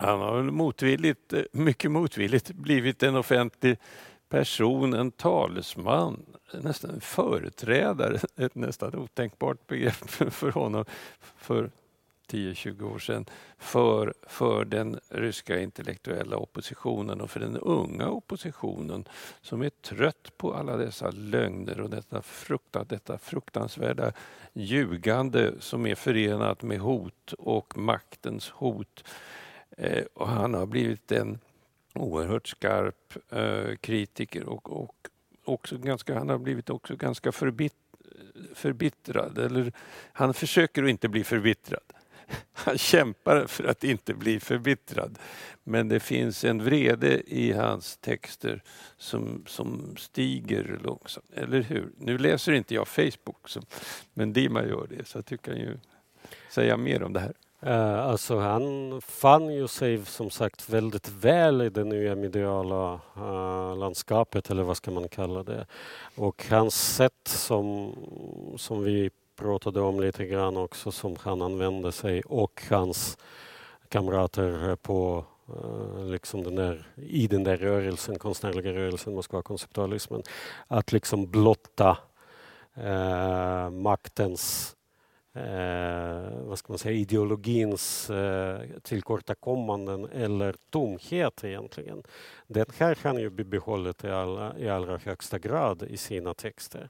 Han 0.00 0.20
har 0.20 0.42
motvilligt, 0.42 1.32
eh, 1.32 1.42
mycket 1.52 1.90
motvilligt 1.90 2.50
blivit 2.52 3.02
en 3.02 3.16
offentlig 3.16 3.78
person, 4.28 4.94
en 4.94 5.10
talesman, 5.10 6.26
nästan 6.52 6.90
en 6.90 7.00
företrädare, 7.00 8.18
ett 8.36 8.54
nästan 8.54 8.94
otänkbart 8.94 9.66
begrepp 9.66 10.10
för 10.10 10.50
honom 10.50 10.84
för 11.36 11.70
10-20 12.30 12.94
år 12.94 12.98
sedan, 12.98 13.26
för, 13.58 14.14
för 14.26 14.64
den 14.64 15.00
ryska 15.08 15.60
intellektuella 15.60 16.36
oppositionen 16.36 17.20
och 17.20 17.30
för 17.30 17.40
den 17.40 17.56
unga 17.56 18.08
oppositionen 18.08 19.04
som 19.40 19.62
är 19.62 19.70
trött 19.70 20.32
på 20.36 20.54
alla 20.54 20.76
dessa 20.76 21.10
lögner 21.10 21.80
och 21.80 21.90
detta, 21.90 22.22
fruktat, 22.22 22.88
detta 22.88 23.18
fruktansvärda 23.18 24.12
ljugande 24.52 25.52
som 25.60 25.86
är 25.86 25.94
förenat 25.94 26.62
med 26.62 26.80
hot 26.80 27.32
och 27.38 27.78
maktens 27.78 28.50
hot. 28.50 29.04
Eh, 29.80 30.04
och 30.14 30.28
han 30.28 30.54
har 30.54 30.66
blivit 30.66 31.12
en 31.12 31.38
oerhört 31.94 32.48
skarp 32.48 33.16
eh, 33.30 33.76
kritiker 33.76 34.44
och, 34.44 34.82
och 34.82 35.08
också 35.44 35.78
ganska, 35.78 36.18
han 36.18 36.28
har 36.28 36.38
blivit 36.38 36.70
också 36.70 36.96
ganska 36.96 37.32
förbitt, 37.32 37.74
förbittrad. 38.54 39.38
Eller, 39.38 39.72
han 40.12 40.34
försöker 40.34 40.82
att 40.82 40.90
inte 40.90 41.08
bli 41.08 41.24
förbittrad. 41.24 41.82
Han 42.52 42.78
kämpar 42.78 43.46
för 43.46 43.64
att 43.64 43.84
inte 43.84 44.14
bli 44.14 44.40
förbittrad. 44.40 45.18
Men 45.64 45.88
det 45.88 46.00
finns 46.00 46.44
en 46.44 46.64
vrede 46.64 47.22
i 47.34 47.52
hans 47.52 47.96
texter 47.96 48.62
som, 48.96 49.44
som 49.46 49.96
stiger 49.98 50.78
långsamt. 50.82 51.32
Eller 51.34 51.62
hur? 51.62 51.92
Nu 51.98 52.18
läser 52.18 52.52
inte 52.52 52.74
jag 52.74 52.88
Facebook, 52.88 53.48
så, 53.48 53.60
men 54.14 54.32
Dima 54.32 54.64
gör 54.64 54.86
det, 54.90 55.06
så 55.08 55.22
jag 55.28 55.42
kan 55.42 55.56
ju 55.56 55.78
säga 56.50 56.76
mer 56.76 57.02
om 57.02 57.12
det 57.12 57.20
här. 57.20 57.34
Uh, 57.66 57.98
alltså 57.98 58.38
han 58.38 59.00
fann 59.00 59.54
ju 59.54 59.68
sig 59.68 60.04
som 60.04 60.30
sagt 60.30 60.68
väldigt 60.68 61.08
väl 61.08 61.62
i 61.62 61.68
det 61.70 61.84
nya 61.84 62.14
mediala 62.14 63.00
uh, 63.16 63.76
landskapet 63.76 64.50
eller 64.50 64.62
vad 64.62 64.76
ska 64.76 64.90
man 64.90 65.08
kalla 65.08 65.42
det. 65.42 65.66
Och 66.16 66.44
hans 66.50 66.94
sätt 66.96 67.28
som, 67.28 67.94
som 68.56 68.84
vi 68.84 69.10
pratade 69.36 69.80
om 69.80 70.00
lite 70.00 70.26
grann 70.26 70.56
också 70.56 70.92
som 70.92 71.16
han 71.20 71.42
använde 71.42 71.92
sig 71.92 72.22
och 72.22 72.62
hans 72.70 73.18
kamrater 73.88 74.76
på 74.76 75.24
eh, 75.48 76.04
liksom 76.04 76.42
den 76.42 76.54
där, 76.54 76.86
i 76.96 77.26
den 77.26 77.44
där 77.44 77.56
rörelsen, 77.56 78.18
konstnärliga 78.18 78.72
rörelsen, 78.72 79.14
Moskva-konceptualismen, 79.14 80.22
att 80.66 80.92
liksom 80.92 81.30
blotta 81.30 81.98
eh, 82.74 83.70
maktens 83.70 84.76
eh, 85.34 86.44
vad 86.44 86.58
ska 86.58 86.72
man 86.72 86.78
säga, 86.78 86.94
ideologins 86.94 88.10
eh, 88.10 88.60
tillkortakommanden 88.82 90.08
eller 90.12 90.54
tomhet 90.70 91.44
egentligen. 91.44 92.02
Det 92.46 92.76
här 92.78 92.94
kan 92.94 93.18
ju 93.18 93.30
bibehållet 93.30 94.04
i, 94.04 94.10
alla, 94.10 94.58
i 94.58 94.68
allra 94.68 94.96
högsta 94.96 95.38
grad 95.38 95.82
i 95.82 95.96
sina 95.96 96.34
texter. 96.34 96.88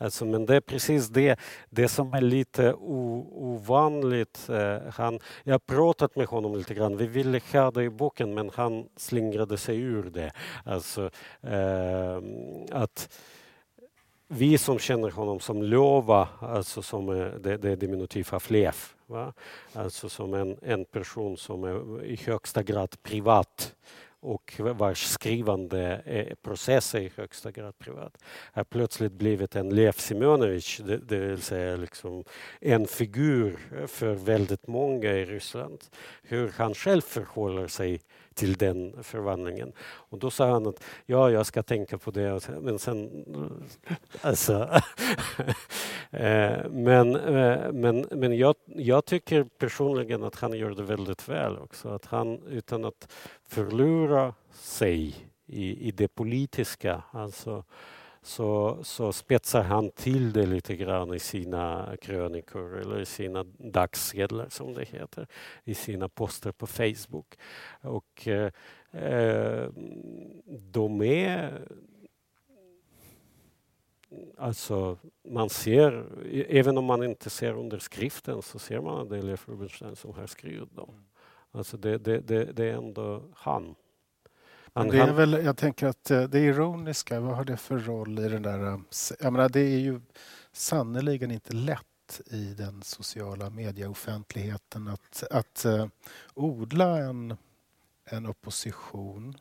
Alltså, 0.00 0.24
men 0.24 0.46
det 0.46 0.56
är 0.56 0.60
precis 0.60 1.08
det, 1.08 1.40
det 1.70 1.88
som 1.88 2.14
är 2.14 2.20
lite 2.20 2.74
ovanligt. 2.74 4.48
Eh, 4.48 4.78
han, 4.92 5.18
jag 5.44 5.54
har 5.54 5.58
pratat 5.58 6.16
med 6.16 6.26
honom 6.26 6.56
lite 6.56 6.74
grann. 6.74 6.96
Vi 6.96 7.06
ville 7.06 7.40
ha 7.52 7.70
det 7.70 7.84
i 7.84 7.90
boken 7.90 8.34
men 8.34 8.50
han 8.54 8.88
slingrade 8.96 9.56
sig 9.56 9.78
ur 9.78 10.10
det. 10.10 10.32
Alltså, 10.64 11.10
eh, 11.42 12.22
att 12.70 13.18
vi 14.32 14.58
som 14.58 14.78
känner 14.78 15.10
honom 15.10 15.40
som 15.40 15.62
Lova, 15.62 16.28
alltså 16.40 16.82
som 16.82 17.06
det, 17.40 17.56
det 17.56 17.70
är 17.70 17.76
diminutiv 17.76 18.28
av 18.30 18.44
Lev, 18.48 18.76
va? 19.06 19.32
alltså 19.72 20.08
som 20.08 20.34
en, 20.34 20.56
en 20.62 20.84
person 20.84 21.36
som 21.36 21.64
är 21.64 22.04
i 22.04 22.16
högsta 22.16 22.62
grad 22.62 23.02
privat 23.02 23.74
och 24.20 24.54
vars 24.58 25.04
skrivande 25.04 26.02
process 26.42 26.94
är 26.94 27.00
i 27.00 27.12
högsta 27.16 27.50
grad 27.50 27.78
privat, 27.78 28.18
har 28.52 28.64
plötsligt 28.64 29.12
blivit 29.12 29.56
en 29.56 29.74
Lev 29.74 29.92
Simonovich, 29.92 30.80
det, 30.80 30.96
det 30.96 31.18
vill 31.18 31.42
säga 31.42 31.76
liksom 31.76 32.24
en 32.60 32.86
figur 32.86 33.58
för 33.86 34.14
väldigt 34.14 34.66
många 34.66 35.12
i 35.12 35.24
Ryssland. 35.24 35.84
Hur 36.22 36.52
han 36.56 36.74
själv 36.74 37.00
förhåller 37.00 37.68
sig 37.68 38.00
till 38.34 38.54
den 38.54 39.02
förvandlingen. 39.02 39.72
Och 39.82 40.18
då 40.18 40.30
sa 40.30 40.50
han 40.50 40.66
att 40.66 40.84
ja, 41.06 41.30
jag 41.30 41.46
ska 41.46 41.62
tänka 41.62 41.98
på 41.98 42.10
det. 42.10 42.48
Men 42.60 42.78
sen... 42.78 43.24
Alltså, 44.22 44.52
eh, 46.10 46.70
men 46.70 47.16
eh, 47.16 47.72
men, 47.72 48.06
men 48.10 48.38
jag, 48.38 48.54
jag 48.66 49.04
tycker 49.04 49.44
personligen 49.44 50.24
att 50.24 50.34
han 50.34 50.52
gör 50.52 50.70
det 50.70 50.82
väldigt 50.82 51.28
väl 51.28 51.58
också. 51.58 51.88
Att 51.88 52.06
han 52.06 52.42
utan 52.42 52.84
att 52.84 53.12
förlora 53.48 54.34
sig 54.52 55.14
i, 55.46 55.88
i 55.88 55.90
det 55.90 56.08
politiska, 56.08 57.02
alltså 57.10 57.64
så, 58.22 58.78
så 58.82 59.12
spetsar 59.12 59.62
han 59.62 59.90
till 59.90 60.32
det 60.32 60.46
lite 60.46 60.76
grann 60.76 61.14
i 61.14 61.18
sina 61.18 61.96
krönikor 62.00 62.78
eller 62.78 63.00
i 63.00 63.06
sina 63.06 63.44
dagssedlar 63.58 64.48
som 64.48 64.74
det 64.74 64.84
heter, 64.84 65.26
i 65.64 65.74
sina 65.74 66.08
poster 66.08 66.52
på 66.52 66.66
Facebook. 66.66 67.38
Och 67.80 68.28
eh, 68.28 69.70
de 70.46 71.02
är 71.02 71.62
Alltså, 74.38 74.98
man 75.22 75.50
ser, 75.50 76.06
även 76.48 76.78
om 76.78 76.84
man 76.84 77.02
inte 77.02 77.30
ser 77.30 77.52
underskriften 77.52 78.42
så 78.42 78.58
ser 78.58 78.80
man 78.80 79.00
att 79.00 79.10
det 79.10 79.18
är 79.18 79.22
Leif 79.22 79.48
Rubinstein 79.48 79.96
som 79.96 80.14
har 80.14 80.26
skrivit 80.26 80.76
dem. 80.76 81.04
Alltså 81.52 81.76
det, 81.76 81.98
det, 81.98 82.20
det, 82.20 82.44
det 82.44 82.64
är 82.64 82.74
ändå 82.74 83.22
han. 83.34 83.74
Men 84.74 84.88
det 84.88 84.98
är 84.98 85.12
väl, 85.12 85.32
jag 85.32 85.56
tänker 85.56 85.86
att 85.86 86.10
eh, 86.10 86.22
det 86.22 86.40
ironiska, 86.40 87.20
vad 87.20 87.36
har 87.36 87.44
det 87.44 87.56
för 87.56 87.78
roll 87.78 88.18
i 88.18 88.28
den 88.28 88.42
där... 88.42 88.72
Eh, 88.72 88.78
jag 89.20 89.32
menar, 89.32 89.48
det 89.48 89.60
är 89.60 89.78
ju 89.78 90.00
sannerligen 90.52 91.30
inte 91.30 91.52
lätt 91.52 92.20
i 92.26 92.54
den 92.54 92.82
sociala 92.82 93.50
medieoffentligheten 93.50 94.88
att, 94.88 95.24
att 95.30 95.64
uh, 95.66 95.86
odla 96.34 96.98
en, 96.98 97.36
en 98.04 98.26
opposition 98.26 99.36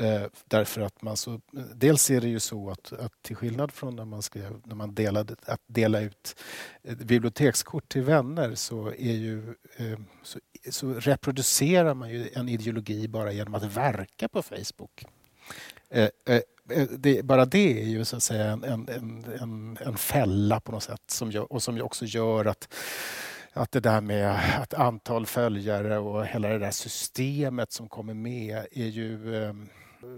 Eh, 0.00 0.22
därför 0.44 0.80
att 0.80 1.02
man 1.02 1.16
så, 1.16 1.40
dels 1.74 2.10
är 2.10 2.20
det 2.20 2.28
ju 2.28 2.40
så 2.40 2.70
att, 2.70 2.92
att 2.92 3.22
till 3.22 3.36
skillnad 3.36 3.72
från 3.72 3.96
när 3.96 4.04
man, 4.04 4.22
skrev, 4.22 4.60
när 4.64 4.74
man 4.74 4.94
delade, 4.94 5.36
att 5.46 5.60
dela 5.66 6.00
ut 6.00 6.40
eh, 6.82 6.96
bibliotekskort 6.96 7.88
till 7.88 8.02
vänner 8.02 8.54
så, 8.54 8.88
är 8.88 9.12
ju, 9.12 9.54
eh, 9.76 9.98
så, 10.22 10.38
så, 10.70 10.92
reproducerar 10.92 11.94
man 11.94 12.10
ju 12.10 12.28
en 12.32 12.48
ideologi 12.48 13.08
bara 13.08 13.32
genom 13.32 13.54
att 13.54 13.64
verka 13.64 14.28
på 14.28 14.42
Facebook. 14.42 15.04
Eh, 15.90 16.08
eh, 16.26 16.40
eh 16.70 16.88
det, 16.98 17.24
bara 17.24 17.44
det 17.44 17.82
är 17.82 17.86
ju 17.86 18.04
så 18.04 18.16
att 18.16 18.22
säga 18.22 18.50
en, 18.50 18.64
en, 18.64 19.24
en, 19.40 19.78
en 19.80 19.96
fälla 19.96 20.60
på 20.60 20.72
något 20.72 20.82
sätt 20.82 21.10
som 21.10 21.30
gör, 21.30 21.52
och 21.52 21.62
som 21.62 21.82
också 21.82 22.04
gör 22.04 22.44
att 22.44 22.74
att 23.52 23.72
det 23.72 23.80
där 23.80 24.00
med 24.00 24.60
att 24.60 24.74
antal 24.74 25.26
följare 25.26 25.98
och 25.98 26.26
hela 26.26 26.48
det 26.48 26.58
där 26.58 26.70
systemet 26.70 27.72
som 27.72 27.88
kommer 27.88 28.14
med 28.14 28.66
är 28.72 28.86
ju 28.86 29.44
eh, 29.44 29.54
Eh, 30.02 30.08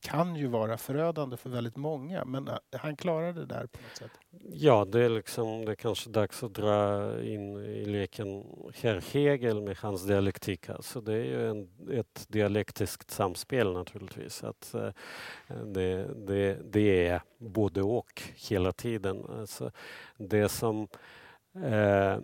kan 0.00 0.36
ju 0.36 0.46
vara 0.46 0.78
förödande 0.78 1.36
för 1.36 1.50
väldigt 1.50 1.76
många 1.76 2.24
men 2.24 2.48
eh, 2.48 2.54
han 2.72 2.96
klarade 2.96 3.40
det 3.40 3.46
där 3.46 3.66
på 3.66 3.78
något 3.82 3.96
sätt. 3.96 4.10
Ja, 4.52 4.84
det 4.84 5.04
är 5.04 5.08
liksom 5.08 5.64
det 5.64 5.72
är 5.72 5.76
kanske 5.76 6.10
dags 6.10 6.42
att 6.42 6.54
dra 6.54 7.22
in 7.22 7.56
i 7.56 7.84
leken 7.84 8.44
herr 8.82 9.04
Hegel 9.12 9.60
med 9.60 9.76
hans 9.76 10.06
dialektik. 10.06 10.68
Alltså 10.68 11.00
det 11.00 11.12
är 11.12 11.24
ju 11.24 11.50
en, 11.50 11.68
ett 11.90 12.26
dialektiskt 12.28 13.10
samspel 13.10 13.72
naturligtvis. 13.72 14.44
Att, 14.44 14.74
eh, 14.74 14.90
det, 15.64 16.08
det, 16.26 16.58
det 16.64 17.06
är 17.06 17.22
både 17.38 17.82
och 17.82 18.22
hela 18.34 18.72
tiden. 18.72 19.24
Alltså 19.40 19.70
det 20.16 20.48
som 20.48 20.88
Eh, 21.62 22.18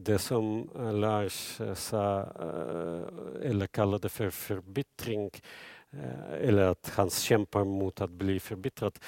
det 0.00 0.18
som 0.18 0.70
Lars 0.92 1.60
eh, 1.60 1.74
sa, 1.74 2.20
eh, 2.20 3.48
eller 3.48 3.66
kallade 3.66 4.08
för 4.08 4.30
förbittring, 4.30 5.30
eh, 5.90 6.32
eller 6.32 6.62
att 6.62 6.88
han 6.88 7.10
kämpar 7.10 7.64
mot 7.64 8.00
att 8.00 8.10
bli 8.10 8.40
förbittrad. 8.40 8.98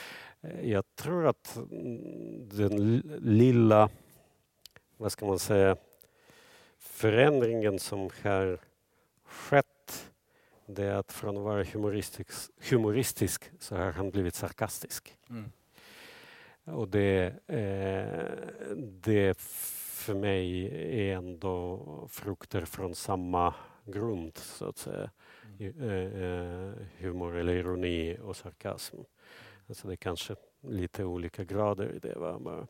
Jag 0.62 0.84
tror 0.96 1.26
att 1.26 1.56
mm, 1.56 2.48
den 2.48 3.02
lilla, 3.20 3.88
vad 4.96 5.12
ska 5.12 5.26
man 5.26 5.38
säga, 5.38 5.76
förändringen 6.78 7.78
som 7.78 8.10
har 8.22 8.58
skett 9.24 10.10
det 10.66 10.84
är 10.84 10.94
att 10.94 11.12
från 11.12 11.36
att 11.36 11.42
vara 11.42 11.64
humoristisk, 11.64 12.50
humoristisk 12.70 13.50
så 13.58 13.76
har 13.76 13.92
han 13.92 14.10
blivit 14.10 14.34
sarkastisk. 14.34 15.16
Mm. 15.30 15.52
Och 16.64 16.88
det, 16.88 17.34
eh, 17.46 18.76
det 18.76 19.38
för 19.38 20.14
mig 20.14 20.66
är 21.10 21.16
ändå 21.16 22.08
frukter 22.10 22.64
från 22.64 22.94
samma 22.94 23.54
grund, 23.84 24.38
så 24.38 24.68
att 24.68 24.78
säga. 24.78 25.10
Mm. 25.58 25.82
Eh, 25.82 26.22
eh, 26.22 26.72
humor 26.98 27.36
eller 27.36 27.54
ironi 27.54 28.18
och 28.22 28.36
sarkasm. 28.36 28.96
Alltså 29.68 29.88
det 29.88 29.94
är 29.94 29.96
kanske 29.96 30.36
lite 30.68 31.04
olika 31.04 31.44
grader 31.44 31.92
i 31.92 31.98
det. 31.98 32.14
Va? 32.14 32.66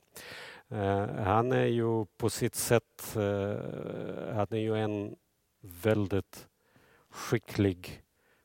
Han 1.25 1.53
är 1.53 1.67
ju 1.67 2.07
på 2.17 2.31
sitt 2.31 2.55
sätt, 2.55 3.13
han 4.35 4.47
är 4.51 4.57
ju 4.57 4.77
en 4.77 5.17
väldigt 5.61 6.49
skicklig 7.09 8.03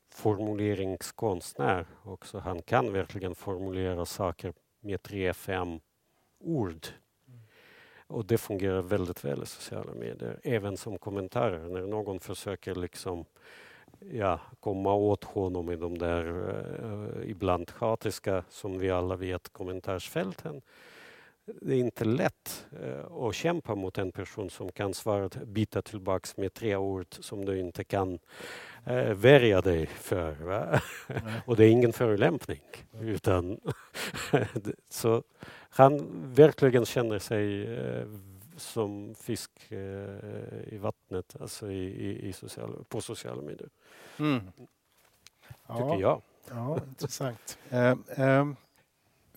formuleringskonstnär 0.10 1.86
också. 2.04 2.40
Han 2.40 2.62
kan 2.62 2.94
verkligen 2.94 3.36
formulera 3.36 4.06
saker 4.06 4.54
med 4.80 5.02
tre, 5.02 5.34
fem 5.34 5.80
ord. 6.40 6.88
Och 8.08 8.26
det 8.26 8.38
fungerar 8.38 8.82
väldigt 8.82 9.26
väl 9.26 9.44
i 9.44 9.46
sociala 9.46 9.94
medier, 9.94 10.40
även 10.44 10.78
som 10.78 10.98
kommentarer. 10.98 11.70
När 11.70 11.82
någon 11.82 12.20
försöker 12.20 12.76
liksom 12.76 13.26
ja, 14.00 14.40
komma 14.60 14.94
åt 14.94 15.24
honom 15.24 15.72
i 15.72 15.76
de 15.76 15.98
där 15.98 16.26
eh, 16.50 17.30
ibland 17.30 17.72
hatiska, 17.76 18.44
som 18.50 18.80
vi 18.80 18.90
alla 18.92 19.16
vet, 19.16 19.50
kommentarsfälten. 19.50 20.62
Det 21.62 21.76
är 21.76 21.80
inte 21.80 22.06
lätt 22.06 22.66
uh, 22.84 23.14
att 23.14 23.36
kämpa 23.36 23.76
mot 23.76 23.98
en 23.98 24.12
person 24.12 24.50
som 24.50 24.72
kan 24.72 24.94
svara 24.94 25.30
bita 25.46 25.82
tillbaks 25.82 26.38
med 26.38 26.54
tre 26.54 26.76
ord 26.76 27.08
som 27.10 27.46
du 27.46 27.60
inte 27.60 27.84
kan 27.84 28.20
eh, 28.86 29.14
värja 29.14 29.62
dig 29.62 29.86
för. 29.86 30.36
och 31.46 31.56
det 31.56 31.66
är 31.66 31.70
ingen 31.70 31.94
förolämpning. 31.94 32.62
Utan 33.02 33.60
så 34.90 35.24
han 35.70 36.08
verkligen 36.34 36.86
känner 36.86 37.20
sig 37.20 37.76
eh, 37.78 38.08
som 38.58 39.16
fisk 39.16 39.52
eh, 39.72 39.78
i 40.68 40.78
vattnet, 40.82 41.36
alltså 41.42 41.72
i, 41.72 41.84
i, 41.86 42.28
i 42.28 42.34
social, 42.34 42.86
på 42.90 43.02
sociala 43.02 43.42
medier. 43.42 43.70
Mm. 44.20 44.52
Ja. 45.68 45.76
Tycker 45.76 46.02
jag. 46.02 46.22
Ja, 46.50 46.80
intressant. 46.88 47.58
eh, 47.70 47.96
eh, 48.08 48.46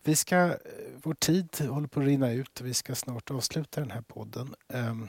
vi 0.02 0.16
ska, 0.16 0.36
eh, 0.36 0.56
vår 1.02 1.14
tid 1.14 1.48
håller 1.60 1.88
på 1.88 2.00
att 2.00 2.06
rinna 2.06 2.32
ut 2.32 2.60
och 2.60 2.66
vi 2.66 2.74
ska 2.74 2.94
snart 2.94 3.30
avsluta 3.30 3.80
den 3.80 3.90
här 3.90 4.02
podden. 4.02 4.54
Ehm, 4.68 5.08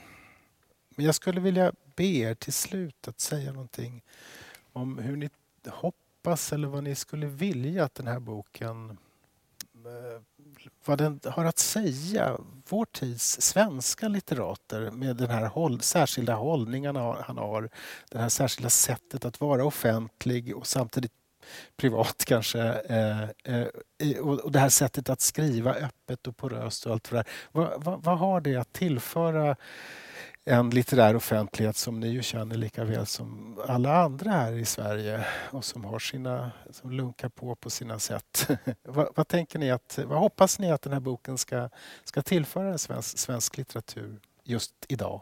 men 0.89 1.05
jag 1.05 1.15
skulle 1.15 1.41
vilja 1.41 1.73
be 1.95 2.03
er 2.03 2.35
till 2.35 2.53
slut 2.53 3.07
att 3.07 3.19
säga 3.19 3.51
någonting 3.51 4.01
om 4.73 4.97
hur 4.97 5.17
ni 5.17 5.29
hoppas 5.67 6.53
eller 6.53 6.67
vad 6.67 6.83
ni 6.83 6.95
skulle 6.95 7.27
vilja 7.27 7.83
att 7.83 7.95
den 7.95 8.07
här 8.07 8.19
boken 8.19 8.97
eh, 9.85 10.21
vad 10.85 10.97
den 10.97 11.19
har 11.25 11.45
att 11.45 11.59
säga, 11.59 12.37
vår 12.69 12.85
tids 12.85 13.41
svenska 13.41 14.07
litterater 14.07 14.91
med 14.91 15.15
den 15.15 15.29
här 15.29 15.45
håll, 15.45 15.81
särskilda 15.81 16.35
hållningen 16.35 16.95
han 16.95 17.37
har, 17.37 17.69
det 18.09 18.17
här 18.17 18.29
särskilda 18.29 18.69
sättet 18.69 19.25
att 19.25 19.41
vara 19.41 19.65
offentlig 19.65 20.57
och 20.57 20.67
samtidigt 20.67 21.11
privat 21.75 22.23
kanske. 22.27 22.61
Eh, 22.89 23.23
eh, 23.23 24.17
och 24.19 24.51
det 24.51 24.59
här 24.59 24.69
sättet 24.69 25.09
att 25.09 25.21
skriva 25.21 25.73
öppet 25.73 26.27
och 26.27 26.37
poröst 26.37 26.85
och 26.85 26.91
allt 26.91 27.09
det 27.09 27.15
där. 27.15 27.27
Vad, 27.51 27.83
vad, 27.83 28.03
vad 28.03 28.17
har 28.17 28.41
det 28.41 28.55
att 28.55 28.73
tillföra 28.73 29.55
en 30.45 30.69
litterär 30.69 31.15
offentlighet 31.15 31.75
som 31.75 31.99
ni 31.99 32.07
ju 32.07 32.23
känner 32.23 32.55
lika 32.55 32.83
väl 32.83 33.05
som 33.05 33.59
alla 33.67 33.95
andra 33.95 34.31
här 34.31 34.53
i 34.53 34.65
Sverige 34.65 35.25
och 35.51 35.65
som 35.65 35.85
har 35.85 35.99
sina, 35.99 36.51
som 36.71 36.91
lunkar 36.91 37.29
på 37.29 37.55
på 37.55 37.69
sina 37.69 37.99
sätt. 37.99 38.47
vad, 38.83 39.07
vad, 39.15 39.27
tänker 39.27 39.59
ni 39.59 39.71
att, 39.71 39.99
vad 40.05 40.19
hoppas 40.19 40.59
ni 40.59 40.71
att 40.71 40.81
den 40.81 40.93
här 40.93 40.99
boken 40.99 41.37
ska, 41.37 41.69
ska 42.03 42.21
tillföra 42.21 42.77
svensk, 42.77 43.17
svensk 43.17 43.57
litteratur 43.57 44.19
just 44.43 44.73
idag? 44.87 45.21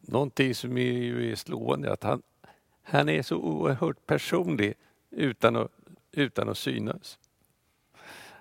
Någonting 0.00 0.54
som 0.54 0.78
är, 0.78 0.82
ju 0.82 1.32
är 1.32 1.36
slående 1.36 1.88
är 1.88 1.92
att 1.92 2.02
han, 2.02 2.22
han 2.90 3.08
är 3.08 3.22
så 3.22 3.36
oerhört 3.36 4.06
personlig 4.06 4.74
utan 5.10 5.56
att, 5.56 5.70
utan 6.12 6.48
att 6.48 6.58
synas. 6.58 7.18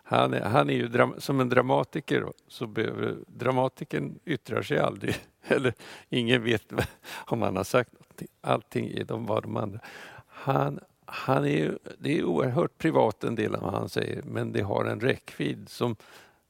Han, 0.04 0.34
han 0.34 0.70
är 0.70 0.74
ju 0.74 0.88
dram, 0.88 1.16
som 1.18 1.40
en 1.40 1.50
dramatiker 1.50 2.34
så 2.48 2.68
behöver 2.68 3.18
dramatikern 3.28 4.20
yttrar 4.26 4.62
sig 4.62 4.80
aldrig. 4.80 5.16
Eller 5.48 5.74
ingen 6.10 6.44
vet 6.44 6.74
om 7.12 7.42
han 7.42 7.56
har 7.56 7.64
sagt 7.64 7.94
någonting. 7.94 8.28
Allting 8.42 8.88
är 8.88 9.04
de 9.04 9.26
vad 9.26 9.44
de 9.44 9.58
andra. 9.58 9.80
Han, 10.28 10.80
han 11.06 11.46
är, 11.46 11.80
det 12.00 12.18
är 12.18 12.24
oerhört 12.24 12.78
privat 12.78 13.24
en 13.24 13.36
del 13.36 13.56
av 13.56 13.62
vad 13.62 13.74
han 13.74 13.90
säger 13.90 14.24
men 14.24 14.52
det 14.52 14.62
har 14.62 14.86
en 14.86 15.00
räckvidd 15.00 15.70
som 15.70 15.96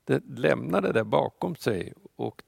det 0.05 0.23
lämnar 0.27 0.81
det 0.81 0.91
där 0.91 1.03
bakom 1.03 1.55
sig 1.55 1.93
och 2.15 2.43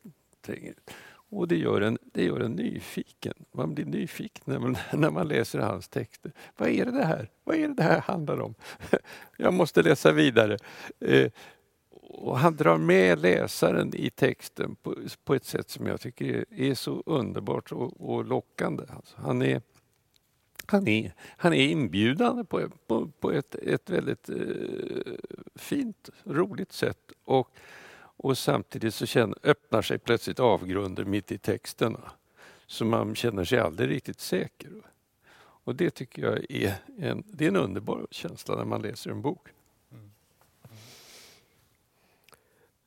och 1.31 1.47
det 1.47 1.57
gör, 1.57 1.81
en, 1.81 1.97
det 2.03 2.23
gör 2.23 2.39
en 2.39 2.51
nyfiken. 2.51 3.33
Man 3.51 3.73
blir 3.73 3.85
nyfiken 3.85 4.43
när 4.45 4.59
man, 4.59 4.77
när 4.93 5.11
man 5.11 5.27
läser 5.27 5.59
hans 5.59 5.87
texter. 5.87 6.31
Vad 6.57 6.69
är 6.69 6.85
det 6.85 7.05
här? 7.05 7.29
Vad 7.43 7.55
är 7.55 7.67
det, 7.67 7.73
det 7.73 7.83
här 7.83 8.01
handlar 8.01 8.41
om? 8.41 8.55
Jag 9.37 9.53
måste 9.53 9.81
läsa 9.81 10.11
vidare. 10.11 10.57
Eh, 10.99 11.31
och 12.13 12.37
han 12.39 12.55
drar 12.55 12.77
med 12.77 13.19
läsaren 13.19 13.95
i 13.95 14.09
texten 14.09 14.75
på, 14.75 14.95
på 15.23 15.35
ett 15.35 15.45
sätt 15.45 15.69
som 15.69 15.87
jag 15.87 16.01
tycker 16.01 16.25
är, 16.25 16.45
är 16.49 16.73
så 16.73 17.03
underbart 17.05 17.71
och, 17.71 18.13
och 18.13 18.25
lockande. 18.25 18.83
Alltså 18.89 19.15
han, 19.17 19.41
är, 19.41 19.61
han, 20.65 20.87
är, 20.87 21.13
han 21.37 21.53
är 21.53 21.67
inbjudande 21.67 22.43
på, 22.43 22.69
på, 22.87 23.07
på 23.19 23.31
ett, 23.31 23.55
ett 23.55 23.89
väldigt 23.89 24.29
eh, 24.29 24.35
fint, 25.55 26.09
roligt 26.23 26.71
sätt. 26.71 27.11
Och 27.23 27.49
och 28.23 28.37
samtidigt 28.37 28.95
så 28.95 29.05
känner, 29.05 29.37
öppnar 29.43 29.81
sig 29.81 29.97
plötsligt 29.97 30.39
avgrunder 30.39 31.05
mitt 31.05 31.31
i 31.31 31.37
texterna. 31.37 32.11
Så 32.67 32.85
man 32.85 33.15
känner 33.15 33.43
sig 33.43 33.59
aldrig 33.59 33.89
riktigt 33.89 34.19
säker. 34.19 34.71
Och 35.63 35.75
det 35.75 35.89
tycker 35.89 36.21
jag 36.21 36.51
är 36.51 36.73
en, 36.97 37.23
det 37.27 37.45
är 37.45 37.47
en 37.49 37.55
underbar 37.55 38.07
känsla 38.11 38.55
när 38.55 38.65
man 38.65 38.81
läser 38.81 39.11
en 39.11 39.21
bok. 39.21 39.47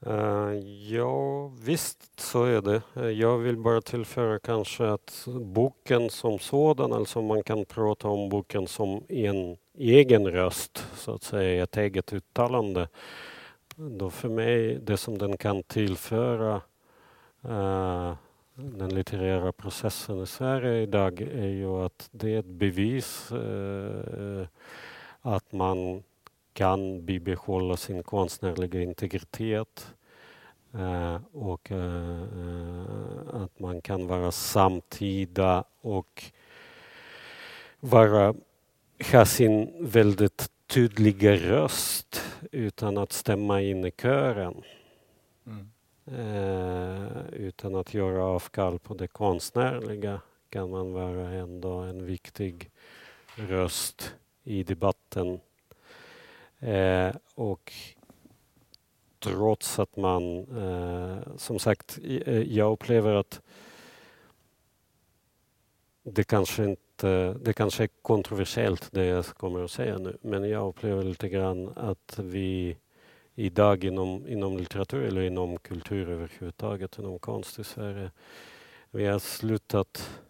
Uh, 0.07 0.55
ja, 0.89 1.47
visst 1.47 2.21
så 2.21 2.45
är 2.45 2.63
det. 2.63 2.83
Uh, 2.97 3.11
jag 3.11 3.39
vill 3.39 3.57
bara 3.57 3.81
tillföra 3.81 4.39
kanske 4.39 4.87
att 4.87 5.27
boken 5.27 6.11
som 6.11 6.39
sådan, 6.39 6.93
alltså 6.93 7.23
man 7.23 7.43
kan 7.43 7.65
prata 7.65 8.09
om 8.09 8.29
boken 8.29 8.67
som 8.67 9.05
en 9.09 9.57
egen 9.79 10.31
röst, 10.31 10.87
så 10.97 11.15
att 11.15 11.23
säga, 11.23 11.63
ett 11.63 11.77
eget 11.77 12.13
uttalande 12.13 12.89
då 13.77 14.11
för 14.11 14.29
mig, 14.29 14.79
det 14.83 14.97
som 14.97 15.19
den 15.19 15.37
kan 15.37 15.63
tillföra 15.63 16.55
uh, 17.45 18.15
den 18.55 18.95
litterära 18.95 19.53
processen 19.53 20.23
i 20.23 20.27
Sverige 20.27 20.83
idag 20.83 21.21
är 21.21 21.49
ju 21.49 21.85
att 21.85 22.09
det 22.11 22.35
är 22.35 22.39
ett 22.39 22.47
bevis 22.47 23.33
uh, 23.33 24.47
att 25.21 25.53
man 25.53 26.03
kan 26.53 27.05
bibehålla 27.07 27.77
sin 27.77 28.03
konstnärliga 28.03 28.83
integritet 28.83 29.95
uh, 30.75 31.19
och 31.33 31.71
att 33.33 33.59
man 33.59 33.81
kan 33.81 34.07
vara 34.07 34.33
samtida 34.33 35.65
och 35.81 36.25
vara, 37.81 38.35
ha 39.13 39.25
sin 39.25 39.73
väldigt 39.81 40.51
tydliga 40.75 41.37
röst 41.37 42.23
utan 42.53 42.99
att 42.99 43.13
stämma 43.13 43.63
in 43.63 43.85
i 43.85 43.91
kören. 43.91 44.63
Mm. 45.47 45.71
Eh, 46.07 47.25
utan 47.33 47.75
att 47.75 47.95
göra 47.95 48.25
avkall 48.25 48.79
på 48.79 48.95
det 48.95 49.07
konstnärliga 49.07 50.21
kan 50.49 50.71
man 50.71 50.93
vara 50.93 51.29
ändå 51.31 51.73
en 51.73 52.07
viktig 52.07 52.71
röst 53.37 54.15
i 54.45 54.63
debatten. 54.63 55.41
Eh, 56.59 57.15
och 57.35 57.73
trots 59.19 59.79
att 59.79 59.97
man, 59.97 60.39
eh, 60.39 61.37
som 61.37 61.59
sagt, 61.59 61.99
jag 62.47 62.73
upplever 62.73 63.15
att 63.15 63.41
det 66.03 66.25
kanske 66.25 66.65
inte 66.65 66.84
det 67.41 67.53
kanske 67.57 67.83
är 67.83 67.89
kontroversiellt 68.03 68.89
det 68.93 69.05
jag 69.05 69.25
kommer 69.25 69.65
att 69.65 69.71
säga 69.71 69.99
nu, 69.99 70.17
men 70.23 70.49
jag 70.51 70.69
upplever 70.69 71.03
lite 71.03 71.29
grann 71.29 71.73
att 71.77 72.19
vi 72.19 72.77
idag 73.35 73.85
inom, 73.85 74.29
inom 74.29 74.57
litteratur 74.57 75.03
eller 75.03 75.23
inom 75.23 75.59
kultur 75.59 76.11
överhuvudtaget, 76.11 76.99
inom 76.99 77.19
konst 77.19 77.59
i 77.59 77.65
Sverige, 77.65 78.11
vi 78.91 79.07
har 79.07 79.19
slutat 79.19 80.21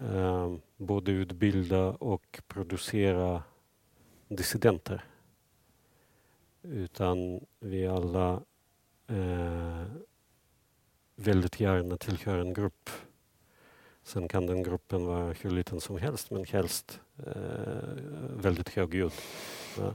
eh, 0.00 0.54
både 0.76 1.12
utbilda 1.12 1.88
och 1.88 2.40
producera 2.48 3.42
dissidenter. 4.28 5.04
Utan 6.62 7.46
vi 7.60 7.86
alla 7.86 8.42
eh, 9.06 9.84
väldigt 11.16 11.60
gärna 11.60 11.96
tillhör 11.96 12.38
en 12.38 12.54
grupp 12.54 12.90
Sen 14.04 14.28
kan 14.28 14.46
den 14.46 14.62
gruppen 14.62 15.06
vara 15.06 15.32
hur 15.32 15.50
liten 15.50 15.80
som 15.80 15.98
helst 15.98 16.30
men 16.30 16.44
helst 16.44 17.00
eh, 17.26 17.94
väldigt 18.36 18.68
högljudd. 18.68 19.12
Ja. 19.78 19.94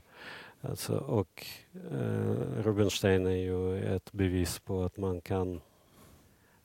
Alltså, 0.62 0.98
och 0.98 1.46
eh, 1.92 2.62
Rubinstein 2.64 3.26
är 3.26 3.32
ju 3.32 3.86
ett 3.96 4.12
bevis 4.12 4.60
på 4.60 4.84
att 4.84 4.98
man 4.98 5.22
kan 5.22 5.62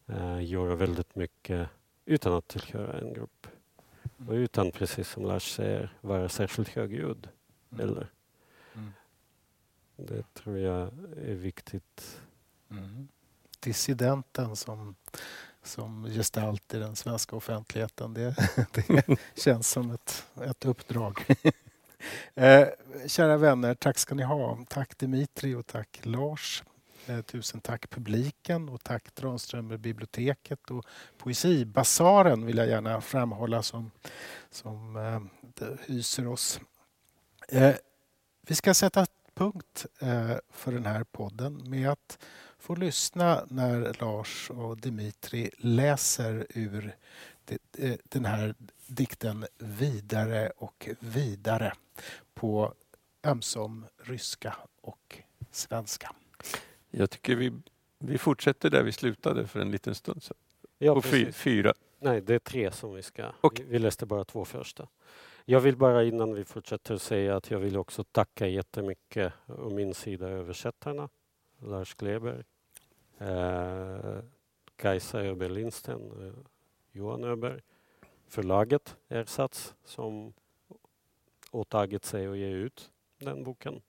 eh, 0.06 0.44
göra 0.44 0.74
väldigt 0.74 1.14
mycket 1.14 1.68
utan 2.04 2.32
att 2.32 2.48
tillhöra 2.48 3.00
en 3.00 3.12
grupp. 3.12 3.46
Mm. 4.18 4.28
Och 4.28 4.34
utan, 4.34 4.70
precis 4.70 5.08
som 5.08 5.24
Lars 5.24 5.54
säger, 5.54 5.96
vara 6.00 6.28
särskilt 6.28 6.68
högljudd. 6.68 7.28
Mm. 7.72 7.88
Eller? 7.88 8.10
Mm. 8.74 8.92
Det 9.96 10.34
tror 10.34 10.58
jag 10.58 10.90
är 11.16 11.34
viktigt. 11.34 12.22
Mm. 12.70 13.08
Dissidenten 13.60 14.56
som 14.56 14.94
som 15.64 16.04
gestalt 16.04 16.74
i 16.74 16.78
den 16.78 16.96
svenska 16.96 17.36
offentligheten. 17.36 18.14
Det, 18.14 18.34
det 18.72 19.18
känns 19.34 19.70
som 19.70 19.90
ett, 19.90 20.26
ett 20.44 20.64
uppdrag. 20.64 21.24
eh, 22.34 22.68
kära 23.06 23.36
vänner, 23.36 23.74
tack 23.74 23.98
ska 23.98 24.14
ni 24.14 24.22
ha. 24.22 24.58
Tack 24.68 24.98
Dimitri 24.98 25.54
och 25.54 25.66
tack 25.66 26.00
Lars. 26.02 26.62
Eh, 27.06 27.20
tusen 27.20 27.60
tack 27.60 27.90
publiken 27.90 28.68
och 28.68 28.84
tack 28.84 29.10
Tranströmer 29.10 29.76
biblioteket 29.76 30.70
och 30.70 30.84
Poesibasaren 31.18 32.46
vill 32.46 32.56
jag 32.56 32.68
gärna 32.68 33.00
framhålla 33.00 33.62
som, 33.62 33.90
som 34.50 34.96
eh, 34.96 35.66
hyser 35.86 36.26
oss. 36.26 36.60
Eh, 37.48 37.74
vi 38.46 38.54
ska 38.54 38.74
sätta 38.74 39.06
punkt 39.34 39.86
eh, 40.00 40.36
för 40.50 40.72
den 40.72 40.86
här 40.86 41.04
podden 41.04 41.70
med 41.70 41.90
att 41.90 42.18
få 42.64 42.74
lyssna 42.74 43.44
när 43.48 43.96
Lars 44.00 44.50
och 44.50 44.76
Dimitri 44.76 45.50
läser 45.58 46.46
ur 46.54 46.94
eh, 47.78 47.94
den 48.04 48.24
här 48.24 48.54
dikten 48.86 49.46
Vidare 49.58 50.50
och 50.56 50.88
vidare 50.98 51.72
på 52.34 52.74
ömsom 53.24 53.86
ryska 54.02 54.56
och 54.80 55.18
svenska. 55.50 56.10
Jag 56.90 57.10
tycker 57.10 57.36
vi, 57.36 57.52
vi 57.98 58.18
fortsätter 58.18 58.70
där 58.70 58.82
vi 58.82 58.92
slutade 58.92 59.46
för 59.46 59.60
en 59.60 59.70
liten 59.70 59.94
stund 59.94 60.22
sedan. 60.22 60.36
Ja, 60.78 60.94
på 60.94 61.02
fy, 61.02 61.32
fyra. 61.32 61.74
Nej, 61.98 62.20
det 62.20 62.34
är 62.34 62.38
tre 62.38 62.70
som 62.70 62.94
vi 62.94 63.02
ska. 63.02 63.32
Okay. 63.40 63.66
Vi 63.68 63.78
läste 63.78 64.06
bara 64.06 64.24
två 64.24 64.44
första. 64.44 64.88
Jag 65.44 65.60
vill 65.60 65.76
bara 65.76 66.04
innan 66.04 66.34
vi 66.34 66.44
fortsätter 66.44 66.96
säga 66.96 67.36
att 67.36 67.50
jag 67.50 67.58
vill 67.58 67.76
också 67.76 68.04
tacka 68.04 68.46
jättemycket 68.46 69.32
å 69.46 69.70
min 69.70 69.94
sida 69.94 70.28
översättarna, 70.28 71.08
Lars 71.58 71.94
Kleber, 71.94 72.44
eh, 73.19 74.19
Kajsa 74.75 75.21
Öberg 75.21 75.51
Lindsten, 75.51 76.27
eh, 76.27 76.33
Johan 76.91 77.23
Öberg, 77.23 77.61
förlaget 78.27 78.95
Ersats 79.09 79.75
som 79.83 80.33
åtagit 81.51 82.05
sig 82.05 82.27
att 82.27 82.37
ge 82.37 82.49
ut 82.49 82.91
den 83.17 83.43
boken. 83.43 83.81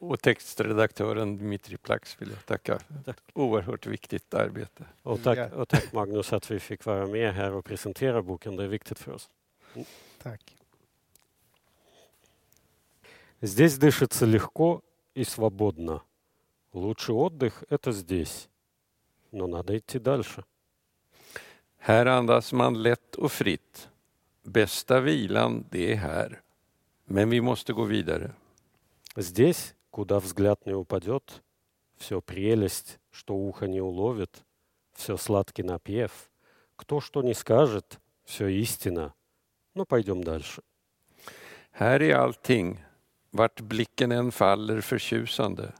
Och 0.00 0.20
textredaktören 0.20 1.38
Dmitri 1.38 1.76
Plax 1.76 2.22
vill 2.22 2.30
jag 2.30 2.46
tacka. 2.46 2.78
Tack. 3.04 3.20
Oerhört 3.34 3.86
viktigt 3.86 4.34
arbete. 4.34 4.84
Och 5.02 5.22
tack, 5.22 5.52
och 5.52 5.68
tack 5.68 5.92
Magnus 5.92 6.32
att 6.32 6.50
vi 6.50 6.60
fick 6.60 6.84
vara 6.84 7.06
med 7.06 7.34
här 7.34 7.52
och 7.52 7.64
presentera 7.64 8.22
boken. 8.22 8.56
Det 8.56 8.64
är 8.64 8.68
viktigt 8.68 8.98
för 8.98 9.12
oss. 9.12 9.30
Mm. 9.74 9.86
Tack. 10.22 10.56
Здесь 13.40 13.78
дышится 13.78 14.26
легко 14.26 14.82
и 15.14 15.24
свободно. 15.24 16.02
Лучший 16.72 17.14
отдых — 17.14 17.68
это 17.70 17.92
здесь. 17.92 18.48
Но 19.32 19.46
надо 19.46 19.76
идти 19.76 19.98
дальше. 19.98 20.44
Här 21.78 22.06
andas 22.06 22.52
man 22.52 22.82
lätt 22.82 23.14
och 23.14 23.32
fritt. 23.32 23.88
Bästa 24.42 25.00
vilan, 25.00 25.64
det 25.70 25.92
är 25.92 25.96
här. 25.96 26.40
Men 27.04 27.30
vi 27.30 27.40
måste 27.40 27.72
gå 27.72 27.84
vidare. 27.84 28.32
Здесь, 29.16 29.74
куда 29.90 30.20
взгляд 30.20 30.66
не 30.66 30.74
упадет, 30.74 31.42
все 31.96 32.20
прелесть, 32.20 32.98
что 33.10 33.34
ухо 33.34 33.66
не 33.66 33.80
уловит, 33.80 34.44
все 34.94 35.16
сладкий 35.16 35.64
напев. 35.64 36.30
Кто 36.76 37.00
что 37.00 37.22
не 37.22 37.34
скажет, 37.34 38.00
все 38.24 38.48
истина. 38.48 39.12
Ну, 39.74 39.84
пойдем 39.84 40.24
дальше. 40.24 40.62
Här 41.70 42.02
är 42.02 42.16
allting, 42.16 42.76
vart 43.30 43.60
blicken 43.60 44.12
än 44.12 44.32
faller 44.32 44.80
förtjusande. 44.80 45.72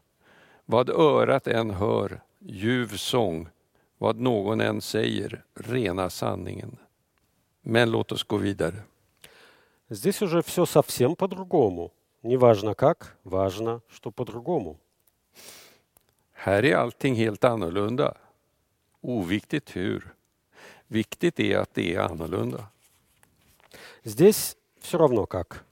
Vad 0.67 0.91
örat 0.91 1.47
än 1.47 1.71
hör, 1.71 2.21
ljuv 2.43 2.97
sång, 2.97 3.49
vad 3.99 4.17
någon 4.17 4.61
än 4.61 4.81
säger, 4.81 5.45
rena 5.55 6.11
sanningen. 6.11 6.77
Men 7.63 7.91
låt 7.91 8.13
oss 8.13 8.25
gå 8.25 8.37
vidare. 8.37 8.83
Здесь 9.89 10.23
уже 10.23 10.43
все 10.43 10.67
совсем 10.67 11.17
по-другому. 11.17 11.93
Не 12.23 12.37
важно 12.37 12.75
как, 12.75 13.17
важно, 13.23 13.81
что 13.89 14.11
по-другому. 14.11 14.77
Här 16.33 16.65
är 16.65 16.77
allting 16.77 17.15
helt 17.15 17.45
annorlunda. 17.45 18.15
Oviktigt 19.01 19.77
hur. 19.77 20.15
Viktigt 20.87 21.41
är 21.41 21.59
att 21.59 21.75
det 21.75 21.95
är 21.95 22.01
annorlunda. 22.01 22.69
Здесь 24.03 24.57
все 24.81 24.99
равно 24.99 25.27
как. 25.27 25.65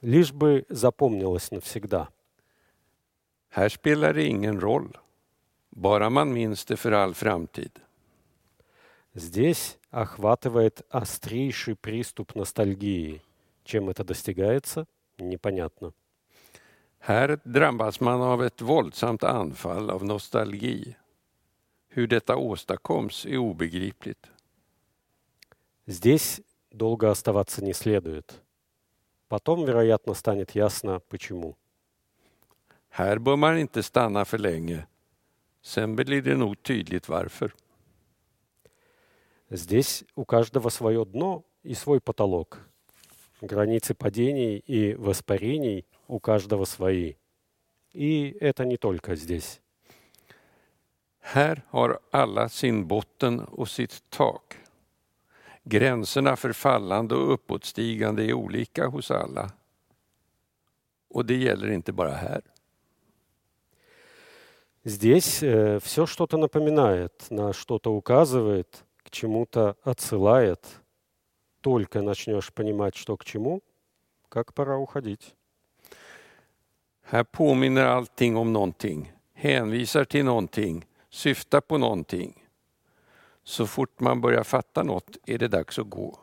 Лишь 0.00 0.32
бы 0.32 0.64
запомнилось 0.68 1.50
навсегда. 1.50 2.08
Här 3.50 3.68
spelar 3.68 4.14
det 4.14 4.24
ingen 4.24 4.60
roll. 4.60 4.98
Bara 5.72 6.10
man 6.10 6.32
minns 6.32 6.64
det 6.64 6.76
för 6.76 6.92
all 6.92 7.14
framtid. 7.14 7.70
Здесь 9.14 9.78
охватывает 9.90 10.82
острейший 10.90 11.74
приступ 11.74 12.34
ностальгии. 12.34 13.22
Чем 13.64 13.88
это 13.88 14.04
достигается, 14.04 14.86
непонятно. 15.18 15.92
Här 16.98 17.40
drabbas 17.44 18.00
man 18.00 18.20
av 18.20 18.42
ett 18.42 18.60
våldsamt 18.60 19.24
anfall 19.24 19.90
av 19.90 20.04
nostalgi. 20.04 20.96
Hur 21.88 22.06
detta 22.06 22.36
åstadkoms 22.36 23.26
är 23.26 23.36
obegripligt. 23.36 24.26
Здесь 25.86 26.40
долго 26.70 27.10
оставаться 27.10 27.64
не 27.64 27.74
следует. 27.74 28.42
Потом, 29.28 29.64
вероятно, 29.64 30.14
станет 30.14 30.54
ясно, 30.54 31.00
почему. 31.00 31.56
Här 32.88 33.18
bör 33.18 33.36
man 33.36 33.58
inte 33.58 33.82
stanna 33.82 34.24
för 34.24 34.38
länge. 34.38 34.86
Sen 35.62 35.96
blir 35.96 36.22
det 36.22 36.36
nog 36.36 36.62
tydligt 36.62 37.08
varför. 37.08 37.54
Здесь 39.50 40.04
у 40.14 40.24
каждого 40.24 40.68
свое 40.70 41.04
дно 41.04 41.44
и 41.62 41.74
свой 41.74 42.00
потолок. 42.00 42.60
Границы 43.40 43.94
падений 43.94 44.58
и 44.58 44.94
воспарений 44.94 45.86
у 46.06 46.18
каждого 46.20 46.64
свои. 46.64 47.14
И 47.92 48.36
это 48.40 48.64
не 48.64 48.76
только 48.76 49.16
здесь. 49.16 49.60
Här 51.20 51.62
har 51.68 52.00
alla 52.10 52.48
sin 52.48 52.86
botten 52.86 53.40
och 53.40 53.68
sitt 53.68 54.02
tak. 54.10 54.56
Gränserna 55.64 56.36
för 56.36 56.52
fallande 56.52 57.14
och 57.14 57.32
uppåtstigande 57.32 58.24
är 58.24 58.32
olika 58.32 58.86
hos 58.86 59.10
alla. 59.10 59.52
Och 61.08 61.26
det 61.26 61.36
gäller 61.36 61.70
inte 61.70 61.92
bara 61.92 62.14
här. 62.14 62.42
Здесь 64.85 65.41
э, 65.41 65.79
все 65.79 66.05
что-то 66.05 66.37
напоминает, 66.37 67.13
на 67.29 67.53
что-то 67.53 67.93
указывает, 67.93 68.83
к 68.97 69.09
чему-то 69.09 69.77
отсылает. 69.83 70.65
Только 71.61 72.01
начнешь 72.01 72.51
понимать, 72.51 72.95
что 72.95 73.15
к 73.15 73.23
чему, 73.23 73.61
как 74.27 74.53
пора 74.53 74.77
уходить. 74.77 75.35
Här 77.03 77.23
påminner 77.23 77.85
allting 77.85 78.37
om 78.37 78.53
någonting, 78.53 79.11
hänvisar 79.33 80.05
till 80.05 80.25
någonting, 80.25 80.85
syftar 81.09 81.61
på 81.61 81.77
någonting. 81.77 82.43
Så 83.43 83.67
fort 83.67 83.99
man 83.99 84.21
börjar 84.21 84.43
fatta 84.43 84.83
något 84.83 85.17
är 85.25 85.37
det 85.37 85.47
dags 85.47 85.79
att 85.79 85.89
gå. 85.89 86.19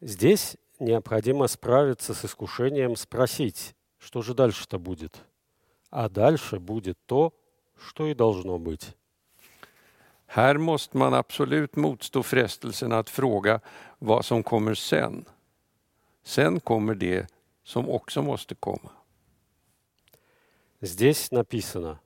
Здесь 0.00 0.56
необходимо 0.78 1.48
справиться 1.48 2.14
с 2.14 2.24
искушением 2.24 2.96
спросить, 2.96 3.74
что 3.98 4.22
же 4.22 4.34
дальше-то 4.34 4.78
будет. 4.78 5.22
А 5.91 6.09
дальше 6.09 6.59
будет 6.59 6.97
то, 7.05 7.33
что 7.77 8.07
и 8.07 8.13
должно 8.13 8.57
быть. 8.59 8.95
Här 10.25 10.57
måste 10.57 10.97
man 10.97 11.13
absolut 11.13 11.75
motstå 11.75 12.23
frestelsen 12.23 12.91
att 12.91 13.09
fråga 13.09 13.59
vad 13.99 14.25
som 14.25 14.43
kommer 14.43 14.73
sen. 14.73 15.25
Sen 16.23 16.59
kommer 16.59 16.95
det 16.95 17.27
som 17.63 17.89
också 17.89 18.21
måste 18.21 18.55
komma. 18.55 18.91
Здесь 20.81 21.31
написано 21.31 21.99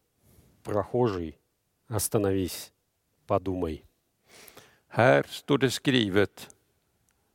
«Прохожий, 0.63 1.37
остановись, 1.87 2.71
подумай». 3.27 3.83
Här 4.87 5.23
står 5.23 5.57
det 5.57 5.71
skrivet 5.71 6.55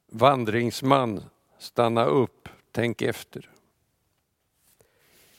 Vandringsman, 0.06 1.24
stanna 1.58 2.04
upp, 2.04 2.48
tänk 2.72 3.02
efter. 3.02 3.49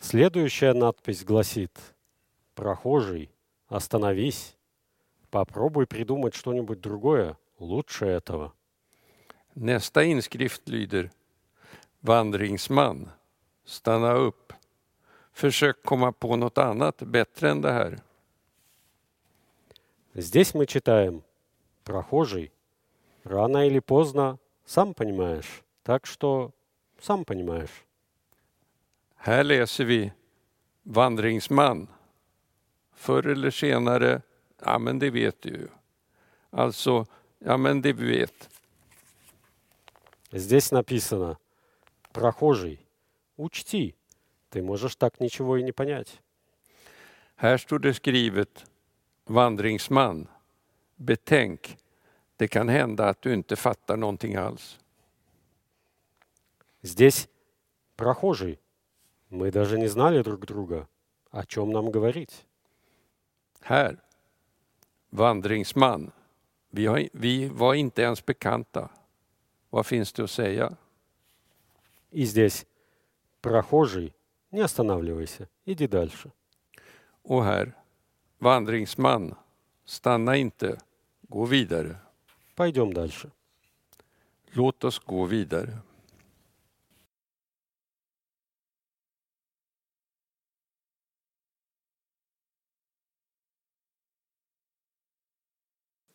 Следующая 0.02 0.74
надпись 0.74 1.24
гласит 1.24 1.70
«Прохожий, 2.56 3.30
остановись, 3.68 4.56
попробуй 5.30 5.86
придумать 5.86 6.34
что-нибудь 6.34 6.80
другое, 6.80 7.38
лучше 7.60 8.06
этого». 8.06 8.52
Nästa 9.54 10.02
inskrift 10.02 10.66
lyder 10.66 11.12
Vandringsman, 12.02 13.10
stanna 13.64 14.16
upp. 14.16 14.52
Försök 15.32 15.82
komma 15.84 16.12
på 16.12 16.36
något 16.36 16.58
annat 16.58 17.02
bättre 17.02 17.50
än 17.50 17.60
det 17.60 17.72
här. 17.72 18.00
Здесь 20.14 20.52
мы 20.52 20.66
читаем 20.66 21.22
«Прохожий, 21.84 22.50
рано 23.22 23.68
или 23.68 23.78
поздно, 23.78 24.40
сам 24.66 24.94
понимаешь, 24.94 25.62
так 25.84 26.06
что 26.06 26.50
сам 26.98 27.24
понимаешь». 27.24 27.86
Här 29.21 29.43
läser 29.43 29.85
vi 29.85 30.11
Vandringsman. 30.83 31.87
Förr 32.93 33.27
eller 33.27 33.51
senare, 33.51 34.21
ja 34.65 34.79
men 34.79 34.99
det 34.99 35.09
vet 35.09 35.41
du 35.41 35.49
ju. 35.49 35.67
Alltså, 36.49 37.05
ja 37.39 37.57
men 37.57 37.81
det 37.81 37.93
vet. 37.93 38.49
Здесь 40.31 40.71
написано 40.71 41.37
«Прохожий, 42.11 42.85
учти, 43.37 43.95
ты 44.49 44.61
можешь 44.61 44.95
так 44.95 45.19
ничего 45.19 45.57
и 45.57 45.63
не 45.63 45.71
понять». 45.71 46.21
Här 47.35 47.57
står 47.57 47.79
det 47.79 47.93
skrivet 47.93 48.65
Vandringsman, 49.25 50.27
betänk, 50.95 51.77
det 52.37 52.47
kan 52.47 52.69
hända 52.69 53.09
att 53.09 53.21
du 53.21 53.33
inte 53.33 53.55
fattar 53.55 53.97
någonting 53.97 54.35
alls. 54.35 54.79
Здесь 56.81 57.27
«Прохожий, 57.95 58.59
мы 59.32 59.50
даже 59.50 59.78
не 59.78 59.88
знали 59.88 60.22
друг 60.22 60.46
друга, 60.46 60.88
о 61.30 61.44
чем 61.46 61.70
нам 61.72 61.90
говорить». 61.90 62.46
Här, 63.60 63.96
vandringsman, 65.10 66.12
vi, 66.70 66.86
har, 66.86 67.08
vi 67.12 67.48
var 67.48 67.74
inte 67.74 68.02
ens 68.02 68.26
bekanta. 68.26 68.90
Vad 69.70 69.86
finns 69.86 70.12
det 70.12 70.24
att 70.24 70.30
säga? 70.30 70.76
И 72.10 72.24
здесь 72.24 72.66
«Прохожий, 73.40 74.12
не 74.50 74.60
останавливайся, 74.60 75.48
иди 75.64 75.86
дальше». 75.86 76.30
Och 77.22 77.44
här, 77.44 77.72
vandringsman, 78.38 79.34
stanna 79.84 80.36
inte, 80.36 80.78
gå 81.22 81.44
vidare. 81.44 81.96
Пойдем 82.54 82.92
дальше. 82.92 83.30
Låt 84.52 84.84
oss 84.84 84.98
gå 84.98 85.24
vidare. 85.24 85.78